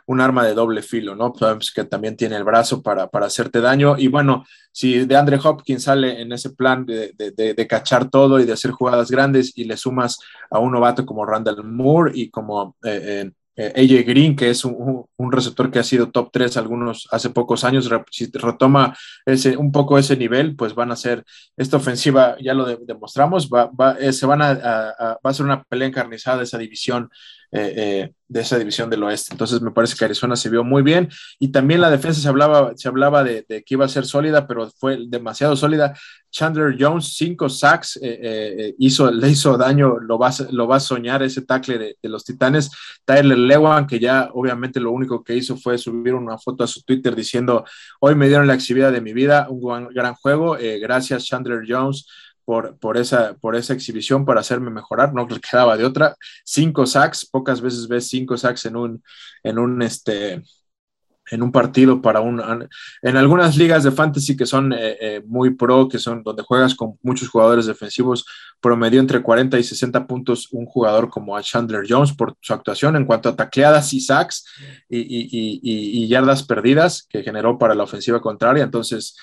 un 0.06 0.20
arma 0.20 0.44
de 0.44 0.54
doble 0.54 0.82
filo, 0.82 1.14
¿no? 1.14 1.32
Sabemos 1.38 1.70
que 1.70 1.84
también 1.84 2.16
tiene 2.16 2.36
el 2.36 2.44
brazo 2.44 2.82
para, 2.82 3.08
hacerte 3.12 3.60
daño. 3.60 3.96
Y 3.98 4.08
bueno, 4.08 4.44
si 4.72 5.06
de 5.06 5.16
Andre 5.16 5.38
Hopkins 5.42 5.84
sale 5.84 6.20
en 6.20 6.32
ese 6.32 6.50
plan 6.50 6.84
de, 6.84 7.66
cachar 7.68 8.10
todo 8.10 8.40
y 8.40 8.44
de 8.44 8.52
hacer 8.52 8.72
jugadas 8.72 9.10
grandes 9.10 9.56
y 9.56 9.64
le 9.64 9.76
sumas 9.76 10.18
a 10.50 10.58
un 10.58 10.72
novato 10.72 11.06
como 11.06 11.24
Randall 11.24 11.64
Moore 11.64 12.12
y 12.14 12.30
como 12.30 12.76
eh, 12.82 13.30
AJ 13.56 14.04
Green, 14.06 14.36
que 14.36 14.50
es 14.50 14.64
un, 14.64 15.06
receptor 15.30 15.70
que 15.70 15.78
ha 15.78 15.84
sido 15.84 16.10
top 16.10 16.30
3 16.32 16.56
algunos 16.56 17.08
hace 17.10 17.30
pocos 17.30 17.64
años, 17.64 17.88
retoma 18.34 18.96
ese, 19.24 19.56
un 19.56 19.72
poco 19.72 19.98
ese 19.98 20.16
nivel, 20.16 20.56
pues 20.56 20.74
van 20.74 20.90
a 20.90 20.96
ser, 20.96 21.24
esta 21.56 21.76
ofensiva, 21.76 22.36
ya 22.40 22.54
lo 22.54 22.64
demostramos, 22.64 23.48
va, 23.48 23.96
eh, 24.00 24.12
se 24.12 24.26
van 24.26 24.42
a, 24.42 24.54
va 24.54 25.18
a 25.30 25.34
ser 25.34 25.46
una 25.46 25.62
pelea 25.64 25.88
encarnizada 25.88 26.42
esa 26.42 26.58
división 26.58 27.10
eh, 27.56 27.72
eh, 27.76 28.12
de 28.26 28.40
esa 28.40 28.58
división 28.58 28.90
del 28.90 29.04
oeste. 29.04 29.32
Entonces 29.32 29.62
me 29.62 29.70
parece 29.70 29.94
que 29.96 30.04
Arizona 30.04 30.34
se 30.34 30.50
vio 30.50 30.64
muy 30.64 30.82
bien 30.82 31.08
y 31.38 31.52
también 31.52 31.80
la 31.80 31.88
defensa 31.88 32.20
se 32.20 32.26
hablaba, 32.26 32.72
se 32.74 32.88
hablaba 32.88 33.22
de, 33.22 33.44
que 33.46 33.74
iba 33.74 33.84
a 33.84 33.88
ser 33.88 34.06
sólida, 34.06 34.48
pero 34.48 34.68
fue 34.76 34.98
demasiado 35.06 35.54
sólida. 35.54 35.94
Chandler 36.32 36.74
Jones, 36.76 37.14
cinco 37.14 37.48
sacks, 37.48 37.96
eh, 38.02 38.74
hizo, 38.78 39.08
le 39.08 39.28
hizo 39.28 39.56
daño, 39.56 40.00
lo 40.00 40.18
va, 40.18 40.32
lo 40.50 40.66
va 40.66 40.76
a 40.76 40.80
soñar 40.80 41.22
ese 41.22 41.42
tackle 41.42 41.78
de, 41.78 42.08
los 42.08 42.24
Titanes. 42.24 42.72
Tyler 43.04 43.38
Lewan, 43.38 43.86
que 43.86 44.00
ya 44.00 44.30
obviamente 44.32 44.80
lo 44.80 44.90
único 44.90 45.22
que 45.22 45.36
hizo 45.36 45.56
fue 45.56 45.78
subir 45.78 46.14
una 46.14 46.36
foto 46.38 46.64
a 46.64 46.66
su 46.66 46.82
Twitter 46.82 47.14
diciendo, 47.14 47.64
hoy 48.00 48.16
me 48.16 48.26
dieron 48.26 48.48
la 48.48 48.54
exhibida 48.54 48.90
de 48.90 49.00
mi 49.00 49.12
vida, 49.12 49.46
un 49.48 49.88
gran 49.94 50.14
juego, 50.14 50.56
gracias 50.80 51.24
Chandler 51.26 51.62
Jones 51.68 52.04
por, 52.44 52.78
por, 52.78 52.96
esa, 52.96 53.34
por 53.34 53.56
esa 53.56 53.74
exhibición 53.74 54.24
para 54.24 54.40
hacerme 54.40 54.70
mejorar, 54.70 55.12
no 55.14 55.26
le 55.26 55.40
quedaba 55.40 55.76
de 55.76 55.84
otra. 55.84 56.16
Cinco 56.44 56.86
sacks, 56.86 57.26
pocas 57.26 57.60
veces 57.60 57.88
ves 57.88 58.08
cinco 58.08 58.36
sacks 58.36 58.66
en 58.66 58.76
un, 58.76 59.02
en 59.42 59.58
un, 59.58 59.82
este, 59.82 60.42
en 61.30 61.42
un 61.42 61.52
partido 61.52 62.02
para 62.02 62.20
un... 62.20 62.68
En 63.02 63.16
algunas 63.16 63.56
ligas 63.56 63.84
de 63.84 63.90
fantasy 63.90 64.36
que 64.36 64.46
son 64.46 64.72
eh, 64.72 64.96
eh, 65.00 65.22
muy 65.26 65.54
pro, 65.54 65.88
que 65.88 65.98
son 65.98 66.22
donde 66.22 66.42
juegas 66.42 66.74
con 66.74 66.98
muchos 67.02 67.28
jugadores 67.28 67.66
defensivos, 67.66 68.26
promedio 68.60 69.00
entre 69.00 69.22
40 69.22 69.58
y 69.58 69.64
60 69.64 70.06
puntos 70.06 70.48
un 70.52 70.66
jugador 70.66 71.08
como 71.08 71.36
a 71.36 71.42
Chandler 71.42 71.84
Jones 71.88 72.12
por 72.12 72.36
su 72.40 72.52
actuación 72.52 72.96
en 72.96 73.06
cuanto 73.06 73.28
a 73.28 73.36
tacleadas 73.36 73.92
y 73.92 74.00
sacks 74.00 74.46
y, 74.88 74.98
y, 75.00 75.60
y 75.62 76.08
yardas 76.08 76.42
perdidas 76.42 77.06
que 77.08 77.22
generó 77.22 77.58
para 77.58 77.74
la 77.74 77.84
ofensiva 77.84 78.20
contraria. 78.20 78.64
Entonces, 78.64 79.16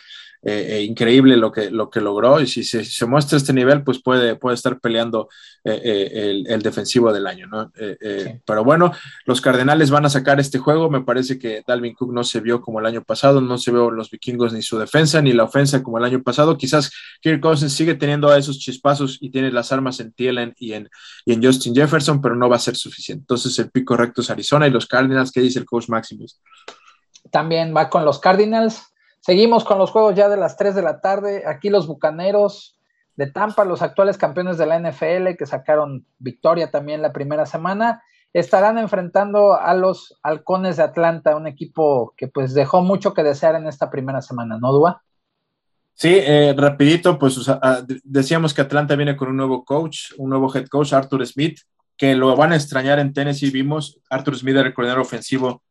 eh, 0.43 0.77
eh, 0.77 0.81
increíble 0.81 1.37
lo 1.37 1.51
que, 1.51 1.69
lo 1.69 1.91
que 1.91 2.01
logró 2.01 2.41
y 2.41 2.47
si 2.47 2.63
se, 2.63 3.05
muestra 3.05 3.37
este 3.37 3.53
nivel, 3.53 3.83
pues 3.83 4.01
puede, 4.01 4.35
puede 4.35 4.55
estar 4.55 4.79
peleando 4.79 5.29
eh, 5.63 6.43
el, 6.47 6.61
defensivo 6.63 7.13
del 7.13 7.27
año, 7.27 7.45
¿no? 7.45 7.71
Pero 8.45 8.63
bueno, 8.63 8.91
los 9.25 9.39
Cardenales 9.39 9.91
van 9.91 10.05
a 10.05 10.09
sacar 10.09 10.39
este 10.39 10.57
juego, 10.57 10.89
me 10.89 11.01
parece 11.01 11.37
que 11.37 11.63
Dalvin 11.65 11.93
Cook 11.93 12.11
no 12.11 12.23
se 12.23 12.39
vio 12.39 12.59
como 12.59 12.79
el 12.79 12.87
año 12.87 13.03
pasado, 13.03 13.39
no 13.39 13.59
se 13.59 13.71
vio 13.71 13.91
los 13.91 14.09
vikingos 14.09 14.51
ni 14.53 14.63
su 14.63 14.79
defensa, 14.79 15.21
ni 15.21 15.33
la 15.33 15.43
ofensa 15.43 15.83
como 15.83 15.99
el 15.99 16.05
año 16.05 16.23
pasado, 16.23 16.57
quizás 16.57 16.91
Kirk 17.21 17.39
Cousins 17.39 17.73
sigue 17.73 17.93
teniendo 17.93 18.33
esos 18.35 18.57
chispazos 18.57 19.19
y 19.21 19.29
tiene 19.29 19.51
las 19.51 19.71
armas 19.71 19.99
en 19.99 20.11
Thielen 20.11 20.55
y 20.57 20.73
en, 20.73 20.89
y 21.23 21.33
en 21.33 21.43
Justin 21.43 21.75
Jefferson, 21.75 22.19
pero 22.19 22.35
no 22.35 22.49
va 22.49 22.55
a 22.55 22.59
ser 22.59 22.75
suficiente. 22.75 23.21
Entonces 23.21 23.57
el 23.59 23.69
pico 23.69 23.95
recto 23.95 24.21
es 24.21 24.29
Arizona 24.31 24.67
y 24.67 24.71
los 24.71 24.87
Cardinals, 24.87 25.31
¿qué 25.31 25.41
dice 25.41 25.59
el 25.59 25.65
coach 25.65 25.87
Maximus? 25.89 26.39
También 27.29 27.75
va 27.75 27.89
con 27.89 28.05
los 28.05 28.19
Cardinals. 28.19 28.90
Seguimos 29.21 29.63
con 29.63 29.77
los 29.77 29.91
juegos 29.91 30.15
ya 30.15 30.29
de 30.29 30.37
las 30.37 30.57
3 30.57 30.73
de 30.73 30.81
la 30.81 30.99
tarde. 30.99 31.43
Aquí 31.45 31.69
los 31.69 31.85
Bucaneros 31.85 32.79
de 33.15 33.27
Tampa, 33.27 33.65
los 33.65 33.83
actuales 33.83 34.17
campeones 34.17 34.57
de 34.57 34.65
la 34.65 34.79
NFL 34.79 35.35
que 35.37 35.45
sacaron 35.45 36.07
victoria 36.17 36.71
también 36.71 37.03
la 37.03 37.13
primera 37.13 37.45
semana, 37.45 38.01
estarán 38.33 38.79
enfrentando 38.79 39.53
a 39.53 39.75
los 39.75 40.17
Halcones 40.23 40.77
de 40.77 40.83
Atlanta, 40.83 41.35
un 41.35 41.45
equipo 41.45 42.15
que 42.17 42.27
pues 42.27 42.55
dejó 42.55 42.81
mucho 42.81 43.13
que 43.13 43.21
desear 43.21 43.53
en 43.53 43.67
esta 43.67 43.91
primera 43.91 44.23
semana, 44.23 44.57
¿no, 44.59 44.71
Dua? 44.71 45.03
Sí, 45.93 46.15
eh, 46.19 46.55
rapidito, 46.57 47.19
pues 47.19 47.39
decíamos 48.03 48.55
que 48.55 48.61
Atlanta 48.61 48.95
viene 48.95 49.15
con 49.15 49.29
un 49.29 49.37
nuevo 49.37 49.63
coach, 49.63 50.13
un 50.17 50.31
nuevo 50.31 50.51
head 50.55 50.65
coach, 50.65 50.93
Arthur 50.93 51.27
Smith, 51.27 51.59
que 51.95 52.15
lo 52.15 52.35
van 52.35 52.53
a 52.53 52.55
extrañar 52.55 52.97
en 52.97 53.13
Tennessee. 53.13 53.51
Vimos 53.51 53.99
Arthur 54.09 54.35
Smith, 54.35 54.55
el 54.55 54.73
coordinador 54.73 55.01
ofensivo 55.03 55.61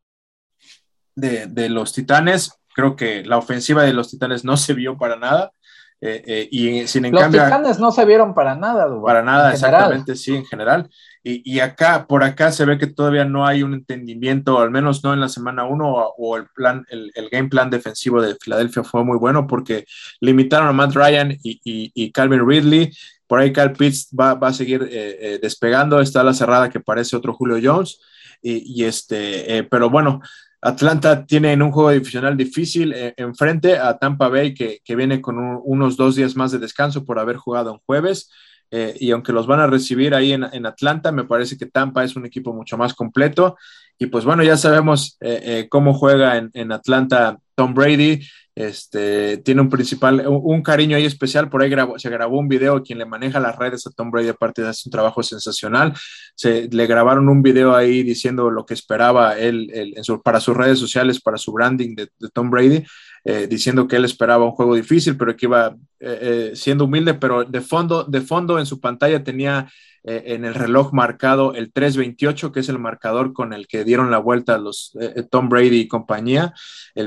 de 1.17 1.69
los 1.69 1.93
Titanes, 1.93 2.61
Creo 2.81 2.97
que 2.97 3.23
la 3.27 3.37
ofensiva 3.37 3.83
de 3.83 3.93
los 3.93 4.11
Titanes 4.11 4.43
no 4.43 4.57
se 4.57 4.73
vio 4.73 4.97
para 4.97 5.17
nada. 5.17 5.53
Eh, 6.01 6.23
eh, 6.27 6.49
y 6.51 6.87
sin 6.87 7.05
en 7.05 7.13
los 7.13 7.31
Titanes 7.31 7.79
no 7.79 7.93
se 7.93 8.07
vieron 8.07 8.33
para 8.33 8.55
nada, 8.55 8.89
Para 9.03 9.23
nada, 9.23 9.53
exactamente, 9.53 10.17
sí, 10.17 10.35
en 10.35 10.47
general. 10.47 10.89
Y, 11.23 11.61
acá, 11.61 12.07
por 12.07 12.25
acá 12.25 12.51
se 12.51 12.65
ve 12.65 12.79
que 12.79 12.87
todavía 12.87 13.27
no 13.27 13.47
hay 13.47 13.63
un 13.63 13.75
entendimiento, 13.75 14.59
al 14.59 14.71
menos 14.71 15.05
no 15.05 15.13
en 15.13 15.21
la 15.21 15.29
semana 15.29 15.65
uno, 15.65 15.93
o, 16.17 16.39
el 16.39 16.47
plan, 16.55 16.87
el, 16.89 17.13
game 17.31 17.51
plan 17.51 17.69
defensivo 17.69 18.23
de 18.23 18.35
Filadelfia 18.41 18.83
fue 18.83 19.05
muy 19.05 19.19
bueno 19.19 19.47
porque 19.47 19.85
limitaron 20.23 20.69
a 20.69 20.73
Matt 20.73 20.95
Ryan 20.95 21.37
y, 21.43 22.13
Calvin 22.13 22.49
Ridley. 22.49 22.91
Por 23.27 23.41
ahí 23.41 23.53
Cal 23.53 23.75
Pitts 23.75 24.09
va, 24.19 24.33
a 24.41 24.53
seguir 24.55 24.89
eh, 24.91 25.39
despegando. 25.43 26.01
Está 26.01 26.25
la 26.25 26.33
cerrada 26.33 26.71
que 26.71 26.81
parece 26.81 27.15
otro 27.15 27.35
Julio 27.35 27.59
Jones. 27.63 28.01
Y, 28.41 28.85
este, 28.85 29.69
pero 29.71 29.91
bueno, 29.91 30.23
Atlanta 30.63 31.25
tiene 31.25 31.53
en 31.53 31.63
un 31.63 31.73
juego 31.73 31.91
divisional 31.91 32.37
difícil 32.37 32.93
eh, 32.93 33.15
enfrente 33.17 33.79
a 33.79 33.99
Tampa 33.99 34.29
Bay, 34.29 34.55
que, 34.55 34.81
viene 34.95 35.21
con 35.21 35.39
unos 35.65 35.97
dos 35.97 36.17
días 36.17 36.37
más 36.37 36.53
de 36.53 36.59
descanso 36.59 37.05
por 37.05 37.19
haber 37.19 37.37
jugado 37.37 37.73
en 37.73 37.79
jueves. 37.87 38.31
Eh, 38.73 38.95
y 39.01 39.11
aunque 39.11 39.33
los 39.33 39.47
van 39.47 39.61
a 39.61 39.67
recibir 39.67 40.15
ahí 40.15 40.33
en, 40.33 40.67
Atlanta, 40.67 41.11
me 41.13 41.25
parece 41.25 41.57
que 41.57 41.67
Tampa 41.67 42.05
es 42.05 42.15
un 42.15 42.27
equipo 42.27 42.53
mucho 42.53 42.77
más 42.77 42.95
completo. 42.95 43.57
Y 43.99 44.07
pues 44.07 44.25
bueno, 44.25 44.43
ya 44.43 44.57
sabemos 44.57 45.17
eh, 45.21 45.67
cómo 45.71 45.95
juega 45.95 46.37
en, 46.37 46.51
en, 46.55 46.73
Atlanta 46.73 47.39
Tom 47.61 47.75
Brady. 47.75 48.21
Este, 48.55 49.39
tiene 49.39 49.61
un 49.61 49.69
principal, 49.69 50.27
un, 50.27 50.63
cariño 50.63 50.97
ahí 50.97 51.05
especial. 51.05 51.51
Por 51.51 51.63
ahí 51.63 51.71
se 51.99 52.09
grabó 52.09 52.39
un 52.39 52.49
video. 52.49 52.83
Quien 52.83 52.99
le 52.99 53.05
maneja 53.05 53.39
las 53.39 53.57
redes 53.57 53.87
a 53.87 53.91
Tom 53.91 54.11
Brady, 54.11 54.29
aparte 54.29 54.63
de 54.63 54.69
hacer 54.69 54.85
un 54.87 54.93
trabajo 54.93 55.23
sensacional, 55.23 55.93
se 56.35 56.69
le 56.71 56.87
grabaron 56.87 57.29
un 57.29 57.43
video 57.43 57.75
ahí 57.75 58.03
diciendo 58.03 58.51
lo 58.51 58.65
que 58.65 58.73
esperaba 58.73 59.39
él, 59.39 59.95
para 60.25 60.41
sus 60.41 60.57
redes 60.57 60.79
sociales, 60.79 61.21
para 61.21 61.37
su 61.37 61.53
branding 61.53 61.95
de, 61.95 62.09
Tom 62.33 62.51
Brady, 62.51 62.83
eh, 63.25 63.47
diciendo 63.47 63.87
que 63.87 63.97
él 63.97 64.05
esperaba 64.07 64.47
un 64.47 64.53
juego 64.53 64.75
difícil, 64.75 65.17
pero 65.19 65.37
que 65.37 65.47
iba 65.47 65.77
eh, 66.01 66.19
eh, 66.23 66.53
siendo 66.55 66.87
humilde, 66.87 67.13
pero 67.15 67.45
de 67.45 67.61
fondo, 67.61 68.05
de 68.05 68.23
fondo 68.23 68.59
en 68.59 68.65
su 68.65 68.81
pantalla 68.81 69.23
tenía 69.23 69.71
en 70.03 70.47
el 70.47 70.55
reloj 70.55 70.95
marcado 70.95 71.55
el 71.55 71.75
328, 71.75 72.53
que 72.53 72.61
es 72.61 72.71
el 72.71 72.79
marcador 72.79 73.35
con 73.35 73.53
el 73.53 73.67
que 73.69 73.85
dieron 73.85 74.11
la 74.11 74.17
vuelta 74.17 74.57
los 74.57 74.97
Tom 75.31 75.51
Brady 75.51 75.81
y 75.81 75.89
compañía, 75.89 76.55
el 76.95 77.07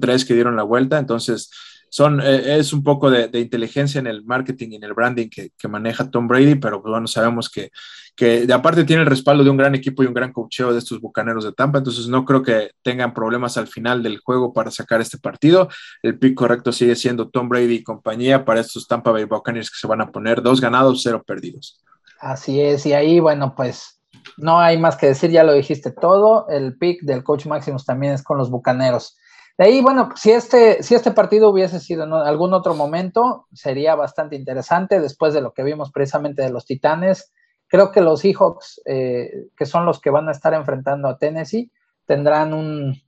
28-3 0.00 0.26
que 0.26 0.34
dieron 0.34 0.56
la 0.56 0.62
vuelta. 0.62 0.98
Entonces, 0.98 1.50
son, 1.92 2.22
eh, 2.22 2.56
es 2.56 2.72
un 2.72 2.82
poco 2.82 3.10
de, 3.10 3.28
inteligencia 3.38 3.98
en 3.98 4.06
el 4.06 4.24
marketing 4.24 4.70
y 4.70 4.76
en 4.76 4.84
el 4.84 4.94
branding 4.94 5.28
que, 5.28 5.68
maneja 5.68 6.10
Tom 6.10 6.26
Brady, 6.26 6.54
pero 6.54 6.80
pues, 6.80 6.90
bueno, 6.90 7.06
sabemos 7.06 7.50
que, 7.50 7.70
que 8.16 8.46
de 8.46 8.54
aparte 8.54 8.84
tiene 8.84 9.02
el 9.02 9.08
respaldo 9.08 9.44
de 9.44 9.50
un 9.50 9.58
gran 9.58 9.74
equipo 9.74 10.02
y 10.02 10.06
un 10.06 10.14
gran 10.14 10.32
cocheo 10.32 10.72
de 10.72 10.78
estos 10.78 11.02
bucaneros 11.02 11.44
de 11.44 11.52
Tampa, 11.52 11.78
entonces 11.78 12.08
no 12.08 12.24
creo 12.24 12.42
que 12.42 12.70
tengan 12.80 13.12
problemas 13.12 13.58
al 13.58 13.66
final 13.66 14.02
del 14.02 14.20
juego 14.20 14.54
para 14.54 14.70
sacar 14.70 15.02
este 15.02 15.18
partido. 15.18 15.68
El 16.02 16.18
pick 16.18 16.34
correcto 16.34 16.72
sigue 16.72 16.96
siendo 16.96 17.28
Tom 17.28 17.50
Brady 17.50 17.74
y 17.74 17.82
compañía 17.82 18.46
para 18.46 18.60
estos 18.60 18.88
Tampa 18.88 19.10
Bay 19.10 19.24
Buccaneers 19.24 19.68
que 19.70 19.76
se 19.78 19.86
van 19.86 20.00
a 20.00 20.10
poner 20.10 20.40
dos 20.40 20.62
ganados, 20.62 21.02
cero 21.02 21.22
perdidos. 21.26 21.78
Así 22.20 22.58
es, 22.58 22.86
y 22.86 22.94
ahí, 22.94 23.20
bueno, 23.20 23.54
pues 23.54 24.00
no 24.38 24.58
hay 24.58 24.78
más 24.78 24.96
que 24.96 25.08
decir, 25.08 25.30
ya 25.30 25.44
lo 25.44 25.52
dijiste 25.52 25.90
todo. 25.90 26.48
El 26.48 26.78
pick 26.78 27.02
del 27.02 27.22
coach 27.22 27.44
Maximus 27.44 27.84
también 27.84 28.14
es 28.14 28.22
con 28.22 28.38
los 28.38 28.50
bucaneros. 28.50 29.18
De 29.58 29.66
ahí, 29.66 29.82
bueno, 29.82 30.10
si 30.16 30.30
este, 30.30 30.82
si 30.82 30.94
este 30.94 31.10
partido 31.10 31.50
hubiese 31.50 31.78
sido 31.78 32.04
en 32.04 32.12
algún 32.12 32.54
otro 32.54 32.74
momento, 32.74 33.46
sería 33.52 33.94
bastante 33.94 34.36
interesante 34.36 35.00
después 35.00 35.34
de 35.34 35.42
lo 35.42 35.52
que 35.52 35.62
vimos 35.62 35.90
precisamente 35.92 36.42
de 36.42 36.50
los 36.50 36.64
Titanes. 36.64 37.32
Creo 37.68 37.90
que 37.90 38.00
los 38.00 38.20
Seahawks, 38.20 38.80
eh, 38.86 39.48
que 39.56 39.66
son 39.66 39.84
los 39.86 40.00
que 40.00 40.10
van 40.10 40.28
a 40.28 40.32
estar 40.32 40.54
enfrentando 40.54 41.08
a 41.08 41.18
Tennessee, 41.18 41.70
tendrán 42.06 42.54
un, 42.54 43.00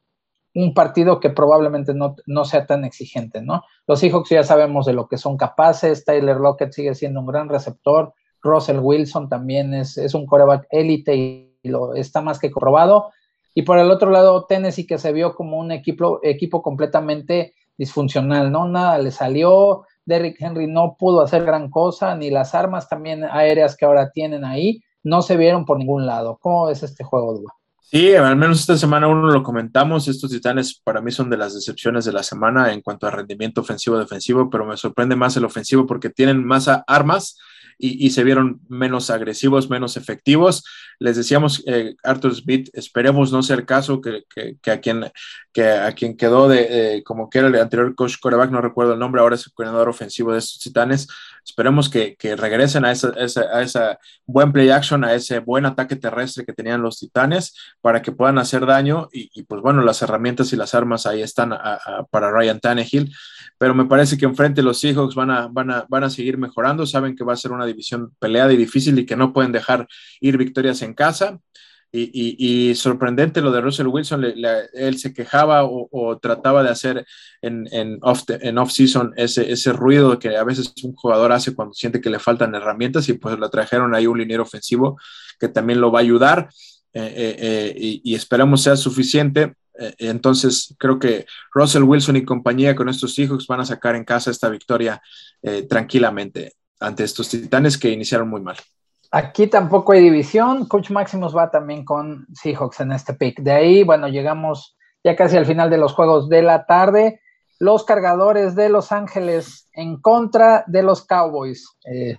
un 0.54 0.74
partido 0.74 1.18
que 1.18 1.30
probablemente 1.30 1.94
no, 1.94 2.16
no, 2.26 2.44
sea 2.44 2.66
tan 2.66 2.84
exigente, 2.84 3.42
¿no? 3.42 3.64
Los 3.86 4.00
Seahawks 4.00 4.30
ya 4.30 4.44
sabemos 4.44 4.86
de 4.86 4.92
lo 4.92 5.08
que 5.08 5.18
son 5.18 5.36
capaces, 5.36 6.04
Tyler 6.04 6.36
Lockett 6.36 6.72
sigue 6.72 6.94
siendo 6.94 7.20
un 7.20 7.26
gran 7.26 7.48
receptor, 7.48 8.14
Russell 8.42 8.78
Wilson 8.80 9.28
también 9.28 9.74
es, 9.74 9.98
es 9.98 10.14
un 10.14 10.26
coreback 10.26 10.66
élite 10.70 11.14
y 11.16 11.68
lo 11.68 11.94
está 11.94 12.20
más 12.20 12.38
que 12.38 12.50
comprobado. 12.50 13.10
Y 13.54 13.62
por 13.62 13.78
el 13.78 13.90
otro 13.90 14.10
lado, 14.10 14.44
Tennessee 14.46 14.86
que 14.86 14.98
se 14.98 15.12
vio 15.12 15.34
como 15.34 15.58
un 15.58 15.70
equipo, 15.72 16.20
equipo 16.22 16.60
completamente 16.60 17.54
disfuncional, 17.78 18.50
¿no? 18.50 18.68
Nada 18.68 18.98
le 18.98 19.10
salió, 19.10 19.84
Derrick 20.04 20.40
Henry 20.40 20.66
no 20.66 20.96
pudo 20.98 21.22
hacer 21.22 21.44
gran 21.44 21.70
cosa, 21.70 22.16
ni 22.16 22.30
las 22.30 22.54
armas 22.54 22.88
también 22.88 23.24
aéreas 23.24 23.76
que 23.76 23.84
ahora 23.84 24.10
tienen 24.10 24.44
ahí 24.44 24.82
no 25.04 25.22
se 25.22 25.36
vieron 25.36 25.64
por 25.64 25.78
ningún 25.78 26.06
lado. 26.06 26.38
¿Cómo 26.40 26.70
es 26.70 26.82
este 26.82 27.04
juego, 27.04 27.38
Dua? 27.38 27.54
Sí, 27.80 28.14
al 28.14 28.36
menos 28.36 28.60
esta 28.60 28.76
semana 28.76 29.06
uno 29.06 29.30
lo 29.30 29.42
comentamos. 29.42 30.08
Estos 30.08 30.30
titanes 30.30 30.80
para 30.82 31.00
mí 31.00 31.12
son 31.12 31.30
de 31.30 31.36
las 31.36 31.54
decepciones 31.54 32.06
de 32.06 32.12
la 32.12 32.22
semana 32.22 32.72
en 32.72 32.80
cuanto 32.80 33.06
a 33.06 33.10
rendimiento 33.10 33.60
ofensivo-defensivo, 33.60 34.50
pero 34.50 34.64
me 34.64 34.76
sorprende 34.76 35.14
más 35.14 35.36
el 35.36 35.44
ofensivo 35.44 35.86
porque 35.86 36.10
tienen 36.10 36.44
más 36.44 36.68
armas 36.86 37.38
y, 37.78 38.10
se 38.10 38.24
vieron 38.24 38.60
menos 38.68 39.10
agresivos, 39.10 39.68
menos 39.68 39.96
efectivos. 39.96 40.64
Les 40.98 41.16
decíamos, 41.16 41.62
eh, 41.66 41.96
Arthur 42.02 42.34
Smith, 42.34 42.68
esperemos 42.72 43.32
no 43.32 43.42
sea 43.42 43.56
el 43.56 43.66
caso 43.66 44.00
que, 44.00 44.24
a, 44.70 44.78
quien, 44.78 45.10
que 45.52 45.68
a 45.68 45.92
quien 45.92 46.16
quedó 46.16 46.48
de, 46.48 47.02
como 47.04 47.28
que 47.28 47.40
era 47.40 47.48
el 47.48 47.56
anterior 47.56 47.94
coach 47.94 48.16
coreback, 48.20 48.50
no 48.50 48.60
recuerdo 48.60 48.94
el 48.94 48.98
nombre, 48.98 49.20
ahora 49.20 49.34
es 49.34 49.46
el 49.46 49.52
coordinador 49.52 49.88
ofensivo 49.88 50.32
de 50.32 50.38
estos 50.38 50.60
titanes. 50.60 51.08
Esperemos 51.44 51.90
que, 51.90 52.16
regresen 52.36 52.84
a 52.84 52.92
ese 52.92 53.08
a, 53.08 53.62
esa, 53.62 53.98
buen 54.26 54.52
play 54.52 54.70
action, 54.70 55.04
a 55.04 55.12
ese 55.14 55.40
buen 55.40 55.66
ataque 55.66 55.94
terrestre 55.94 56.44
que 56.44 56.54
tenían 56.54 56.80
los 56.80 56.98
titanes 56.98 57.54
para 57.80 58.00
que 58.00 58.12
puedan 58.12 58.38
hacer 58.38 58.64
daño. 58.64 59.08
Y, 59.12 59.42
pues 59.42 59.60
bueno, 59.60 59.82
las 59.82 60.00
herramientas 60.02 60.52
y 60.52 60.56
las 60.56 60.74
armas 60.74 61.06
ahí 61.06 61.22
están 61.22 61.50
para 62.10 62.30
Ryan 62.30 62.60
Tannehill. 62.60 63.14
Pero 63.58 63.74
me 63.74 63.84
parece 63.84 64.16
que 64.16 64.24
enfrente 64.24 64.62
los 64.62 64.80
Seahawks 64.80 65.14
van 65.14 65.30
a, 65.30 65.48
van, 65.48 65.70
a, 65.70 65.86
van 65.88 66.04
a 66.04 66.10
seguir 66.10 66.38
mejorando, 66.38 66.86
saben 66.86 67.14
que 67.14 67.24
va 67.24 67.34
a 67.34 67.36
ser 67.36 67.52
una 67.52 67.66
división 67.66 68.14
peleada 68.18 68.52
y 68.52 68.56
difícil 68.56 68.98
y 68.98 69.06
que 69.06 69.16
no 69.16 69.32
pueden 69.32 69.52
dejar 69.52 69.86
ir 70.20 70.38
victorias 70.38 70.82
en 70.82 70.94
casa. 70.94 71.38
Y, 71.96 72.74
sorprendente 72.74 73.40
lo 73.40 73.52
de 73.52 73.60
Russell 73.60 73.86
Wilson, 73.86 74.24
él 74.24 74.98
se 74.98 75.14
quejaba 75.14 75.64
o, 75.64 76.18
trataba 76.20 76.64
de 76.64 76.70
hacer 76.70 77.06
en, 77.40 77.98
off-season 78.02 79.12
ese, 79.16 79.52
ese 79.52 79.72
ruido 79.72 80.18
que 80.18 80.36
a 80.36 80.42
veces 80.42 80.72
un 80.82 80.96
jugador 80.96 81.30
hace 81.30 81.54
cuando 81.54 81.72
siente 81.72 82.00
que 82.00 82.10
le 82.10 82.18
faltan 82.18 82.54
herramientas 82.54 83.08
y 83.08 83.12
pues 83.12 83.38
le 83.38 83.48
trajeron 83.48 83.94
ahí 83.94 84.08
un 84.08 84.18
liniero 84.18 84.42
ofensivo 84.42 84.98
que 85.38 85.48
también 85.48 85.80
lo 85.80 85.92
va 85.92 86.00
a 86.00 86.02
ayudar 86.02 86.48
eh, 86.92 87.12
eh, 87.16 87.36
eh, 87.76 88.00
y, 88.04 88.14
esperamos 88.14 88.62
sea 88.62 88.76
suficiente. 88.76 89.54
Entonces, 89.98 90.72
creo 90.78 91.00
que 91.00 91.26
Russell 91.52 91.82
Wilson 91.82 92.16
y 92.16 92.24
compañía 92.24 92.76
con 92.76 92.88
estos 92.88 93.18
hijos 93.18 93.48
van 93.48 93.60
a 93.60 93.64
sacar 93.64 93.96
en 93.96 94.04
casa 94.04 94.30
esta 94.30 94.48
victoria 94.48 95.02
tranquilamente 95.68 96.52
ante 96.78 97.02
estos 97.02 97.28
titanes 97.28 97.76
que 97.76 97.90
iniciaron 97.90 98.28
muy 98.28 98.40
mal. 98.40 98.56
Aquí 99.16 99.46
tampoco 99.46 99.92
hay 99.92 100.00
división. 100.00 100.66
Coach 100.66 100.90
Maximus 100.90 101.36
va 101.36 101.48
también 101.48 101.84
con 101.84 102.26
Seahawks 102.34 102.80
en 102.80 102.90
este 102.90 103.14
pick. 103.14 103.40
De 103.40 103.52
ahí, 103.52 103.84
bueno, 103.84 104.08
llegamos 104.08 104.76
ya 105.04 105.14
casi 105.14 105.36
al 105.36 105.46
final 105.46 105.70
de 105.70 105.78
los 105.78 105.92
juegos 105.92 106.28
de 106.28 106.42
la 106.42 106.66
tarde. 106.66 107.20
Los 107.60 107.84
cargadores 107.84 108.56
de 108.56 108.68
Los 108.70 108.90
Ángeles 108.90 109.68
en 109.72 110.00
contra 110.00 110.64
de 110.66 110.82
los 110.82 111.06
Cowboys. 111.06 111.76
Eh, 111.84 112.18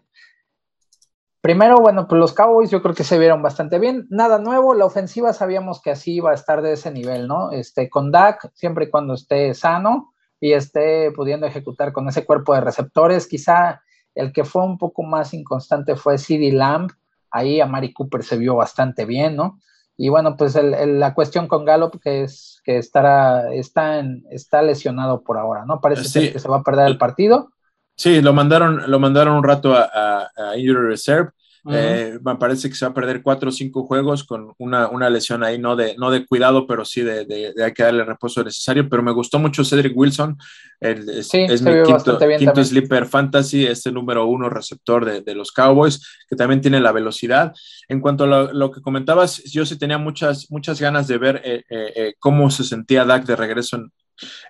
Primero, 1.42 1.76
bueno, 1.80 2.08
pues 2.08 2.18
los 2.18 2.34
Cowboys 2.34 2.72
yo 2.72 2.82
creo 2.82 2.96
que 2.96 3.04
se 3.04 3.20
vieron 3.20 3.44
bastante 3.44 3.78
bien. 3.78 4.08
Nada 4.10 4.40
nuevo, 4.40 4.74
la 4.74 4.86
ofensiva 4.86 5.34
sabíamos 5.34 5.82
que 5.82 5.92
así 5.92 6.16
iba 6.16 6.32
a 6.32 6.34
estar 6.34 6.62
de 6.62 6.72
ese 6.72 6.92
nivel, 6.92 7.28
¿no? 7.28 7.52
Este, 7.52 7.90
con 7.90 8.10
Dak, 8.10 8.52
siempre 8.56 8.86
y 8.86 8.90
cuando 8.90 9.16
esté 9.16 9.54
sano 9.54 10.14
y 10.40 10.54
esté 10.54 11.12
pudiendo 11.12 11.46
ejecutar 11.46 11.92
con 11.92 12.08
ese 12.08 12.26
cuerpo 12.26 12.56
de 12.56 12.62
receptores. 12.62 13.28
Quizá 13.28 13.84
el 14.16 14.34
que 14.34 14.46
fue 14.46 14.64
un 14.64 14.78
poco 14.78 15.04
más 15.04 15.34
inconstante 15.34 15.96
fue 15.96 16.18
CD 16.18 16.52
Lamb. 16.52 16.92
Ahí 17.30 17.60
a 17.60 17.68
Mari 17.68 17.94
Cooper 17.94 18.24
se 18.24 18.38
vio 18.38 18.56
bastante 18.56 19.06
bien, 19.06 19.36
¿no? 19.36 19.60
Y 19.98 20.10
bueno, 20.10 20.36
pues 20.36 20.56
la 20.62 21.14
cuestión 21.14 21.48
con 21.48 21.64
Gallup, 21.64 22.02
que 22.02 22.24
es 22.24 22.62
que 22.66 22.78
estará, 22.78 23.54
está, 23.54 24.00
en, 24.00 24.26
está 24.30 24.62
lesionado 24.62 25.22
por 25.24 25.38
ahora, 25.38 25.66
¿no? 25.66 25.80
Parece 25.80 26.04
ser 26.06 26.34
que 26.34 26.40
se 26.40 26.50
va 26.50 26.58
a 26.58 26.64
perder 26.64 26.88
el 26.88 26.98
partido. 26.98 27.52
Sí, 27.96 28.22
lo 28.22 28.34
mandaron, 28.34 28.90
lo 28.92 29.00
mandaron 29.00 29.38
un 29.38 29.44
rato 29.44 29.74
a, 29.74 30.30
a, 30.36 30.58
Injury 30.58 30.88
Reserve. 30.88 31.32
Eh, 31.72 32.20
me 32.24 32.36
parece 32.36 32.70
que 32.70 32.76
se 32.76 32.86
va 32.86 32.92
a 32.92 32.94
perder 32.94 33.24
cuatro 33.24 33.50
o 33.50 33.52
cinco 33.52 33.86
juegos 33.86 34.24
con 34.24 34.54
una, 34.60 34.88
una, 34.90 35.10
lesión 35.10 35.44
ahí, 35.44 35.58
no 35.58 35.76
de, 35.76 35.96
no 35.98 36.12
de 36.12 36.26
cuidado, 36.26 36.68
pero 36.68 36.86
sí 36.86 37.02
de, 37.02 37.26
de, 37.26 37.54
hay 37.64 37.74
que 37.74 37.82
darle 37.82 38.02
el 38.02 38.08
reposo 38.08 38.44
necesario. 38.44 38.88
Pero 38.88 39.02
me 39.02 39.12
gustó 39.12 39.40
mucho 39.40 39.64
Cedric 39.64 39.98
Wilson, 39.98 40.38
el, 40.80 41.10
es, 41.10 41.34
mi 41.34 41.84
quinto, 41.84 42.20
quinto 42.38 42.64
sleeper 42.64 43.08
fantasy, 43.08 43.66
este 43.66 43.92
número 43.92 44.28
uno 44.28 44.50
receptor 44.50 45.06
de, 45.06 45.22
de, 45.22 45.34
los 45.34 45.52
Cowboys, 45.52 46.02
que 46.30 46.36
también 46.36 46.62
tiene 46.62 46.80
la 46.80 46.92
velocidad. 46.92 47.54
En 47.88 48.00
cuanto 48.00 48.26
a 48.26 48.28
lo, 48.28 48.54
lo 48.54 48.72
que 48.72 48.82
comentabas, 48.82 49.44
yo 49.46 49.66
sí 49.66 49.78
tenía 49.78 49.98
muchas, 49.98 50.52
muchas 50.52 50.80
ganas 50.80 51.08
de 51.08 51.18
ver 51.18 51.42
eh, 51.44 51.64
eh, 51.70 52.14
cómo 52.20 52.52
se 52.52 52.64
sentía 52.64 53.06
Dak 53.06 53.26
de 53.26 53.36
regreso 53.36 53.78
en, 53.78 53.92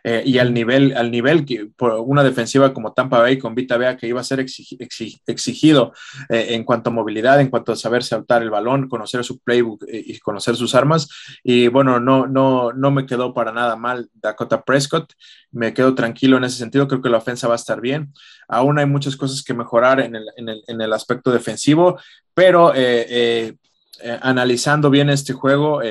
eh, 0.04 0.24
y 0.26 0.38
al 0.38 0.54
nivel, 0.54 0.96
al 0.96 1.12
nivel 1.12 1.46
que 1.46 1.68
por 1.76 1.94
una 2.00 2.24
defensiva 2.24 2.74
como 2.74 2.94
Tampa 2.94 3.20
Bay 3.20 3.38
con 3.38 3.56
Vita 3.56 3.78
Bea 3.78 3.98
que 3.98 4.08
iba 4.08 4.22
a 4.22 4.24
ser 4.24 4.40
exigido 4.40 5.94
eh, 6.30 6.48
en 6.50 6.64
cuanto 6.64 6.90
a 6.90 6.94
movilidad, 6.94 7.42
en 7.42 7.50
cuanto 7.50 7.72
a 7.72 7.76
saber 7.76 8.04
saltar 8.04 8.42
el 8.44 8.50
balón, 8.50 8.88
conocer 8.88 9.24
su 9.24 9.40
playbook 9.40 9.84
eh, 9.88 10.04
y 10.06 10.20
conocer 10.20 10.56
sus 10.56 10.76
armas. 10.76 11.08
Y 11.44 11.68
bueno, 11.68 12.00
no, 12.00 12.28
no, 12.28 12.72
no 12.74 12.92
me 12.92 13.06
quedó 13.06 13.34
para 13.34 13.52
nada 13.52 13.76
mal 13.76 14.10
Dakota 14.14 14.64
Prescott. 14.64 15.14
Me 15.52 15.74
quedo 15.74 15.96
tranquilo 15.96 16.38
en 16.38 16.44
ese 16.44 16.58
sentido. 16.58 16.88
Creo 16.88 17.02
que 17.02 17.10
la 17.10 17.18
ofensa 17.18 17.48
va 17.48 17.56
a 17.56 17.58
estar 17.58 17.82
bien. 17.82 18.14
Aún 18.48 18.78
hay 18.78 18.86
muchas 18.86 19.16
cosas 19.16 19.44
que 19.44 19.54
mejorar 19.54 20.00
en 20.00 20.16
el, 20.16 20.26
en 20.38 20.50
el, 20.50 20.64
en 20.68 20.82
el 20.82 20.94
aspecto 20.94 21.32
defensivo, 21.32 22.00
pero 22.34 22.74
analizando 24.22 24.90
bien 24.90 25.10
este 25.10 25.34
juego, 25.34 25.82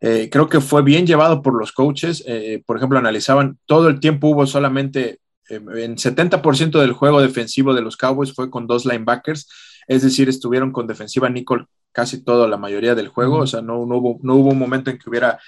eh, 0.00 0.28
creo 0.30 0.48
que 0.48 0.60
fue 0.60 0.82
bien 0.82 1.06
llevado 1.06 1.42
por 1.42 1.58
los 1.58 1.72
coaches. 1.72 2.24
Eh, 2.26 2.62
por 2.66 2.76
ejemplo, 2.76 2.98
analizaban 2.98 3.58
todo 3.66 3.88
el 3.88 4.00
tiempo 4.00 4.28
hubo 4.28 4.46
solamente 4.46 5.20
eh, 5.48 5.60
en 5.76 5.96
70% 5.96 6.80
del 6.80 6.92
juego 6.92 7.20
defensivo 7.20 7.74
de 7.74 7.82
los 7.82 7.96
Cowboys 7.96 8.32
fue 8.32 8.50
con 8.50 8.66
dos 8.66 8.86
linebackers, 8.86 9.48
es 9.86 10.02
decir, 10.02 10.28
estuvieron 10.28 10.72
con 10.72 10.86
defensiva 10.86 11.28
nickel 11.28 11.66
casi 11.92 12.22
toda 12.22 12.46
la 12.46 12.56
mayoría 12.56 12.94
del 12.94 13.08
juego, 13.08 13.38
o 13.38 13.46
sea, 13.46 13.60
no, 13.60 13.84
no, 13.84 13.96
hubo, 13.96 14.18
no 14.22 14.36
hubo 14.36 14.50
un 14.50 14.58
momento 14.58 14.90
en 14.90 14.98
que 14.98 15.10
hubiera 15.10 15.40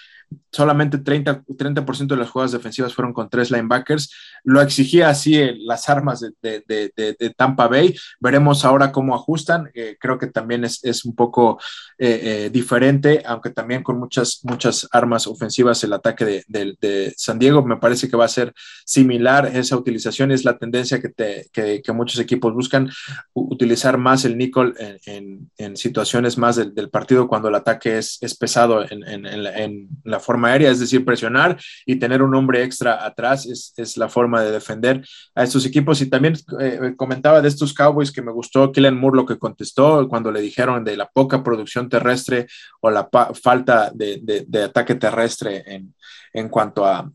solamente 0.52 0.98
30%, 0.98 1.44
30 1.56 2.14
de 2.14 2.20
las 2.20 2.30
jugadas 2.30 2.52
defensivas 2.52 2.94
fueron 2.94 3.12
con 3.12 3.28
tres 3.30 3.50
linebackers. 3.50 4.12
Lo 4.44 4.60
exigía 4.60 5.08
así 5.08 5.40
las 5.64 5.88
armas 5.88 6.20
de, 6.20 6.32
de, 6.42 6.92
de, 6.94 7.34
Tampa 7.36 7.68
Bay. 7.68 7.94
Veremos 8.20 8.64
ahora 8.64 8.92
cómo 8.92 9.14
ajustan. 9.14 9.70
Eh, 9.74 9.96
creo 9.98 10.18
que 10.18 10.26
también 10.26 10.64
es, 10.64 10.84
es 10.84 11.04
un 11.04 11.14
poco 11.14 11.58
eh, 11.98 12.20
eh, 12.22 12.50
diferente, 12.50 13.22
aunque 13.24 13.50
también 13.50 13.82
con 13.82 13.98
muchas, 13.98 14.40
muchas 14.42 14.86
armas 14.92 15.26
ofensivas 15.26 15.82
el 15.84 15.94
ataque 15.94 16.44
de, 16.46 17.14
San 17.16 17.38
Diego. 17.38 17.64
Me 17.64 17.78
parece 17.78 18.10
que 18.10 18.16
va 18.16 18.26
a 18.26 18.28
ser 18.28 18.52
similar 18.84 19.46
esa 19.54 19.76
utilización. 19.76 20.32
Es 20.32 20.44
la 20.44 20.58
tendencia 20.58 21.00
que, 21.00 21.08
te, 21.08 21.48
que, 21.52 21.80
que 21.80 21.92
muchos 21.92 22.18
equipos 22.18 22.52
buscan, 22.52 22.90
utilizar 23.32 23.96
más 23.96 24.24
el 24.26 24.36
nickel 24.36 24.74
en, 25.06 25.50
en, 25.56 25.76
situaciones 25.76 26.36
más 26.36 26.56
del, 26.56 26.90
partido 26.90 27.26
cuando 27.26 27.48
el 27.48 27.54
ataque 27.54 27.96
es, 27.96 28.18
es 28.20 28.36
pesado 28.36 28.84
en, 28.88 29.02
en 29.02 29.88
la 30.04 30.20
forma 30.22 30.48
aérea, 30.48 30.70
es 30.70 30.80
decir, 30.80 31.04
presionar 31.04 31.60
y 31.84 31.96
tener 31.96 32.22
un 32.22 32.34
hombre 32.34 32.62
extra 32.62 33.04
atrás 33.04 33.44
es, 33.44 33.74
es 33.76 33.98
la 33.98 34.08
forma 34.08 34.42
de 34.42 34.50
defender 34.50 35.06
a 35.34 35.42
estos 35.42 35.66
equipos. 35.66 36.00
Y 36.00 36.06
también 36.08 36.34
eh, 36.60 36.94
comentaba 36.96 37.42
de 37.42 37.48
estos 37.48 37.74
Cowboys 37.74 38.10
que 38.10 38.22
me 38.22 38.32
gustó 38.32 38.72
Killen 38.72 38.96
Moore 38.96 39.16
lo 39.16 39.26
que 39.26 39.38
contestó 39.38 40.08
cuando 40.08 40.32
le 40.32 40.40
dijeron 40.40 40.84
de 40.84 40.96
la 40.96 41.06
poca 41.06 41.42
producción 41.42 41.90
terrestre 41.90 42.46
o 42.80 42.90
la 42.90 43.08
falta 43.42 43.90
de, 43.94 44.20
de, 44.46 44.62
ataque 44.62 44.94
terrestre 44.94 45.62
en, 45.66 45.94
en 46.32 46.48
cuanto 46.48 46.86
a, 46.86 47.10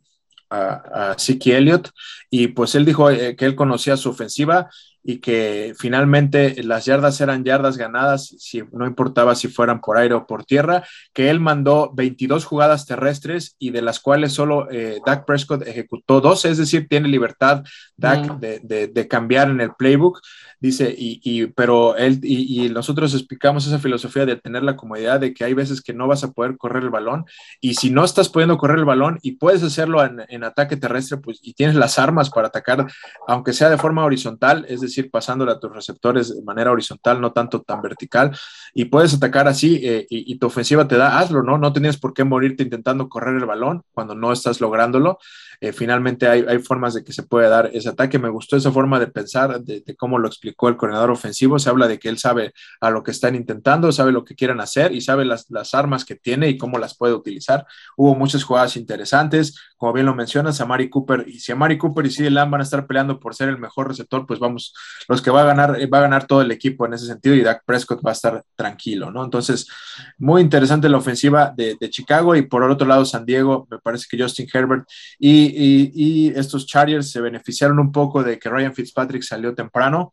a, 0.50 1.12
a 1.12 1.16
Elliott 1.46 1.90
y 2.30 2.48
pues 2.50 2.76
él 2.76 2.86
dijo 2.86 3.10
eh, 3.10 3.36
que 3.36 3.46
él 3.46 3.56
conocía 3.56 3.98
su 3.98 4.10
ofensiva 4.10 4.70
y 5.10 5.20
que 5.20 5.74
finalmente 5.80 6.62
las 6.64 6.84
yardas 6.84 7.22
eran 7.22 7.46
yardas 7.46 7.78
ganadas, 7.78 8.36
si, 8.40 8.62
no 8.74 8.86
importaba 8.86 9.36
si 9.36 9.48
fueran 9.48 9.80
por 9.80 9.98
aire 9.98 10.16
o 10.16 10.28
por 10.28 10.44
tierra, 10.44 10.84
que 11.14 11.30
él 11.30 11.40
mandó 11.40 11.94
22 11.96 12.44
jugadas 12.44 12.86
terrestres 12.86 13.56
y 13.58 13.70
de 13.70 13.82
las 13.82 14.02
cuales 14.02 14.34
solo 14.34 14.70
eh, 14.70 15.00
Dak 15.06 15.24
Prescott 15.26 15.66
ejecutó 15.66 16.20
dos, 16.20 16.44
es 16.44 16.58
decir, 16.58 16.90
tiene 16.90 17.08
libertad 17.08 17.64
Dak 17.96 18.34
mm. 18.34 18.40
de, 18.42 18.88
de, 18.94 19.08
cambiar 19.08 19.50
en 19.50 19.62
el 19.62 19.72
playbook, 19.80 20.20
dice, 20.60 20.94
y, 20.96 21.22
y 21.24 21.48
pero 21.48 21.96
él 21.96 22.20
y, 22.22 22.68
nosotros 22.68 23.14
explicamos 23.14 23.66
esa 23.66 23.80
filosofía 23.80 24.26
de 24.26 24.36
tener 24.36 24.64
la 24.64 24.76
comodidad 24.76 25.22
de 25.22 25.34
que 25.34 25.46
hay 25.46 25.54
veces 25.54 25.82
que 25.82 25.94
no 25.94 26.08
vas 26.08 26.26
a 26.26 26.32
poder 26.32 26.58
correr 26.58 26.84
el 26.84 26.90
balón 26.90 27.24
y 27.62 27.76
si 27.76 27.92
no 27.92 28.04
estás 28.04 28.28
pudiendo 28.28 28.58
correr 28.58 28.80
el 28.80 28.86
balón 28.86 29.20
y 29.22 29.34
puedes 29.34 29.64
hacerlo 29.64 30.04
en, 30.04 30.22
en 30.28 30.44
ataque 30.44 30.76
terrestre, 30.76 31.18
pues 31.18 31.40
y 31.42 31.54
tienes 31.54 31.76
las 31.78 31.98
armas 31.98 32.30
para 32.30 32.50
atacar, 32.50 32.88
aunque 33.26 33.54
sea 33.54 33.70
de 33.70 33.78
forma 33.78 34.04
horizontal, 34.04 34.66
es 34.68 34.82
decir, 34.82 34.97
ir 34.98 35.12
pasándole 35.12 35.52
a 35.52 35.60
tus 35.60 35.74
receptores 35.74 36.36
de 36.36 36.42
manera 36.44 36.72
horizontal, 36.72 37.22
no 37.22 37.32
tanto 37.32 37.62
tan 37.62 37.82
vertical, 37.82 38.38
y 38.74 38.86
puedes 38.86 39.14
atacar 39.14 39.48
así 39.48 39.80
eh, 39.84 40.06
y, 40.10 40.38
tu 40.38 40.48
ofensiva 40.48 40.88
te 40.88 40.98
da, 40.98 41.20
hazlo, 41.20 41.44
¿no? 41.44 41.58
No 41.58 41.74
tienes 41.74 41.98
por 41.98 42.14
qué 42.14 42.24
morirte 42.24 42.64
intentando 42.64 43.10
correr 43.10 43.36
el 43.36 43.46
balón 43.46 43.84
cuando 43.92 44.16
no 44.16 44.32
estás 44.32 44.62
lográndolo. 44.62 45.20
Eh, 45.60 45.74
finalmente 45.74 46.28
hay, 46.28 46.46
hay, 46.48 46.60
formas 46.60 46.94
de 46.94 47.04
que 47.04 47.12
se 47.12 47.24
puede 47.24 47.50
dar 47.50 47.72
ese 47.74 47.90
ataque. 47.90 48.20
Me 48.20 48.30
gustó 48.30 48.56
esa 48.56 48.72
forma 48.72 49.00
de 49.00 49.08
pensar, 49.08 49.62
de, 49.62 49.84
cómo 49.98 50.20
lo 50.20 50.28
explicó 50.28 50.70
el 50.70 50.78
coordinador 50.78 51.10
ofensivo. 51.10 51.58
Se 51.58 51.70
habla 51.70 51.88
de 51.88 51.98
que 51.98 52.10
él 52.10 52.20
sabe 52.20 52.54
a 52.80 52.92
lo 52.92 53.02
que 53.02 53.12
están 53.12 53.36
intentando, 53.36 53.92
sabe 53.92 54.12
lo 54.12 54.24
que 54.24 54.36
quieren 54.36 54.60
hacer 54.60 54.92
y 54.92 55.02
sabe 55.02 55.26
las, 55.26 55.50
las 55.50 55.74
armas 55.74 56.06
que 56.06 56.16
tiene 56.16 56.50
y 56.50 56.58
cómo 56.58 56.78
las 56.78 56.96
puede 56.96 57.14
utilizar. 57.14 57.66
Hubo 57.96 58.14
muchas 58.14 58.44
jugadas 58.44 58.78
interesantes, 58.78 59.60
como 59.78 59.94
bien 59.94 60.06
lo 60.06 60.16
mencionas, 60.16 60.62
Amari 60.62 60.90
Cooper. 60.90 61.26
Y 61.28 61.40
si 61.40 61.52
Amari 61.52 61.78
Cooper 61.78 62.06
y 62.06 62.12
si 62.12 62.30
Lamb 62.30 62.52
van 62.52 62.62
a 62.62 62.64
estar 62.64 62.86
peleando 62.86 63.20
por 63.20 63.36
ser 63.36 63.50
el 63.50 63.58
mejor 63.58 63.88
receptor, 63.88 64.26
pues 64.28 64.40
vamos, 64.40 64.74
los 65.08 65.22
que 65.22 65.32
va 65.32 65.42
a 65.42 65.46
ganar, 65.46 65.78
va 65.94 65.98
a 66.00 66.02
ganar 66.02 66.28
todo 66.28 66.42
el 66.42 66.52
equipo 66.52 66.86
en 66.86 66.94
ese 66.94 67.06
sentido 67.06 67.36
y 67.36 67.42
Dak 67.42 67.64
Prescott 67.66 68.06
va 68.06 68.12
a 68.12 68.14
estar 68.14 68.44
tranquilo, 68.56 69.12
¿no? 69.12 69.24
Entonces, 69.24 69.68
muy 70.18 70.42
interesante 70.42 70.90
la 70.90 70.98
ofensiva 70.98 71.54
de, 71.56 71.78
Chicago 71.90 72.36
y 72.36 72.42
por 72.42 72.64
otro 72.64 72.86
lado 72.86 73.06
San 73.06 73.26
Diego, 73.26 73.66
me 73.72 73.80
parece 73.80 74.06
que 74.10 74.22
Justin 74.22 74.48
Herbert 74.54 74.86
y 75.18 75.48
y, 75.94 76.30
estos 76.36 76.66
Chargers 76.66 77.12
se 77.12 77.22
beneficiaron 77.22 77.80
un 77.80 77.92
poco 77.92 78.24
de 78.24 78.40
que 78.40 78.50
Ryan 78.50 78.74
Fitzpatrick 78.74 79.24
salió 79.24 79.54
temprano. 79.54 80.12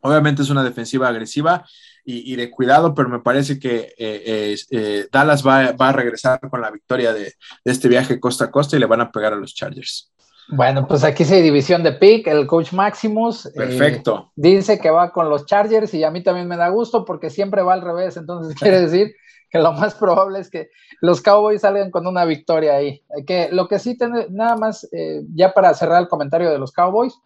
Obviamente 0.00 0.42
es 0.42 0.50
una 0.50 0.62
defensiva 0.62 1.08
agresiva 1.08 1.64
y, 2.04 2.36
de 2.36 2.50
cuidado, 2.50 2.94
pero 2.94 3.08
me 3.08 3.18
parece 3.18 3.58
que 3.58 3.92
eh, 3.98 4.56
eh, 4.70 5.08
Dallas 5.10 5.44
va, 5.44 5.74
a 5.76 5.92
regresar 5.92 6.38
con 6.48 6.60
la 6.60 6.70
victoria 6.70 7.12
de, 7.12 7.34
este 7.64 7.88
viaje 7.88 8.20
costa 8.20 8.44
a 8.44 8.50
costa 8.50 8.76
y 8.76 8.80
le 8.80 8.86
van 8.86 9.00
a 9.00 9.10
pegar 9.10 9.32
a 9.32 9.36
los 9.36 9.54
Chargers. 9.54 10.12
Bueno, 10.48 10.86
pues 10.86 11.02
aquí 11.02 11.24
se 11.24 11.42
división 11.42 11.82
de 11.82 11.92
pick, 11.92 12.26
el 12.28 12.46
coach 12.46 12.72
Maximus. 12.72 13.46
Eh, 13.46 13.52
Perfecto. 13.56 14.32
dice 14.36 14.78
que 14.78 14.90
va 14.90 15.12
con 15.12 15.28
los 15.28 15.46
Chargers 15.46 15.92
y 15.94 16.04
a 16.04 16.10
mí 16.10 16.22
también 16.22 16.46
me 16.46 16.56
da 16.56 16.68
gusto 16.68 17.04
porque 17.04 17.30
siempre 17.30 17.62
va 17.62 17.74
al 17.74 17.82
revés, 17.82 18.16
entonces 18.16 18.54
quiere 18.60 18.80
decir 18.80 19.14
que 19.50 19.58
lo 19.58 19.72
más 19.72 19.94
probable 19.94 20.40
es 20.40 20.50
que 20.50 20.70
los 21.00 21.20
Cowboys 21.20 21.60
salgan 21.62 21.90
con 21.90 22.06
una 22.06 22.24
victoria 22.24 22.74
ahí. 22.74 23.02
Que 23.26 23.48
lo 23.50 23.68
que 23.68 23.78
sí, 23.78 23.96
tiene, 23.96 24.26
nada 24.30 24.56
más, 24.56 24.88
eh, 24.92 25.22
ya 25.34 25.52
para 25.52 25.74
cerrar 25.74 26.02
el 26.02 26.08
comentario 26.08 26.50
de 26.50 26.58
los 26.58 26.72
Cowboys, 26.72 27.18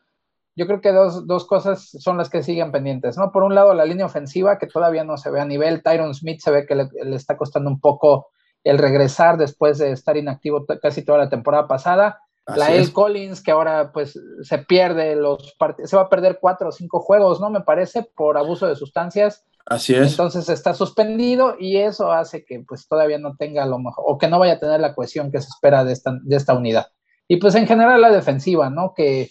yo 0.56 0.66
creo 0.66 0.80
que 0.80 0.92
dos, 0.92 1.26
dos, 1.26 1.46
cosas 1.46 1.90
son 2.00 2.18
las 2.18 2.28
que 2.28 2.42
siguen 2.42 2.72
pendientes, 2.72 3.16
¿no? 3.16 3.32
Por 3.32 3.44
un 3.44 3.54
lado, 3.54 3.72
la 3.72 3.84
línea 3.84 4.06
ofensiva, 4.06 4.58
que 4.58 4.66
todavía 4.66 5.04
no 5.04 5.16
se 5.16 5.30
ve 5.30 5.40
a 5.40 5.44
nivel. 5.44 5.82
Tyron 5.82 6.14
Smith 6.14 6.40
se 6.40 6.50
ve 6.50 6.66
que 6.66 6.74
le, 6.74 6.88
está 7.14 7.36
costando 7.36 7.70
un 7.70 7.80
poco 7.80 8.28
el 8.64 8.76
regresar 8.78 9.38
después 9.38 9.78
de 9.78 9.92
estar 9.92 10.16
inactivo 10.16 10.66
casi 10.82 11.02
toda 11.02 11.18
la 11.18 11.30
temporada 11.30 11.66
pasada. 11.66 12.20
La 12.46 12.72
El 12.72 12.92
Collins, 12.92 13.42
que 13.42 13.50
ahora 13.50 13.92
pues 13.92 14.18
se 14.42 14.58
pierde 14.58 15.14
los 15.16 15.56
se 15.84 15.96
va 15.96 16.02
a 16.02 16.08
perder 16.08 16.38
cuatro 16.40 16.68
o 16.68 16.72
cinco 16.72 17.00
juegos, 17.00 17.40
¿no? 17.40 17.50
Me 17.50 17.60
parece, 17.60 18.02
por 18.02 18.36
abuso 18.38 18.66
de 18.66 18.76
sustancias. 18.76 19.44
Así 19.66 19.94
es. 19.94 20.12
Entonces 20.12 20.48
está 20.48 20.74
suspendido 20.74 21.54
y 21.58 21.76
eso 21.76 22.10
hace 22.10 22.44
que 22.44 22.64
pues 22.66 22.88
todavía 22.88 23.18
no 23.18 23.36
tenga 23.36 23.66
lo 23.66 23.78
mejor, 23.78 24.04
o 24.06 24.18
que 24.18 24.28
no 24.28 24.38
vaya 24.38 24.54
a 24.54 24.58
tener 24.58 24.80
la 24.80 24.94
cohesión 24.94 25.30
que 25.30 25.40
se 25.40 25.48
espera 25.48 25.84
de 25.84 25.92
esta, 25.92 26.18
de 26.22 26.36
esta 26.36 26.54
unidad. 26.54 26.88
Y 27.28 27.36
pues 27.36 27.54
en 27.54 27.66
general 27.66 28.00
la 28.00 28.10
defensiva, 28.10 28.70
¿no? 28.70 28.92
Que 28.94 29.30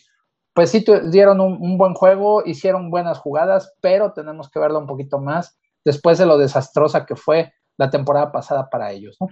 pues 0.54 0.72
sí 0.72 0.86
dieron 1.10 1.42
un, 1.42 1.78
buen 1.78 1.94
juego, 1.94 2.44
hicieron 2.46 2.90
buenas 2.92 3.18
jugadas, 3.18 3.74
pero 3.82 4.14
tenemos 4.14 4.50
que 4.50 4.60
verlo 4.60 4.80
un 4.80 4.88
poquito 4.88 5.20
más 5.20 5.58
después 5.86 6.18
de 6.18 6.26
lo 6.26 6.38
desastrosa 6.38 7.06
que 7.06 7.16
fue 7.16 7.54
la 7.78 7.90
temporada 7.90 8.32
pasada 8.32 8.70
para 8.70 8.92
ellos, 8.92 9.18
¿no? 9.20 9.28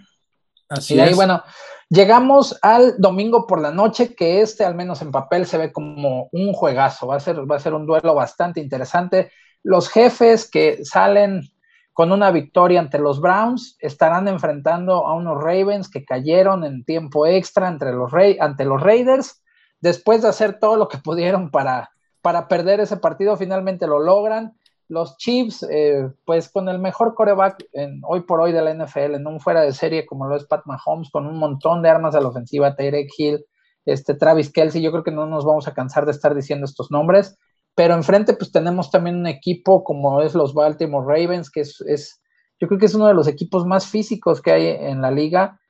Así 0.69 0.95
y 0.95 0.99
ahí, 0.99 1.13
bueno, 1.13 1.43
llegamos 1.89 2.57
al 2.61 2.95
domingo 2.97 3.47
por 3.47 3.61
la 3.61 3.71
noche, 3.71 4.15
que 4.15 4.41
este, 4.41 4.65
al 4.65 4.75
menos 4.75 5.01
en 5.01 5.11
papel, 5.11 5.45
se 5.45 5.57
ve 5.57 5.71
como 5.71 6.29
un 6.31 6.53
juegazo. 6.53 7.07
Va 7.07 7.15
a 7.15 7.19
ser, 7.19 7.49
va 7.49 7.55
a 7.55 7.59
ser 7.59 7.73
un 7.73 7.85
duelo 7.85 8.13
bastante 8.13 8.59
interesante. 8.59 9.31
Los 9.63 9.89
jefes 9.89 10.49
que 10.49 10.83
salen 10.83 11.41
con 11.97 12.11
una 12.11 12.29
victoria 12.29 12.79
ante 12.79 12.99
los 12.99 13.19
Browns 13.19 13.75
estarán 13.79 14.27
enfrentando 14.27 15.07
a 15.07 15.15
unos 15.15 15.41
Ravens 15.41 15.89
que 15.89 16.05
cayeron 16.05 16.63
en 16.63 16.85
tiempo 16.85 17.25
extra 17.25 17.67
entre 17.67 17.91
los 17.91 18.11
ante 18.39 18.65
los 18.65 18.81
Raiders. 18.83 19.41
Después 19.79 20.21
de 20.21 20.27
hacer 20.27 20.59
todo 20.59 20.75
lo 20.75 20.87
que 20.89 20.97
pudieron 21.03 21.49
para, 21.49 21.89
para 22.21 22.47
perder 22.47 22.81
ese 22.81 22.97
partido, 22.97 23.35
finalmente 23.35 23.87
lo 23.87 23.99
logran. 23.99 24.55
Los 24.89 25.17
Chiefs, 25.17 25.65
eh, 25.69 26.09
pues 26.25 26.49
con 26.49 26.69
el 26.69 26.79
mejor 26.79 27.13
coreback 27.13 27.65
en, 27.73 28.01
hoy 28.03 28.21
por 28.21 28.39
hoy 28.39 28.51
de 28.51 28.61
la 28.61 28.73
NFL, 28.73 29.15
en 29.15 29.27
un 29.27 29.39
fuera 29.39 29.61
de 29.61 29.73
serie 29.73 30.05
como 30.05 30.27
lo 30.27 30.35
es 30.35 30.45
Pat 30.45 30.65
Mahomes, 30.65 31.09
con 31.11 31.27
un 31.27 31.37
montón 31.37 31.81
de 31.81 31.89
armas 31.89 32.15
a 32.15 32.21
la 32.21 32.29
ofensiva, 32.29 32.75
Tyreek 32.75 33.09
Hill, 33.17 33.45
este, 33.85 34.15
Travis 34.15 34.51
Kelsey, 34.51 34.81
yo 34.81 34.91
creo 34.91 35.03
que 35.03 35.11
no 35.11 35.25
nos 35.25 35.45
vamos 35.45 35.67
a 35.67 35.73
cansar 35.73 36.05
de 36.05 36.11
estar 36.11 36.33
diciendo 36.33 36.65
estos 36.65 36.91
nombres 36.91 37.37
pero 37.77 37.93
enfrente 37.93 38.33
pues 38.33 38.51
tenemos 38.51 38.89
también 38.89 39.17
un 39.17 39.27
equipo 39.27 39.83
como 39.83 40.23
es 40.23 40.33
los 40.33 40.55
Baltimore 40.55 41.05
Ravens, 41.07 41.51
que 41.51 41.59
es, 41.61 42.19
yo 42.59 42.67
creo 42.67 42.79
que 42.79 42.87
es 42.87 42.95
uno 42.95 43.05
de 43.05 43.13
los 43.13 43.27
equipos 43.27 43.67
más 43.67 43.85
físicos 43.85 44.41
que 44.41 44.51
hay 44.51 44.67
en 44.67 44.99
la 44.99 45.11
liga, 45.11 45.61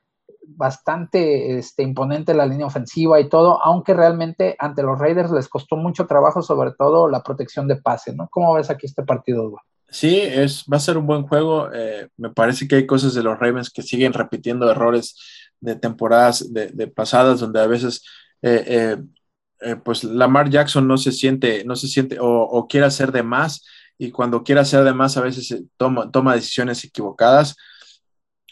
bastante 0.55 1.57
este, 1.57 1.83
imponente 1.83 2.33
la 2.33 2.45
línea 2.45 2.65
ofensiva 2.65 3.19
y 3.19 3.29
todo, 3.29 3.61
aunque 3.63 3.93
realmente 3.93 4.55
ante 4.59 4.83
los 4.83 4.97
Raiders 4.97 5.31
les 5.31 5.49
costó 5.49 5.75
mucho 5.75 6.07
trabajo, 6.07 6.41
sobre 6.41 6.71
todo 6.71 7.09
la 7.09 7.23
protección 7.23 7.67
de 7.67 7.75
pase, 7.75 8.15
¿no? 8.15 8.27
¿Cómo 8.29 8.53
ves 8.53 8.69
aquí 8.69 8.85
este 8.85 9.03
partido, 9.03 9.51
Sí, 9.89 10.19
es, 10.19 10.65
va 10.71 10.77
a 10.77 10.81
ser 10.81 10.97
un 10.97 11.07
buen 11.07 11.23
juego. 11.23 11.69
Eh, 11.73 12.09
me 12.17 12.29
parece 12.29 12.67
que 12.67 12.75
hay 12.75 12.85
cosas 12.85 13.13
de 13.13 13.23
los 13.23 13.39
Ravens 13.39 13.69
que 13.69 13.81
siguen 13.81 14.11
repitiendo 14.11 14.69
errores 14.69 15.15
de 15.59 15.75
temporadas 15.75 16.53
de, 16.53 16.87
pasadas, 16.87 17.39
donde 17.39 17.61
a 17.61 17.67
veces 17.67 18.03
eh, 18.41 18.63
eh, 18.67 18.97
eh, 19.61 19.75
pues 19.77 20.03
Lamar 20.03 20.49
Jackson 20.49 20.87
no 20.87 20.97
se 20.97 21.11
siente, 21.11 21.63
no 21.65 21.75
se 21.75 21.87
siente 21.87 22.17
o, 22.19 22.67
quiere 22.69 22.85
hacer 22.85 23.11
de 23.11 23.23
más 23.23 23.65
y 23.97 24.11
cuando 24.11 24.43
quiere 24.43 24.61
hacer 24.61 24.83
de 24.83 24.93
más 24.93 25.17
a 25.17 25.21
veces 25.21 25.63
toma, 25.77 26.11
toma 26.11 26.35
decisiones 26.35 26.83
equivocadas 26.83 27.55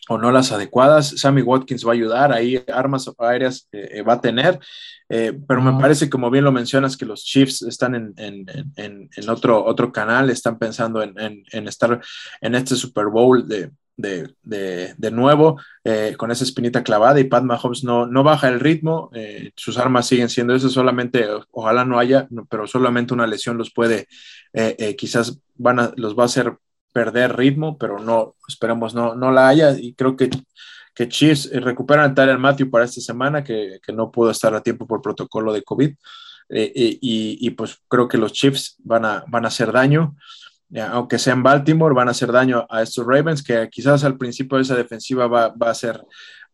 o 0.09 0.17
no 0.17 0.31
las 0.31 0.51
adecuadas. 0.51 1.15
Sammy 1.17 1.41
Watkins 1.41 1.85
va 1.85 1.91
a 1.91 1.93
ayudar, 1.93 2.31
ahí 2.31 2.63
armas 2.73 3.09
aéreas 3.17 3.67
eh, 3.71 3.89
eh, 3.91 4.01
va 4.01 4.13
a 4.13 4.21
tener, 4.21 4.59
pero 5.07 5.61
me 5.61 5.79
parece, 5.79 6.09
como 6.09 6.31
bien 6.31 6.43
lo 6.43 6.51
mencionas, 6.51 6.97
que 6.97 7.05
los 7.05 7.23
Chiefs 7.23 7.61
están 7.61 8.15
en, 8.17 9.29
otro, 9.29 9.63
otro 9.63 9.91
canal, 9.91 10.29
están 10.31 10.57
pensando 10.57 11.03
en, 11.03 11.45
estar 11.67 12.01
en 12.41 12.55
este 12.55 12.75
Super 12.75 13.07
Bowl 13.07 13.47
de, 13.47 13.69
de, 13.97 15.11
nuevo 15.11 15.59
eh, 15.83 16.15
con 16.17 16.31
esa 16.31 16.43
espinita 16.43 16.83
clavada 16.83 17.19
y 17.19 17.25
Pat 17.25 17.43
Mahomes 17.43 17.83
no, 17.83 18.05
no 18.05 18.23
baja 18.23 18.49
el 18.49 18.59
ritmo, 18.59 19.09
eh, 19.13 19.51
sus 19.55 19.77
armas 19.77 20.07
siguen 20.07 20.29
siendo 20.29 20.53
eso, 20.53 20.69
solamente, 20.69 21.25
ojalá 21.51 21.85
no 21.85 21.99
haya, 21.99 22.27
pero 22.49 22.67
solamente 22.67 23.13
una 23.13 23.27
lesión 23.27 23.57
los 23.57 23.71
puede, 23.71 24.07
eh, 24.53 24.95
quizás 24.97 25.39
van 25.55 25.79
a, 25.79 25.93
los 25.95 26.17
va 26.17 26.23
a 26.23 26.27
hacer 26.27 26.57
perder 26.95 27.35
ritmo, 27.35 27.77
pero 27.77 27.99
no, 27.99 28.35
esperamos 28.47 28.95
no, 28.95 29.15
no 29.15 29.29
la 29.29 29.49
haya 29.49 29.77
y 29.77 29.93
creo 29.95 30.15
que, 30.15 30.29
que 30.93 31.09
Chiefs 31.09 31.51
recuperan 31.51 32.09
a 32.09 32.13
Tyler 32.15 32.37
Matthew 32.37 32.69
para 32.69 32.85
esta 32.85 33.01
semana, 33.01 33.43
que, 33.43 33.81
no 33.93 34.11
pudo 34.11 34.31
estar 34.31 34.55
a 34.55 34.63
tiempo 34.63 34.87
por 34.87 35.01
protocolo 35.01 35.51
de 35.51 35.61
COVID. 35.61 35.93
y, 36.47 37.49
pues 37.49 37.81
creo 37.89 38.07
que 38.07 38.17
los 38.17 38.31
Chiefs 38.31 38.77
van 38.79 39.03
a, 39.03 39.25
van 39.27 39.43
a 39.43 39.49
hacer 39.49 39.73
daño 39.73 40.15
aunque 40.91 41.19
sea 41.19 41.33
en 41.33 41.43
Baltimore, 41.43 41.93
van 41.93 42.07
a 42.07 42.11
hacer 42.11 42.31
daño 42.31 42.65
a 42.69 42.81
estos 42.81 43.05
Ravens, 43.05 43.43
que 43.43 43.69
quizás 43.69 44.03
al 44.03 44.17
principio 44.17 44.57
esa 44.59 44.75
defensiva 44.75 45.27
va, 45.27 45.53
a, 45.59 45.73
ser, 45.73 46.01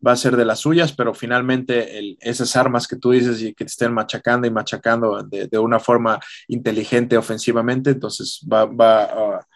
va 0.06 0.12
a 0.12 0.18
ser 0.18 0.36
de 0.36 0.46
las 0.46 0.60
suyas, 0.60 0.92
pero 0.94 1.14
finalmente 1.14 2.18
esas 2.20 2.56
armas 2.56 2.88
que 2.88 2.98
tú 2.98 3.12
dices 3.12 3.42
y 3.42 3.54
que 3.54 3.66
te 3.66 3.72
estén 3.72 3.94
machacando 3.94 4.48
y 4.48 4.52
machacando 4.52 5.24
de, 5.24 5.60
una 5.60 5.80
forma 5.80 6.20
inteligente 6.48 7.18
ofensivamente, 7.18 7.92
entonces 7.92 8.42
va, 8.52 9.48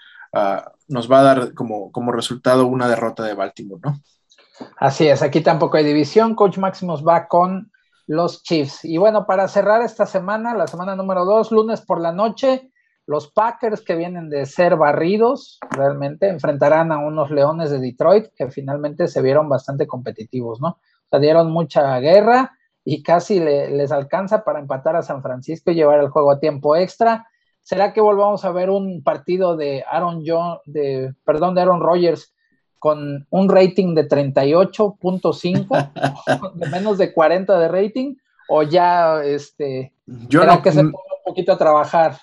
nos 0.88 1.12
va 1.12 1.20
a 1.20 1.24
dar 1.24 1.54
como, 1.54 1.92
como 1.92 2.12
resultado 2.12 2.68
una 2.68 2.88
derrota 2.88 3.24
de 3.24 3.34
Baltimore, 3.34 3.82
¿no? 3.84 4.00
Así 4.78 5.08
es, 5.08 5.22
aquí 5.22 5.42
tampoco 5.42 5.78
hay 5.78 5.84
división. 5.84 6.36
Coach 6.36 6.58
Maximus 6.58 7.06
va 7.06 7.28
con 7.28 7.72
los 8.08 8.44
Chiefs. 8.44 8.86
Y 8.86 8.98
bueno, 8.98 9.26
para 9.26 9.48
cerrar 9.48 9.82
esta 9.82 10.06
semana, 10.06 10.54
la 10.54 10.68
semana 10.68 10.96
número 10.96 11.26
dos, 11.26 11.52
lunes 11.52 11.82
por 11.82 12.00
la 12.00 12.12
noche, 12.12 12.72
los 13.08 13.32
Packers 13.32 13.82
que 13.82 13.96
vienen 13.96 14.30
de 14.30 14.46
ser 14.46 14.76
barridos 14.78 15.60
realmente 15.70 16.28
enfrentarán 16.28 16.92
a 16.92 17.00
unos 17.00 17.30
Leones 17.30 17.70
de 17.70 17.80
Detroit 17.80 18.28
que 18.36 18.50
finalmente 18.50 19.08
se 19.08 19.22
vieron 19.22 19.48
bastante 19.48 19.86
competitivos, 19.86 20.60
¿no? 20.60 20.70
O 20.70 21.08
sea, 21.10 21.20
dieron 21.20 21.52
mucha 21.52 22.00
guerra 22.00 22.58
y 22.84 23.04
casi 23.04 23.40
les 23.40 23.92
alcanza 23.92 24.44
para 24.44 24.60
empatar 24.60 24.96
a 24.96 25.04
San 25.04 25.22
Francisco 25.22 25.72
y 25.72 25.76
llevar 25.76 26.00
el 26.00 26.10
juego 26.10 26.32
a 26.32 26.40
tiempo 26.40 26.76
extra. 26.76 27.28
¿Será 27.66 27.92
que 27.94 28.02
volvamos 28.02 28.46
a 28.46 28.52
ver 28.52 28.70
un 28.70 29.02
partido 29.02 29.58
de 29.58 29.84
Aaron 29.90 30.22
John, 30.24 30.60
de, 30.66 31.16
perdón, 31.26 31.56
de 31.56 31.62
Aaron 31.62 31.82
Rodgers 31.82 32.32
con 32.78 33.26
un 33.32 33.50
rating 33.50 33.96
de 33.96 34.08
38.5, 34.08 36.54
de 36.60 36.70
menos 36.70 37.00
de 37.00 37.12
40 37.12 37.58
de 37.58 37.68
rating? 37.68 38.14
¿O 38.50 38.62
ya 38.62 39.24
este, 39.24 39.94
Yo 40.06 40.46
no, 40.46 40.62
que 40.62 40.72
se 40.72 40.84
ponga 40.84 40.94
un 40.94 41.24
poquito 41.26 41.54
a 41.54 41.58
trabajar? 41.58 42.20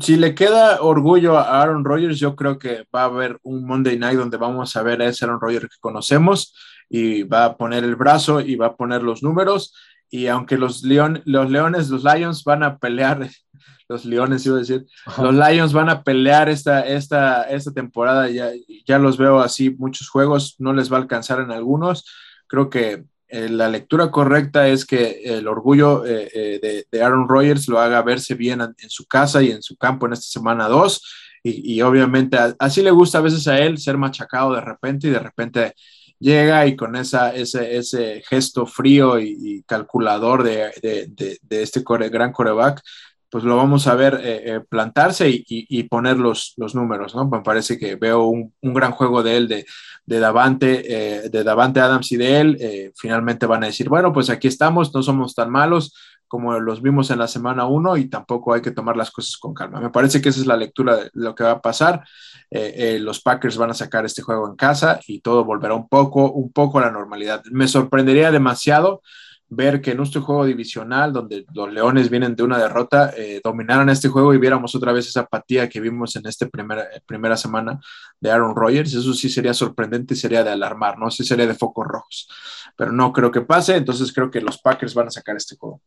si 0.00 0.16
le 0.16 0.34
queda 0.34 0.80
orgullo 0.80 1.36
a 1.36 1.60
Aaron 1.60 1.84
Rodgers, 1.84 2.18
yo 2.18 2.34
creo 2.34 2.58
que 2.58 2.86
va 2.94 3.02
a 3.02 3.06
haber 3.06 3.38
un 3.42 3.66
Monday 3.66 3.98
Night 3.98 4.16
donde 4.16 4.38
vamos 4.38 4.74
a 4.76 4.82
ver 4.82 5.02
a 5.02 5.08
ese 5.08 5.26
Aaron 5.26 5.42
Rodgers 5.42 5.68
que 5.68 5.76
conocemos 5.80 6.54
y 6.88 7.24
va 7.24 7.44
a 7.44 7.58
poner 7.58 7.84
el 7.84 7.96
brazo 7.96 8.40
y 8.40 8.56
va 8.56 8.68
a 8.68 8.76
poner 8.76 9.02
los 9.02 9.22
números. 9.22 9.74
Y 10.08 10.28
aunque 10.28 10.56
los, 10.56 10.82
los 10.82 11.50
Leones, 11.50 11.90
los 11.90 12.02
Lions 12.02 12.44
van 12.44 12.62
a 12.62 12.78
pelear 12.78 13.28
los 13.88 14.04
Leones, 14.04 14.44
iba 14.44 14.56
a 14.56 14.60
decir, 14.60 14.86
los 15.20 15.34
Lions 15.34 15.72
van 15.72 15.88
a 15.88 16.02
pelear 16.02 16.48
esta, 16.48 16.86
esta, 16.86 17.42
esta 17.44 17.72
temporada, 17.72 18.28
ya, 18.28 18.50
ya 18.86 18.98
los 18.98 19.16
veo 19.16 19.40
así, 19.40 19.70
muchos 19.70 20.08
juegos, 20.08 20.56
no 20.58 20.72
les 20.72 20.92
va 20.92 20.98
a 20.98 21.00
alcanzar 21.00 21.40
en 21.40 21.50
algunos, 21.50 22.04
creo 22.46 22.68
que 22.68 23.04
eh, 23.30 23.48
la 23.50 23.68
lectura 23.68 24.10
correcta 24.10 24.68
es 24.68 24.86
que 24.86 25.20
el 25.22 25.46
orgullo 25.48 26.04
eh, 26.06 26.30
eh, 26.32 26.84
de, 26.90 27.02
Aaron 27.02 27.28
Rodgers 27.28 27.68
lo 27.68 27.78
haga 27.78 28.00
verse 28.00 28.34
bien 28.34 28.62
en, 28.62 28.90
su 28.90 29.04
casa 29.04 29.42
y 29.42 29.50
en 29.50 29.62
su 29.62 29.76
campo 29.76 30.06
en 30.06 30.14
esta 30.14 30.26
semana 30.26 30.66
2. 30.66 31.14
Y, 31.44 31.80
obviamente 31.82 32.36
así 32.58 32.82
le 32.82 32.90
gusta 32.90 33.18
a 33.18 33.22
veces 33.22 33.46
a 33.48 33.58
él 33.58 33.78
ser 33.78 33.96
machacado 33.96 34.52
de 34.54 34.60
repente 34.60 35.06
y 35.06 35.10
de 35.10 35.20
repente 35.20 35.72
llega 36.18 36.66
y 36.66 36.74
con 36.74 36.96
esa, 36.96 37.34
ese, 37.34 37.76
ese 37.76 38.22
gesto 38.28 38.66
frío 38.66 39.20
y, 39.20 39.62
calculador 39.66 40.42
de, 40.42 40.72
de, 40.82 41.38
de 41.40 41.62
este 41.62 41.82
gran 41.86 42.32
coreback, 42.32 42.82
pues 43.30 43.44
lo 43.44 43.56
vamos 43.56 43.86
a 43.86 43.94
ver 43.94 44.14
eh, 44.22 44.42
eh, 44.44 44.60
plantarse 44.60 45.28
y, 45.28 45.82
poner 45.84 46.16
los, 46.16 46.54
los, 46.56 46.74
números, 46.74 47.14
¿no? 47.14 47.28
Me 47.28 47.42
parece 47.42 47.78
que 47.78 47.96
veo 47.96 48.26
un, 48.26 48.52
gran 48.62 48.92
juego 48.92 49.22
de 49.22 49.36
él, 49.36 49.48
de, 49.48 49.66
de 50.06 50.20
Davante, 50.20 50.84
eh, 51.24 51.28
de 51.28 51.44
Davante 51.44 51.80
Adams 51.80 52.10
y 52.12 52.16
de 52.16 52.40
él. 52.40 52.92
finalmente 52.96 53.46
van 53.46 53.64
a 53.64 53.66
decir, 53.66 53.88
bueno, 53.88 54.12
pues 54.12 54.30
aquí 54.30 54.48
estamos, 54.48 54.94
no 54.94 55.02
somos 55.02 55.34
tan 55.34 55.50
malos 55.50 55.94
como 56.26 56.58
los 56.60 56.82
vimos 56.82 57.10
en 57.10 57.18
la 57.18 57.26
semana 57.26 57.66
1 57.66 57.96
y 57.96 58.08
tampoco 58.08 58.52
hay 58.52 58.60
que 58.60 58.70
tomar 58.70 58.96
las 58.96 59.10
cosas 59.10 59.38
con 59.38 59.54
calma. 59.54 59.80
Me 59.80 59.88
parece 59.88 60.20
que 60.20 60.28
esa 60.28 60.40
es 60.40 60.46
la 60.46 60.58
lectura 60.58 60.96
de 60.96 61.10
lo 61.14 61.34
que 61.34 61.44
va 61.44 61.52
a 61.52 61.62
pasar. 61.62 62.04
los 62.50 63.20
Packers 63.20 63.56
van 63.56 63.70
a 63.70 63.74
sacar 63.74 64.04
este 64.04 64.22
juego 64.22 64.46
en 64.48 64.56
casa 64.56 65.00
y 65.06 65.20
todo 65.20 65.44
volverá 65.44 65.74
un 65.74 65.88
poco, 65.88 66.30
un 66.30 66.52
poco 66.52 66.78
a 66.78 66.82
la 66.82 66.90
normalidad. 66.90 67.42
Me 67.50 67.66
sorprendería 67.66 68.30
demasiado 68.30 69.02
ver 69.50 69.80
que 69.80 69.92
en 69.92 69.96
nuestro 69.96 70.22
juego 70.22 70.44
divisional, 70.44 71.12
donde 71.12 71.46
los 71.54 71.72
Leones 71.72 72.10
vienen 72.10 72.36
de 72.36 72.42
una 72.42 72.58
derrota, 72.58 73.12
eh, 73.16 73.40
dominaran 73.42 73.88
este 73.88 74.08
juego 74.08 74.34
y 74.34 74.38
viéramos 74.38 74.74
otra 74.74 74.92
vez 74.92 75.08
esa 75.08 75.20
apatía 75.20 75.68
que 75.68 75.80
vimos 75.80 76.16
en 76.16 76.26
esta 76.26 76.46
primera, 76.46 76.86
primera 77.06 77.36
semana 77.36 77.80
de 78.20 78.30
Aaron 78.30 78.54
Rodgers. 78.54 78.92
Eso 78.92 79.14
sí 79.14 79.28
sería 79.28 79.54
sorprendente 79.54 80.14
y 80.14 80.16
sería 80.16 80.44
de 80.44 80.50
alarmar, 80.50 80.98
¿no? 80.98 81.10
Sí 81.10 81.24
sería 81.24 81.46
de 81.46 81.54
focos 81.54 81.86
rojos, 81.86 82.28
pero 82.76 82.92
no 82.92 83.12
creo 83.12 83.30
que 83.30 83.40
pase, 83.40 83.76
entonces 83.76 84.12
creo 84.12 84.30
que 84.30 84.40
los 84.40 84.58
Packers 84.58 84.94
van 84.94 85.08
a 85.08 85.10
sacar 85.10 85.36
este 85.36 85.56
juego. 85.56 85.80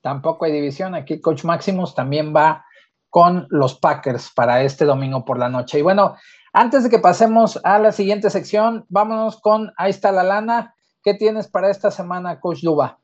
Tampoco 0.00 0.44
hay 0.44 0.52
división, 0.52 0.94
aquí 0.94 1.20
Coach 1.20 1.44
Maximus 1.44 1.94
también 1.94 2.34
va 2.34 2.64
con 3.10 3.46
los 3.50 3.74
Packers 3.74 4.30
para 4.34 4.62
este 4.62 4.84
domingo 4.84 5.24
por 5.24 5.38
la 5.38 5.48
noche. 5.48 5.80
Y 5.80 5.82
bueno, 5.82 6.16
antes 6.52 6.84
de 6.84 6.90
que 6.90 7.00
pasemos 7.00 7.60
a 7.64 7.78
la 7.78 7.92
siguiente 7.92 8.30
sección, 8.30 8.86
vámonos 8.88 9.40
con 9.40 9.72
Ahí 9.76 9.90
está 9.90 10.12
la 10.12 10.22
lana. 10.22 10.74
¿Qué 11.02 11.14
tienes 11.14 11.48
para 11.48 11.70
esta 11.70 11.90
semana, 11.90 12.38
Coach 12.38 12.60
Duba? 12.62 12.98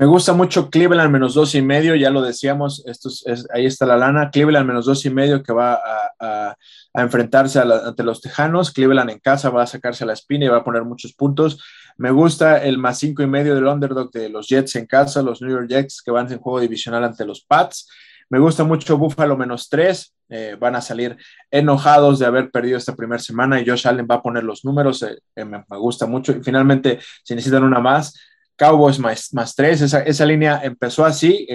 Me 0.00 0.06
gusta 0.06 0.32
mucho 0.32 0.70
Cleveland 0.70 1.12
menos 1.12 1.34
dos 1.34 1.54
y 1.54 1.60
medio, 1.60 1.94
ya 1.94 2.08
lo 2.08 2.22
decíamos, 2.22 2.82
esto 2.86 3.10
es, 3.10 3.46
ahí 3.52 3.66
está 3.66 3.84
la 3.84 3.98
lana. 3.98 4.30
Cleveland 4.30 4.66
menos 4.66 4.86
dos 4.86 5.04
y 5.04 5.10
medio 5.10 5.42
que 5.42 5.52
va 5.52 5.78
a, 6.18 6.56
enfrentarse 6.94 7.60
ante 7.60 8.02
los 8.02 8.20
Tejanos. 8.20 8.72
Cleveland 8.72 9.10
en 9.10 9.18
casa 9.18 9.50
va 9.50 9.62
a 9.62 9.66
sacarse 9.66 10.06
la 10.06 10.14
espina 10.14 10.46
y 10.46 10.48
va 10.48 10.58
a 10.58 10.64
poner 10.64 10.84
muchos 10.84 11.12
puntos. 11.12 11.62
Me 11.98 12.10
gusta 12.10 12.64
el 12.64 12.78
más 12.78 12.98
cinco 12.98 13.22
y 13.22 13.26
medio 13.26 13.54
del 13.54 13.66
underdog 13.66 14.10
de 14.10 14.30
los 14.30 14.48
Jets 14.48 14.74
en 14.76 14.86
casa, 14.86 15.22
los 15.22 15.42
New 15.42 15.50
York 15.50 15.68
Jets 15.68 16.02
que 16.02 16.10
van 16.10 16.32
en 16.32 16.38
juego 16.38 16.60
divisional 16.60 17.04
ante 17.04 17.26
los 17.26 17.42
Pats. 17.42 17.88
Me 18.30 18.38
gusta 18.38 18.64
mucho 18.64 18.96
Buffalo 18.96 19.36
menos 19.36 19.68
tres. 19.68 20.14
Eh, 20.30 20.56
van 20.58 20.76
a 20.76 20.80
salir 20.80 21.16
enojados 21.50 22.20
de 22.20 22.26
haber 22.26 22.52
perdido 22.52 22.78
esta 22.78 22.94
primera 22.94 23.20
semana 23.20 23.60
y 23.60 23.66
Josh 23.68 23.88
Allen 23.88 24.06
va 24.08 24.16
a 24.16 24.22
poner 24.22 24.44
los 24.44 24.64
números. 24.64 25.02
Eh, 25.02 25.18
eh, 25.34 25.44
me, 25.44 25.64
gusta 25.70 26.06
mucho. 26.06 26.32
Y 26.32 26.42
finalmente, 26.42 27.00
si 27.24 27.34
necesitan 27.34 27.64
una 27.64 27.80
más, 27.80 28.18
Cowboys 28.56 28.98
más, 28.98 29.34
más 29.34 29.56
tres. 29.56 29.80
Esa, 29.80 30.00
esa 30.02 30.24
línea 30.24 30.60
empezó 30.62 31.04
así. 31.04 31.48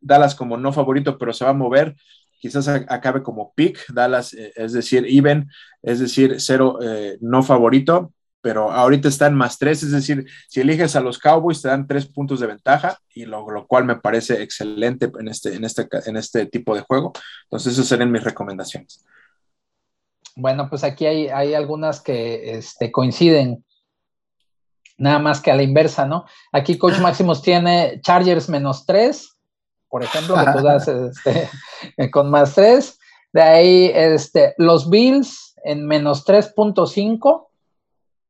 Dallas 0.00 0.34
como 0.34 0.56
no 0.56 0.72
favorito, 0.72 1.16
pero 1.18 1.32
se 1.32 1.44
va 1.44 1.50
a 1.50 1.54
mover. 1.54 1.94
Quizás 2.40 2.66
acabe 2.66 3.22
como 3.22 3.52
pick. 3.54 3.78
Dallas, 3.92 4.32
es 4.32 4.72
decir, 4.72 5.04
even, 5.06 5.48
es 5.82 6.00
decir, 6.00 6.36
cero 6.38 6.78
no 7.20 7.42
favorito 7.42 8.12
pero 8.42 8.72
ahorita 8.72 9.08
está 9.08 9.28
en 9.28 9.34
más 9.34 9.56
tres, 9.56 9.82
es 9.82 9.92
decir, 9.92 10.26
si 10.48 10.60
eliges 10.60 10.96
a 10.96 11.00
los 11.00 11.18
Cowboys 11.18 11.62
te 11.62 11.68
dan 11.68 11.86
tres 11.86 12.06
puntos 12.06 12.40
de 12.40 12.48
ventaja, 12.48 12.98
y 13.14 13.24
lo, 13.24 13.46
cual 13.66 13.84
me 13.84 13.96
parece 13.96 14.42
excelente 14.42 15.10
en 15.18 15.28
este, 15.28 15.54
en, 15.54 15.64
este, 15.64 15.88
en 16.06 16.16
este 16.16 16.46
tipo 16.46 16.74
de 16.74 16.82
juego. 16.82 17.12
Entonces, 17.44 17.74
esas 17.74 17.86
serían 17.86 18.10
mis 18.10 18.24
recomendaciones. 18.24 19.04
Bueno, 20.34 20.68
pues 20.68 20.82
aquí 20.82 21.06
hay, 21.06 21.28
hay 21.28 21.54
algunas 21.54 22.00
que 22.00 22.56
este, 22.56 22.90
coinciden, 22.90 23.64
nada 24.98 25.20
más 25.20 25.40
que 25.40 25.50
a 25.50 25.56
la 25.56 25.62
inversa, 25.62 26.04
¿no? 26.06 26.24
Aquí 26.52 26.76
Coach 26.78 26.98
Maximus 27.00 27.42
tiene 27.42 28.00
Chargers 28.02 28.48
menos 28.48 28.84
tres, 28.84 29.36
por 29.88 30.02
ejemplo, 30.02 30.34
que 30.34 30.52
tú 30.52 30.62
das 30.64 30.88
este, 30.88 31.48
con 32.10 32.30
más 32.30 32.54
tres. 32.54 32.98
De 33.32 33.40
ahí, 33.40 33.90
este, 33.94 34.54
los 34.58 34.90
Bills 34.90 35.54
en 35.64 35.86
menos 35.86 36.26
3.5 36.26 37.48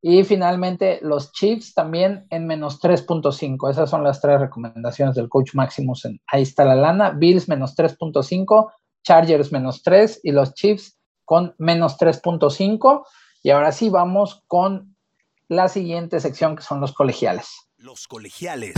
y 0.05 0.25
finalmente 0.25 0.99
los 1.01 1.31
Chiefs 1.31 1.73
también 1.73 2.27
en 2.29 2.45
menos 2.45 2.81
3.5. 2.81 3.71
Esas 3.71 3.89
son 3.89 4.03
las 4.03 4.19
tres 4.19 4.37
recomendaciones 4.37 5.15
del 5.15 5.29
coach 5.29 5.51
Maximus. 5.53 6.05
Ahí 6.27 6.41
está 6.41 6.65
la 6.65 6.75
lana. 6.75 7.11
Bills 7.11 7.47
menos 7.47 7.73
3.5, 7.77 8.69
Chargers 9.01 9.53
menos 9.53 9.81
3 9.81 10.19
y 10.23 10.33
los 10.33 10.53
Chiefs 10.55 10.99
con 11.23 11.55
menos 11.57 11.97
3.5. 11.97 13.05
Y 13.43 13.51
ahora 13.51 13.71
sí 13.71 13.89
vamos 13.89 14.43
con 14.47 14.97
la 15.47 15.69
siguiente 15.69 16.19
sección 16.19 16.57
que 16.57 16.63
son 16.63 16.81
los 16.81 16.91
colegiales. 16.91 17.69
Los 17.77 18.05
colegiales. 18.05 18.73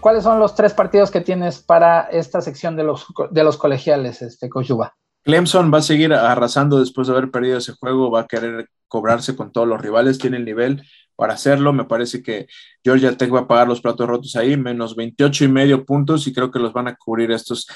¿Cuáles 0.00 0.24
son 0.24 0.38
los 0.38 0.54
tres 0.54 0.72
partidos 0.72 1.10
que 1.10 1.20
tienes 1.20 1.60
para 1.60 2.02
esta 2.02 2.40
sección 2.40 2.76
de 2.76 2.84
los, 2.84 3.06
de 3.30 3.44
los 3.44 3.56
colegiales, 3.56 4.22
este, 4.22 4.48
Cochuba? 4.48 4.94
Clemson 5.22 5.72
va 5.72 5.78
a 5.78 5.82
seguir 5.82 6.14
arrasando 6.14 6.80
después 6.80 7.06
de 7.06 7.12
haber 7.12 7.30
perdido 7.30 7.58
ese 7.58 7.72
juego, 7.72 8.10
va 8.10 8.20
a 8.20 8.26
querer 8.26 8.68
cobrarse 8.88 9.36
con 9.36 9.52
todos 9.52 9.68
los 9.68 9.80
rivales, 9.80 10.18
tiene 10.18 10.38
el 10.38 10.44
nivel 10.44 10.82
para 11.14 11.34
hacerlo. 11.34 11.74
Me 11.74 11.84
parece 11.84 12.22
que 12.22 12.46
Georgia 12.82 13.14
Tech 13.16 13.32
va 13.32 13.40
a 13.40 13.46
pagar 13.46 13.68
los 13.68 13.82
platos 13.82 14.08
rotos 14.08 14.34
ahí, 14.36 14.56
menos 14.56 14.96
28 14.96 15.44
y 15.44 15.48
medio 15.48 15.84
puntos, 15.84 16.26
y 16.26 16.32
creo 16.32 16.50
que 16.50 16.58
los 16.58 16.72
van 16.72 16.88
a 16.88 16.96
cubrir 16.96 17.30
estos 17.30 17.66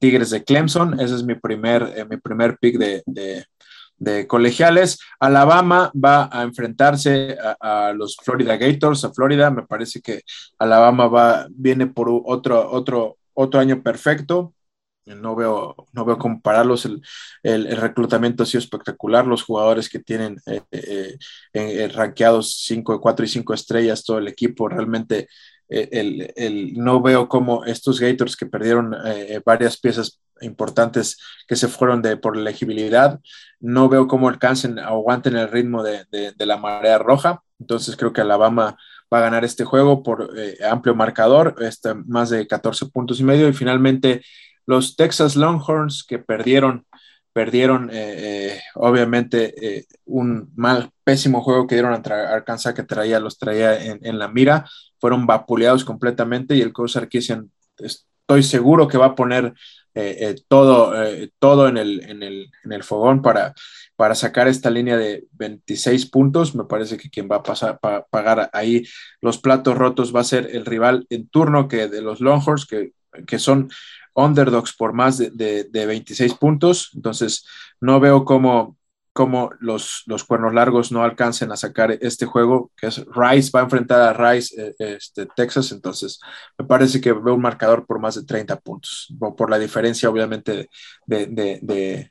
Tigres 0.00 0.30
de 0.30 0.42
Clemson. 0.42 0.98
Ese 0.98 1.14
es 1.14 1.24
mi 1.24 1.34
primer, 1.34 1.92
eh, 1.94 2.06
mi 2.08 2.16
primer 2.16 2.56
pick 2.58 2.78
de, 2.78 3.02
de 3.04 3.44
colegiales. 4.26 4.98
Alabama 5.20 5.90
va 5.94 6.28
a 6.32 6.42
enfrentarse 6.42 7.36
a, 7.60 7.92
los 7.92 8.16
Florida 8.16 8.56
Gators, 8.56 9.04
a 9.04 9.12
Florida. 9.12 9.50
Me 9.50 9.66
parece 9.66 10.00
que 10.00 10.22
Alabama 10.58 11.08
va, 11.08 11.46
viene 11.50 11.86
por 11.86 12.08
otro, 12.24 12.70
otro, 12.70 13.18
otro 13.34 13.60
año 13.60 13.82
perfecto. 13.82 14.54
No 15.06 15.36
veo, 15.36 15.76
no 15.92 16.04
veo 16.04 16.18
compararlos. 16.18 16.86
El, 16.86 17.02
el, 17.42 17.76
reclutamiento 17.76 18.42
ha 18.42 18.46
sido 18.46 18.60
espectacular. 18.60 19.26
Los 19.26 19.42
jugadores 19.42 19.88
que 19.88 19.98
tienen 19.98 20.38
eh, 20.46 20.62
eh, 20.70 21.18
eh, 21.52 21.88
rankeados 21.88 22.62
5, 22.64 23.00
4 23.00 23.24
y 23.24 23.28
5 23.28 23.54
estrellas, 23.54 24.04
todo 24.04 24.18
el 24.18 24.28
equipo 24.28 24.68
realmente 24.68 25.28
el, 25.68 26.74
no 26.74 27.00
veo 27.02 27.26
cómo 27.28 27.64
estos 27.64 27.98
Gators 27.98 28.36
que 28.36 28.46
perdieron 28.46 28.94
varias 29.44 29.78
piezas 29.80 30.20
importantes 30.40 31.18
que 31.46 31.56
se 31.56 31.68
fueron 31.68 32.02
de, 32.02 32.16
por 32.16 32.36
elegibilidad. 32.36 33.20
No 33.60 33.88
veo 33.88 34.06
cómo 34.06 34.28
alcancen, 34.28 34.78
aguanten 34.78 35.36
el 35.36 35.50
ritmo 35.50 35.82
de, 35.82 36.06
la 36.38 36.56
marea 36.56 36.98
roja. 36.98 37.42
Entonces 37.58 37.96
creo 37.96 38.12
que 38.12 38.20
Alabama 38.20 38.76
va 39.12 39.18
a 39.18 39.22
ganar 39.22 39.44
este 39.44 39.64
juego 39.64 40.02
por 40.02 40.30
eh, 40.36 40.56
amplio 40.68 40.94
marcador, 40.94 41.56
este, 41.60 41.94
más 41.94 42.30
de 42.30 42.46
14 42.46 42.86
puntos 42.86 43.20
y 43.20 43.24
medio. 43.24 43.48
Y 43.48 43.52
finalmente 43.52 44.22
los 44.66 44.96
Texas 44.96 45.36
Longhorns 45.36 46.04
que 46.04 46.18
perdieron, 46.18 46.86
perdieron 47.32 47.90
eh, 47.90 47.94
eh, 48.54 48.60
obviamente 48.74 49.86
un 50.04 50.50
mal, 50.56 50.90
pésimo 51.04 51.42
juego 51.42 51.66
que 51.66 51.74
dieron 51.74 51.92
a 51.92 52.34
Arkansas 52.34 52.74
que 52.74 52.82
traía, 52.82 53.20
los 53.20 53.38
traía 53.38 53.82
en, 53.84 54.18
la 54.18 54.28
mira, 54.28 54.68
fueron 54.98 55.26
vapuleados 55.26 55.84
completamente 55.84 56.56
y 56.56 56.62
el 56.62 56.72
coach 56.72 56.92
Sarkisian 56.92 57.50
estoy 57.78 58.42
seguro 58.42 58.88
que 58.88 58.98
va 58.98 59.06
a 59.06 59.14
poner 59.14 59.52
eh, 59.94 60.16
eh, 60.20 60.34
todo, 60.48 61.04
eh, 61.04 61.30
todo 61.38 61.68
en, 61.68 61.76
el, 61.76 62.00
en, 62.08 62.22
el, 62.24 62.50
en, 62.64 62.72
el, 62.72 62.82
fogón 62.82 63.22
para, 63.22 63.54
para 63.94 64.16
sacar 64.16 64.48
esta 64.48 64.68
línea 64.68 64.96
de 64.96 65.26
26 65.32 66.06
puntos. 66.06 66.54
Me 66.54 66.64
parece 66.64 66.96
que 66.96 67.10
quien 67.10 67.28
va 67.30 67.36
a 67.36 67.42
pasar, 67.42 67.78
pagar 68.10 68.50
ahí 68.52 68.84
los 69.20 69.38
platos 69.38 69.76
rotos 69.76 70.14
va 70.14 70.20
a 70.20 70.24
ser 70.24 70.48
el 70.52 70.66
rival 70.66 71.06
en 71.10 71.28
turno 71.28 71.68
que 71.68 71.86
de 71.88 72.02
los 72.02 72.20
Longhorns, 72.20 72.66
que, 72.66 72.92
que 73.26 73.38
son 73.38 73.70
underdogs 74.14 74.74
por 74.74 74.92
más 74.94 75.18
de, 75.18 75.30
de, 75.30 75.64
de 75.64 75.86
26 75.86 76.34
puntos. 76.34 76.90
Entonces, 76.94 77.46
no 77.80 78.00
veo 78.00 78.24
cómo, 78.24 78.76
cómo 79.14 79.50
los, 79.60 80.02
los 80.06 80.24
cuernos 80.24 80.52
largos 80.52 80.90
no 80.90 81.04
alcancen 81.04 81.52
a 81.52 81.56
sacar 81.56 81.92
este 81.92 82.26
juego, 82.26 82.72
que 82.76 82.88
es 82.88 83.06
Rice, 83.14 83.52
va 83.54 83.60
a 83.60 83.62
enfrentar 83.62 84.00
a 84.00 84.12
Rice, 84.12 84.60
eh, 84.60 84.74
este, 84.78 85.26
Texas, 85.36 85.70
entonces 85.70 86.18
me 86.58 86.66
parece 86.66 87.00
que 87.00 87.12
veo 87.12 87.34
un 87.34 87.40
marcador 87.40 87.86
por 87.86 88.00
más 88.00 88.16
de 88.16 88.24
30 88.24 88.56
puntos, 88.56 89.14
por 89.36 89.48
la 89.48 89.58
diferencia 89.58 90.10
obviamente 90.10 90.68
de, 91.06 91.26
de, 91.26 91.60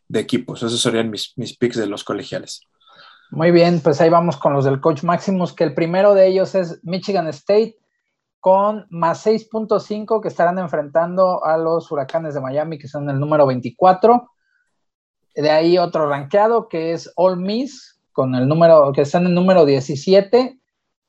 de, 0.07 0.19
equipos. 0.19 0.63
Esos 0.63 0.81
serían 0.81 1.09
mis, 1.09 1.33
mis 1.35 1.57
picks 1.57 1.75
de 1.75 1.87
los 1.87 2.05
colegiales. 2.05 2.61
Muy 3.31 3.51
bien, 3.51 3.81
pues 3.81 3.99
ahí 3.99 4.09
vamos 4.09 4.37
con 4.37 4.53
los 4.53 4.63
del 4.63 4.79
coach 4.79 5.03
Maximus, 5.03 5.53
que 5.53 5.65
el 5.65 5.73
primero 5.73 6.13
de 6.13 6.27
ellos 6.27 6.55
es 6.55 6.79
Michigan 6.83 7.27
State 7.27 7.75
con 8.39 8.87
más 8.89 9.25
6.5 9.25 10.21
que 10.21 10.29
estarán 10.29 10.57
enfrentando 10.57 11.43
a 11.43 11.57
los 11.57 11.91
huracanes 11.91 12.33
de 12.33 12.41
Miami, 12.41 12.77
que 12.77 12.87
son 12.87 13.09
el 13.09 13.19
número 13.19 13.45
24. 13.45 14.32
De 15.35 15.49
ahí 15.49 15.77
otro 15.77 16.07
rankeado 16.07 16.67
que 16.67 16.93
es 16.93 17.11
All 17.15 17.37
Miss, 17.37 17.99
con 18.11 18.35
el 18.35 18.47
número, 18.47 18.91
que 18.93 19.01
está 19.01 19.17
en 19.17 19.27
el 19.27 19.33
número 19.33 19.65
17. 19.65 20.59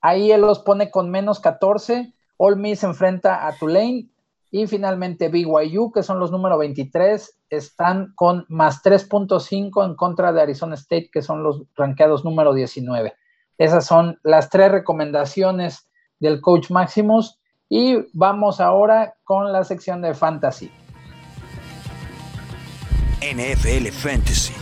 Ahí 0.01 0.33
él 0.33 0.41
los 0.41 0.61
pone 0.61 0.91
con 0.91 1.11
menos 1.11 1.41
14. 1.41 2.13
All 2.37 2.57
Miss 2.57 2.83
enfrenta 2.85 3.47
a 3.47 3.57
Tulane. 3.57 4.09
Y 4.51 4.69
finalmente 4.69 5.29
BYU, 5.29 5.91
que 5.91 6.05
son 6.05 6.21
los 6.21 6.31
número 6.31 6.57
23, 6.59 7.41
están 7.51 8.13
con 8.15 8.47
más 8.49 8.85
3.5 8.85 9.85
en 9.85 9.97
contra 9.97 10.33
de 10.33 10.43
Arizona 10.43 10.77
State, 10.77 11.11
que 11.13 11.23
son 11.23 11.43
los 11.43 11.65
ranqueados 11.75 12.25
número 12.25 12.55
19. 12.55 13.15
Esas 13.59 13.85
son 13.85 14.19
las 14.23 14.51
tres 14.51 14.71
recomendaciones 14.71 15.89
del 16.21 16.41
coach 16.41 16.71
Maximus. 16.71 17.41
Y 17.69 17.97
vamos 18.13 18.61
ahora 18.61 19.15
con 19.25 19.53
la 19.53 19.65
sección 19.65 20.03
de 20.03 20.15
fantasy. 20.15 20.71
NFL 23.25 23.89
Fantasy. 23.91 24.53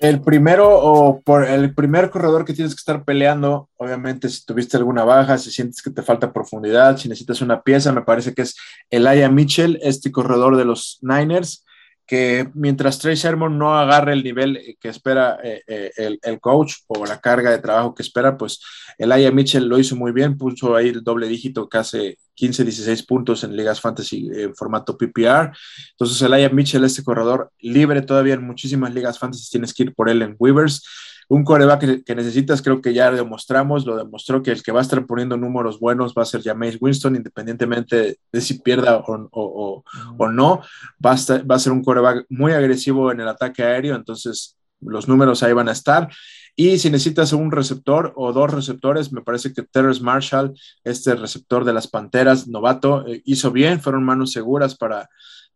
El 0.00 0.20
primero 0.20 0.78
o 0.78 1.22
por 1.22 1.44
el 1.44 1.74
primer 1.74 2.10
corredor 2.10 2.44
que 2.44 2.52
tienes 2.52 2.74
que 2.74 2.80
estar 2.80 3.02
peleando, 3.04 3.70
obviamente 3.78 4.28
si 4.28 4.44
tuviste 4.44 4.76
alguna 4.76 5.04
baja, 5.04 5.38
si 5.38 5.50
sientes 5.50 5.80
que 5.80 5.90
te 5.90 6.02
falta 6.02 6.32
profundidad, 6.32 6.98
si 6.98 7.08
necesitas 7.08 7.40
una 7.40 7.62
pieza, 7.62 7.92
me 7.92 8.02
parece 8.02 8.34
que 8.34 8.42
es 8.42 8.56
Elijah 8.90 9.30
Mitchell, 9.30 9.78
este 9.82 10.12
corredor 10.12 10.58
de 10.58 10.66
los 10.66 10.98
Niners 11.00 11.64
que 12.08 12.48
mientras 12.54 12.98
Trey 12.98 13.18
Sermon 13.18 13.58
no 13.58 13.78
agarre 13.78 14.14
el 14.14 14.24
nivel 14.24 14.78
que 14.80 14.88
espera 14.88 15.38
eh, 15.44 15.62
eh, 15.66 16.18
el, 16.22 16.40
coach 16.40 16.76
o 16.86 17.04
la 17.04 17.20
carga 17.20 17.50
de 17.50 17.58
trabajo 17.58 17.94
que 17.94 18.02
espera, 18.02 18.38
pues 18.38 18.62
el 18.96 19.12
Aya 19.12 19.30
Mitchell 19.30 19.68
lo 19.68 19.78
hizo 19.78 19.94
muy 19.94 20.12
bien, 20.12 20.38
puso 20.38 20.74
ahí 20.74 20.88
el 20.88 21.04
doble 21.04 21.28
dígito, 21.28 21.68
casi 21.68 22.16
15, 22.32 22.64
16 22.64 23.02
puntos 23.02 23.44
en 23.44 23.54
ligas 23.54 23.82
fantasy 23.82 24.26
en 24.32 24.56
formato 24.56 24.96
PPR. 24.96 25.52
Entonces 25.90 26.22
el 26.22 26.32
Aya 26.32 26.48
Mitchell, 26.48 26.82
este 26.84 27.04
corredor 27.04 27.52
libre 27.60 28.00
todavía 28.00 28.34
en 28.34 28.42
muchísimas 28.42 28.94
ligas 28.94 29.18
fantasy, 29.18 29.50
tienes 29.50 29.74
que 29.74 29.82
ir 29.82 29.94
por 29.94 30.08
él 30.08 30.22
en 30.22 30.34
Weavers 30.38 30.82
un 31.28 31.44
coreback 31.44 32.04
que, 32.04 32.14
necesitas, 32.14 32.62
creo 32.62 32.80
que 32.80 32.94
ya 32.94 33.10
demostramos, 33.10 33.84
lo 33.84 33.96
demostró 33.96 34.42
que 34.42 34.50
el 34.50 34.62
que 34.62 34.72
va 34.72 34.80
a 34.80 34.82
estar 34.82 35.04
poniendo 35.04 35.36
números 35.36 35.78
buenos 35.78 36.14
va 36.16 36.22
a 36.22 36.26
ser 36.26 36.42
Jameis 36.42 36.78
Winston, 36.80 37.16
independientemente 37.16 38.18
de 38.32 38.40
si 38.40 38.60
pierda 38.60 39.02
o, 39.06 39.84
no, 40.32 40.62
va 41.04 41.12
a, 41.12 41.42
va 41.42 41.54
a 41.54 41.58
ser 41.58 41.72
un 41.72 41.84
coreback 41.84 42.24
muy 42.30 42.52
agresivo 42.52 43.12
en 43.12 43.20
el 43.20 43.28
ataque 43.28 43.62
aéreo, 43.62 43.94
entonces 43.94 44.56
los 44.80 45.06
números 45.06 45.42
ahí 45.42 45.52
van 45.52 45.68
a 45.68 45.72
estar. 45.72 46.08
Y 46.56 46.78
si 46.78 46.90
necesitas 46.90 47.32
un 47.32 47.52
receptor 47.52 48.12
o 48.16 48.32
dos 48.32 48.52
receptores, 48.52 49.12
me 49.12 49.20
parece 49.20 49.52
que 49.52 49.62
Terrence 49.62 50.02
Marshall, 50.02 50.58
este 50.82 51.14
receptor 51.14 51.64
de 51.64 51.72
las 51.72 51.86
Panteras, 51.86 52.48
novato, 52.48 53.06
eh, 53.06 53.22
hizo 53.26 53.52
bien, 53.52 53.80
fueron 53.80 54.02
manos 54.02 54.32
seguras 54.32 54.76
para, 54.76 55.08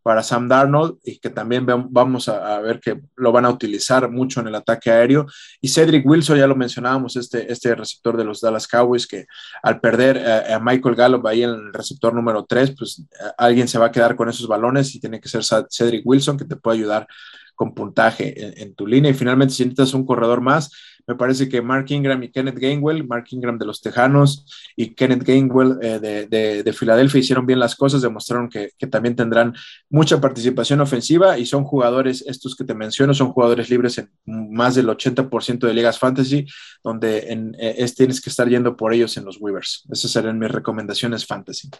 para 0.02 0.22
Sam 0.22 0.48
Darnold 0.48 0.98
y 1.04 1.18
que 1.18 1.30
también 1.30 1.66
vamos 1.66 2.28
a, 2.28 2.60
ver 2.60 2.80
que 2.80 3.00
lo 3.16 3.32
van 3.32 3.44
a 3.44 3.50
utilizar 3.50 4.10
mucho 4.10 4.40
en 4.40 4.48
el 4.48 4.54
ataque 4.54 4.90
aéreo. 4.90 5.26
Y 5.60 5.68
Cedric 5.68 6.06
Wilson, 6.06 6.38
ya 6.38 6.46
lo 6.46 6.56
mencionábamos, 6.56 7.16
este, 7.16 7.50
este 7.50 7.74
receptor 7.74 8.16
de 8.16 8.24
los 8.24 8.40
Dallas 8.40 8.66
Cowboys, 8.66 9.06
que 9.06 9.26
al 9.62 9.80
perder 9.80 10.18
a 10.52 10.58
Michael 10.58 10.94
Gallup 10.94 11.26
ahí 11.26 11.42
en 11.42 11.50
el 11.50 11.72
receptor 11.72 12.14
número 12.14 12.44
3, 12.44 12.74
pues 12.76 13.04
alguien 13.38 13.68
se 13.68 13.78
va 13.78 13.86
a 13.86 13.92
quedar 13.92 14.16
con 14.16 14.28
esos 14.28 14.46
balones 14.46 14.94
y 14.94 15.00
tiene 15.00 15.20
que 15.20 15.28
ser 15.28 15.42
Cedric 15.70 16.02
Wilson, 16.04 16.36
que 16.36 16.44
te 16.44 16.56
puede 16.56 16.78
ayudar 16.78 17.06
con 17.54 17.74
puntaje 17.74 18.60
en, 18.62 18.74
tu 18.74 18.86
línea. 18.86 19.10
Y 19.10 19.14
finalmente, 19.14 19.54
si 19.54 19.62
necesitas 19.64 19.94
un 19.94 20.04
corredor 20.04 20.40
más, 20.40 20.70
me 21.06 21.14
parece 21.14 21.48
que 21.48 21.62
Mark 21.62 21.86
Ingram 21.88 22.22
y 22.22 22.30
Kenneth 22.30 22.58
Gainwell, 22.58 23.06
Mark 23.06 23.26
Ingram 23.30 23.58
de 23.58 23.66
los 23.66 23.80
Tejanos 23.80 24.46
y 24.76 24.94
Kenneth 24.94 25.24
Gainwell 25.24 25.78
eh, 25.82 25.98
de, 25.98 26.62
de, 26.62 26.72
Filadelfia 26.72 27.20
hicieron 27.20 27.46
bien 27.46 27.58
las 27.58 27.76
cosas, 27.76 28.02
demostraron 28.02 28.48
que, 28.48 28.70
también 28.90 29.16
tendrán 29.16 29.54
mucha 29.88 30.20
participación 30.20 30.80
ofensiva 30.80 31.38
y 31.38 31.46
son 31.46 31.64
jugadores, 31.64 32.24
estos 32.26 32.56
que 32.56 32.64
te 32.64 32.74
menciono, 32.74 33.14
son 33.14 33.32
jugadores 33.32 33.70
libres 33.70 33.98
en 33.98 34.10
más 34.26 34.74
del 34.74 34.88
80% 34.88 35.66
de 35.66 35.74
ligas 35.74 35.98
fantasy, 35.98 36.46
donde 36.82 37.32
en, 37.32 37.54
eh, 37.58 37.76
es, 37.78 37.94
tienes 37.94 38.20
que 38.20 38.30
estar 38.30 38.48
yendo 38.48 38.76
por 38.76 38.92
ellos 38.92 39.16
en 39.16 39.24
los 39.24 39.38
Weavers. 39.40 39.86
Esas 39.90 40.10
serían 40.10 40.38
mis 40.38 40.50
recomendaciones 40.50 41.26
fantasy. 41.26 41.70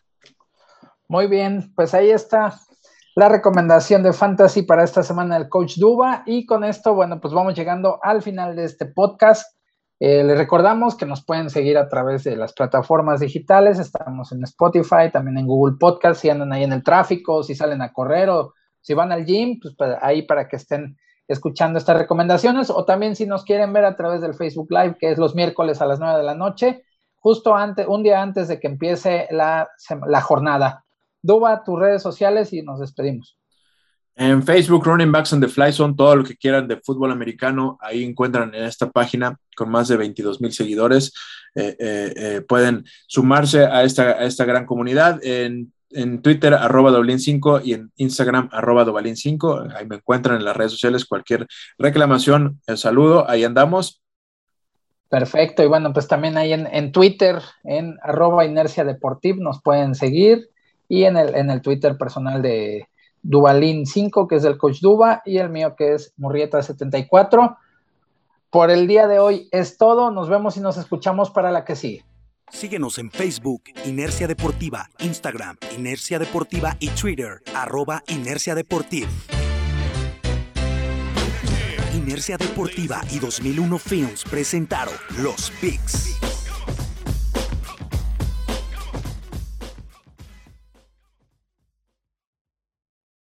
Muy 1.09 1.27
bien, 1.27 1.73
pues 1.75 1.93
ahí 1.95 2.11
está 2.11 2.59
la 3.15 3.29
recomendación 3.29 4.03
de 4.03 4.13
fantasy 4.13 4.63
para 4.63 4.85
esta 4.85 5.03
semana 5.03 5.39
del 5.39 5.49
coach 5.49 5.77
Duba. 5.77 6.23
Y 6.27 6.47
con 6.47 6.65
esto, 6.65 6.95
bueno, 6.95 7.21
pues 7.21 7.35
vamos 7.35 7.55
llegando 7.55 7.99
al 8.03 8.23
final 8.23 8.57
de 8.57 8.65
este 8.65 8.87
podcast. 8.87 9.57
Eh, 10.01 10.25
les 10.25 10.37
recordamos 10.37 10.97
que 10.97 11.07
nos 11.07 11.25
pueden 11.25 11.51
seguir 11.51 11.79
a 11.79 11.89
través 11.89 12.25
de 12.25 12.37
las 12.37 12.55
plataformas 12.55 13.21
digitales. 13.21 13.79
Estamos 13.79 14.33
en 14.33 14.43
Spotify, 14.45 15.11
también 15.13 15.39
en 15.39 15.47
Google 15.47 15.77
Podcast. 15.79 16.21
Si 16.21 16.31
andan 16.31 16.53
ahí 16.53 16.65
en 16.65 16.73
el 16.73 16.83
tráfico, 16.83 17.43
si 17.43 17.55
salen 17.55 17.83
a 17.83 17.93
correr 17.93 18.31
o 18.31 18.55
si 18.81 18.95
van 18.95 19.13
al 19.13 19.25
gym, 19.25 19.61
pues 19.61 19.75
ahí 20.01 20.23
para 20.23 20.49
que 20.49 20.57
estén 20.57 20.97
escuchando 21.29 21.79
estas 21.79 21.99
recomendaciones. 21.99 22.71
O 22.71 22.85
también 22.85 23.15
si 23.15 23.27
nos 23.27 23.45
quieren 23.45 23.73
ver 23.73 23.85
a 23.85 23.95
través 23.95 24.23
del 24.23 24.35
Facebook 24.35 24.69
Live, 24.71 24.97
que 24.99 25.13
es 25.13 25.19
los 25.19 25.35
miércoles 25.35 25.81
a 25.81 25.87
las 25.87 26.01
9 26.01 26.19
de 26.19 26.25
la 26.25 26.35
noche, 26.35 26.85
justo 27.19 27.55
antes, 27.55 27.87
un 27.87 28.03
día 28.03 28.23
antes 28.23 28.49
de 28.49 28.59
que 28.59 28.67
empiece 28.67 29.29
la, 29.31 29.69
la 30.09 30.21
jornada. 30.21 30.82
Duba, 31.23 31.62
tus 31.64 31.79
redes 31.79 32.03
sociales 32.03 32.53
y 32.53 32.62
nos 32.62 32.81
despedimos. 32.81 33.39
En 34.14 34.43
Facebook, 34.43 34.85
Running 34.85 35.11
Backs 35.11 35.33
on 35.33 35.41
the 35.41 35.49
Fly 35.49 35.73
Zone, 35.73 35.95
todo 35.97 36.16
lo 36.16 36.25
que 36.25 36.37
quieran 36.37 36.68
de 36.68 36.77
fútbol 36.77 37.12
americano, 37.12 37.79
ahí 37.81 38.05
encuentran 38.05 38.55
en 38.55 38.64
esta 38.64 38.91
página 38.91 39.39
con 39.57 39.70
más 39.70 39.89
de 39.89 39.97
22 39.97 40.41
mil 40.41 40.53
seguidores. 40.53 41.14
Eh, 41.55 41.77
eh, 41.79 42.12
eh, 42.16 42.41
pueden 42.47 42.85
sumarse 43.07 43.64
a 43.64 43.85
esta, 43.85 44.03
a 44.03 44.25
esta 44.25 44.45
gran 44.45 44.66
comunidad 44.66 45.18
en, 45.23 45.73
Twitter, 46.23 46.55
arroba 46.55 46.91
Doblin5 46.91 47.62
y 47.64 47.75
en 47.75 47.93
Instagram, 47.97 48.49
arroba 48.51 48.87
Dobalin5. 48.87 49.75
Ahí 49.77 49.87
me 49.87 49.97
encuentran 49.97 50.37
en 50.37 50.45
las 50.45 50.57
redes 50.57 50.73
sociales. 50.73 51.05
Cualquier 51.05 51.47
reclamación, 51.77 52.61
el 52.66 52.79
saludo, 52.79 53.29
ahí 53.29 53.45
andamos. 53.45 54.03
Perfecto, 55.11 55.62
y 55.62 55.66
bueno, 55.66 55.93
pues 55.93 56.09
también 56.09 56.39
ahí 56.39 56.55
en, 56.55 56.66
en 56.66 56.93
Twitter, 56.93 57.43
en 57.64 57.99
arroba 58.03 58.47
Inercia 58.47 58.85
Deportiv, 58.85 59.37
nos 59.37 59.61
pueden 59.61 59.95
seguir 59.95 60.49
y 60.93 61.05
en 61.05 61.16
el, 61.16 61.34
en 61.34 61.49
el 61.49 61.62
Twitter 61.62 61.97
personal 61.97 62.43
de 62.43 62.86
Dubalín5, 63.22 64.28
que 64.28 64.36
es 64.36 64.43
del 64.43 64.59
coach 64.59 64.80
Duba, 64.82 65.22
y 65.24 65.38
el 65.38 65.49
mío 65.49 65.74
que 65.74 65.95
es 65.95 66.12
Murrieta74. 66.18 67.57
Por 68.51 68.70
el 68.70 68.86
día 68.86 69.07
de 69.07 69.18
hoy 69.18 69.49
es 69.53 69.78
todo. 69.78 70.11
Nos 70.11 70.28
vemos 70.28 70.59
y 70.59 70.61
nos 70.61 70.76
escuchamos 70.76 71.30
para 71.30 71.51
la 71.51 71.64
que 71.64 71.76
sigue. 71.76 72.05
Síguenos 72.51 72.99
en 72.99 73.11
Facebook, 73.11 73.62
Inercia 73.86 74.28
Deportiva, 74.28 74.90
Instagram, 74.99 75.57
Inercia 75.74 76.18
Deportiva 76.18 76.76
y 76.78 76.88
Twitter, 76.88 77.40
arroba 77.55 78.03
Inercia 78.09 78.55
Deportiva. 78.55 79.09
Inercia 81.95 82.36
Deportiva 82.36 83.01
y 83.11 83.18
2001 83.18 83.78
Films 83.78 84.24
presentaron 84.24 84.93
Los 85.22 85.51
Picks. 85.53 86.32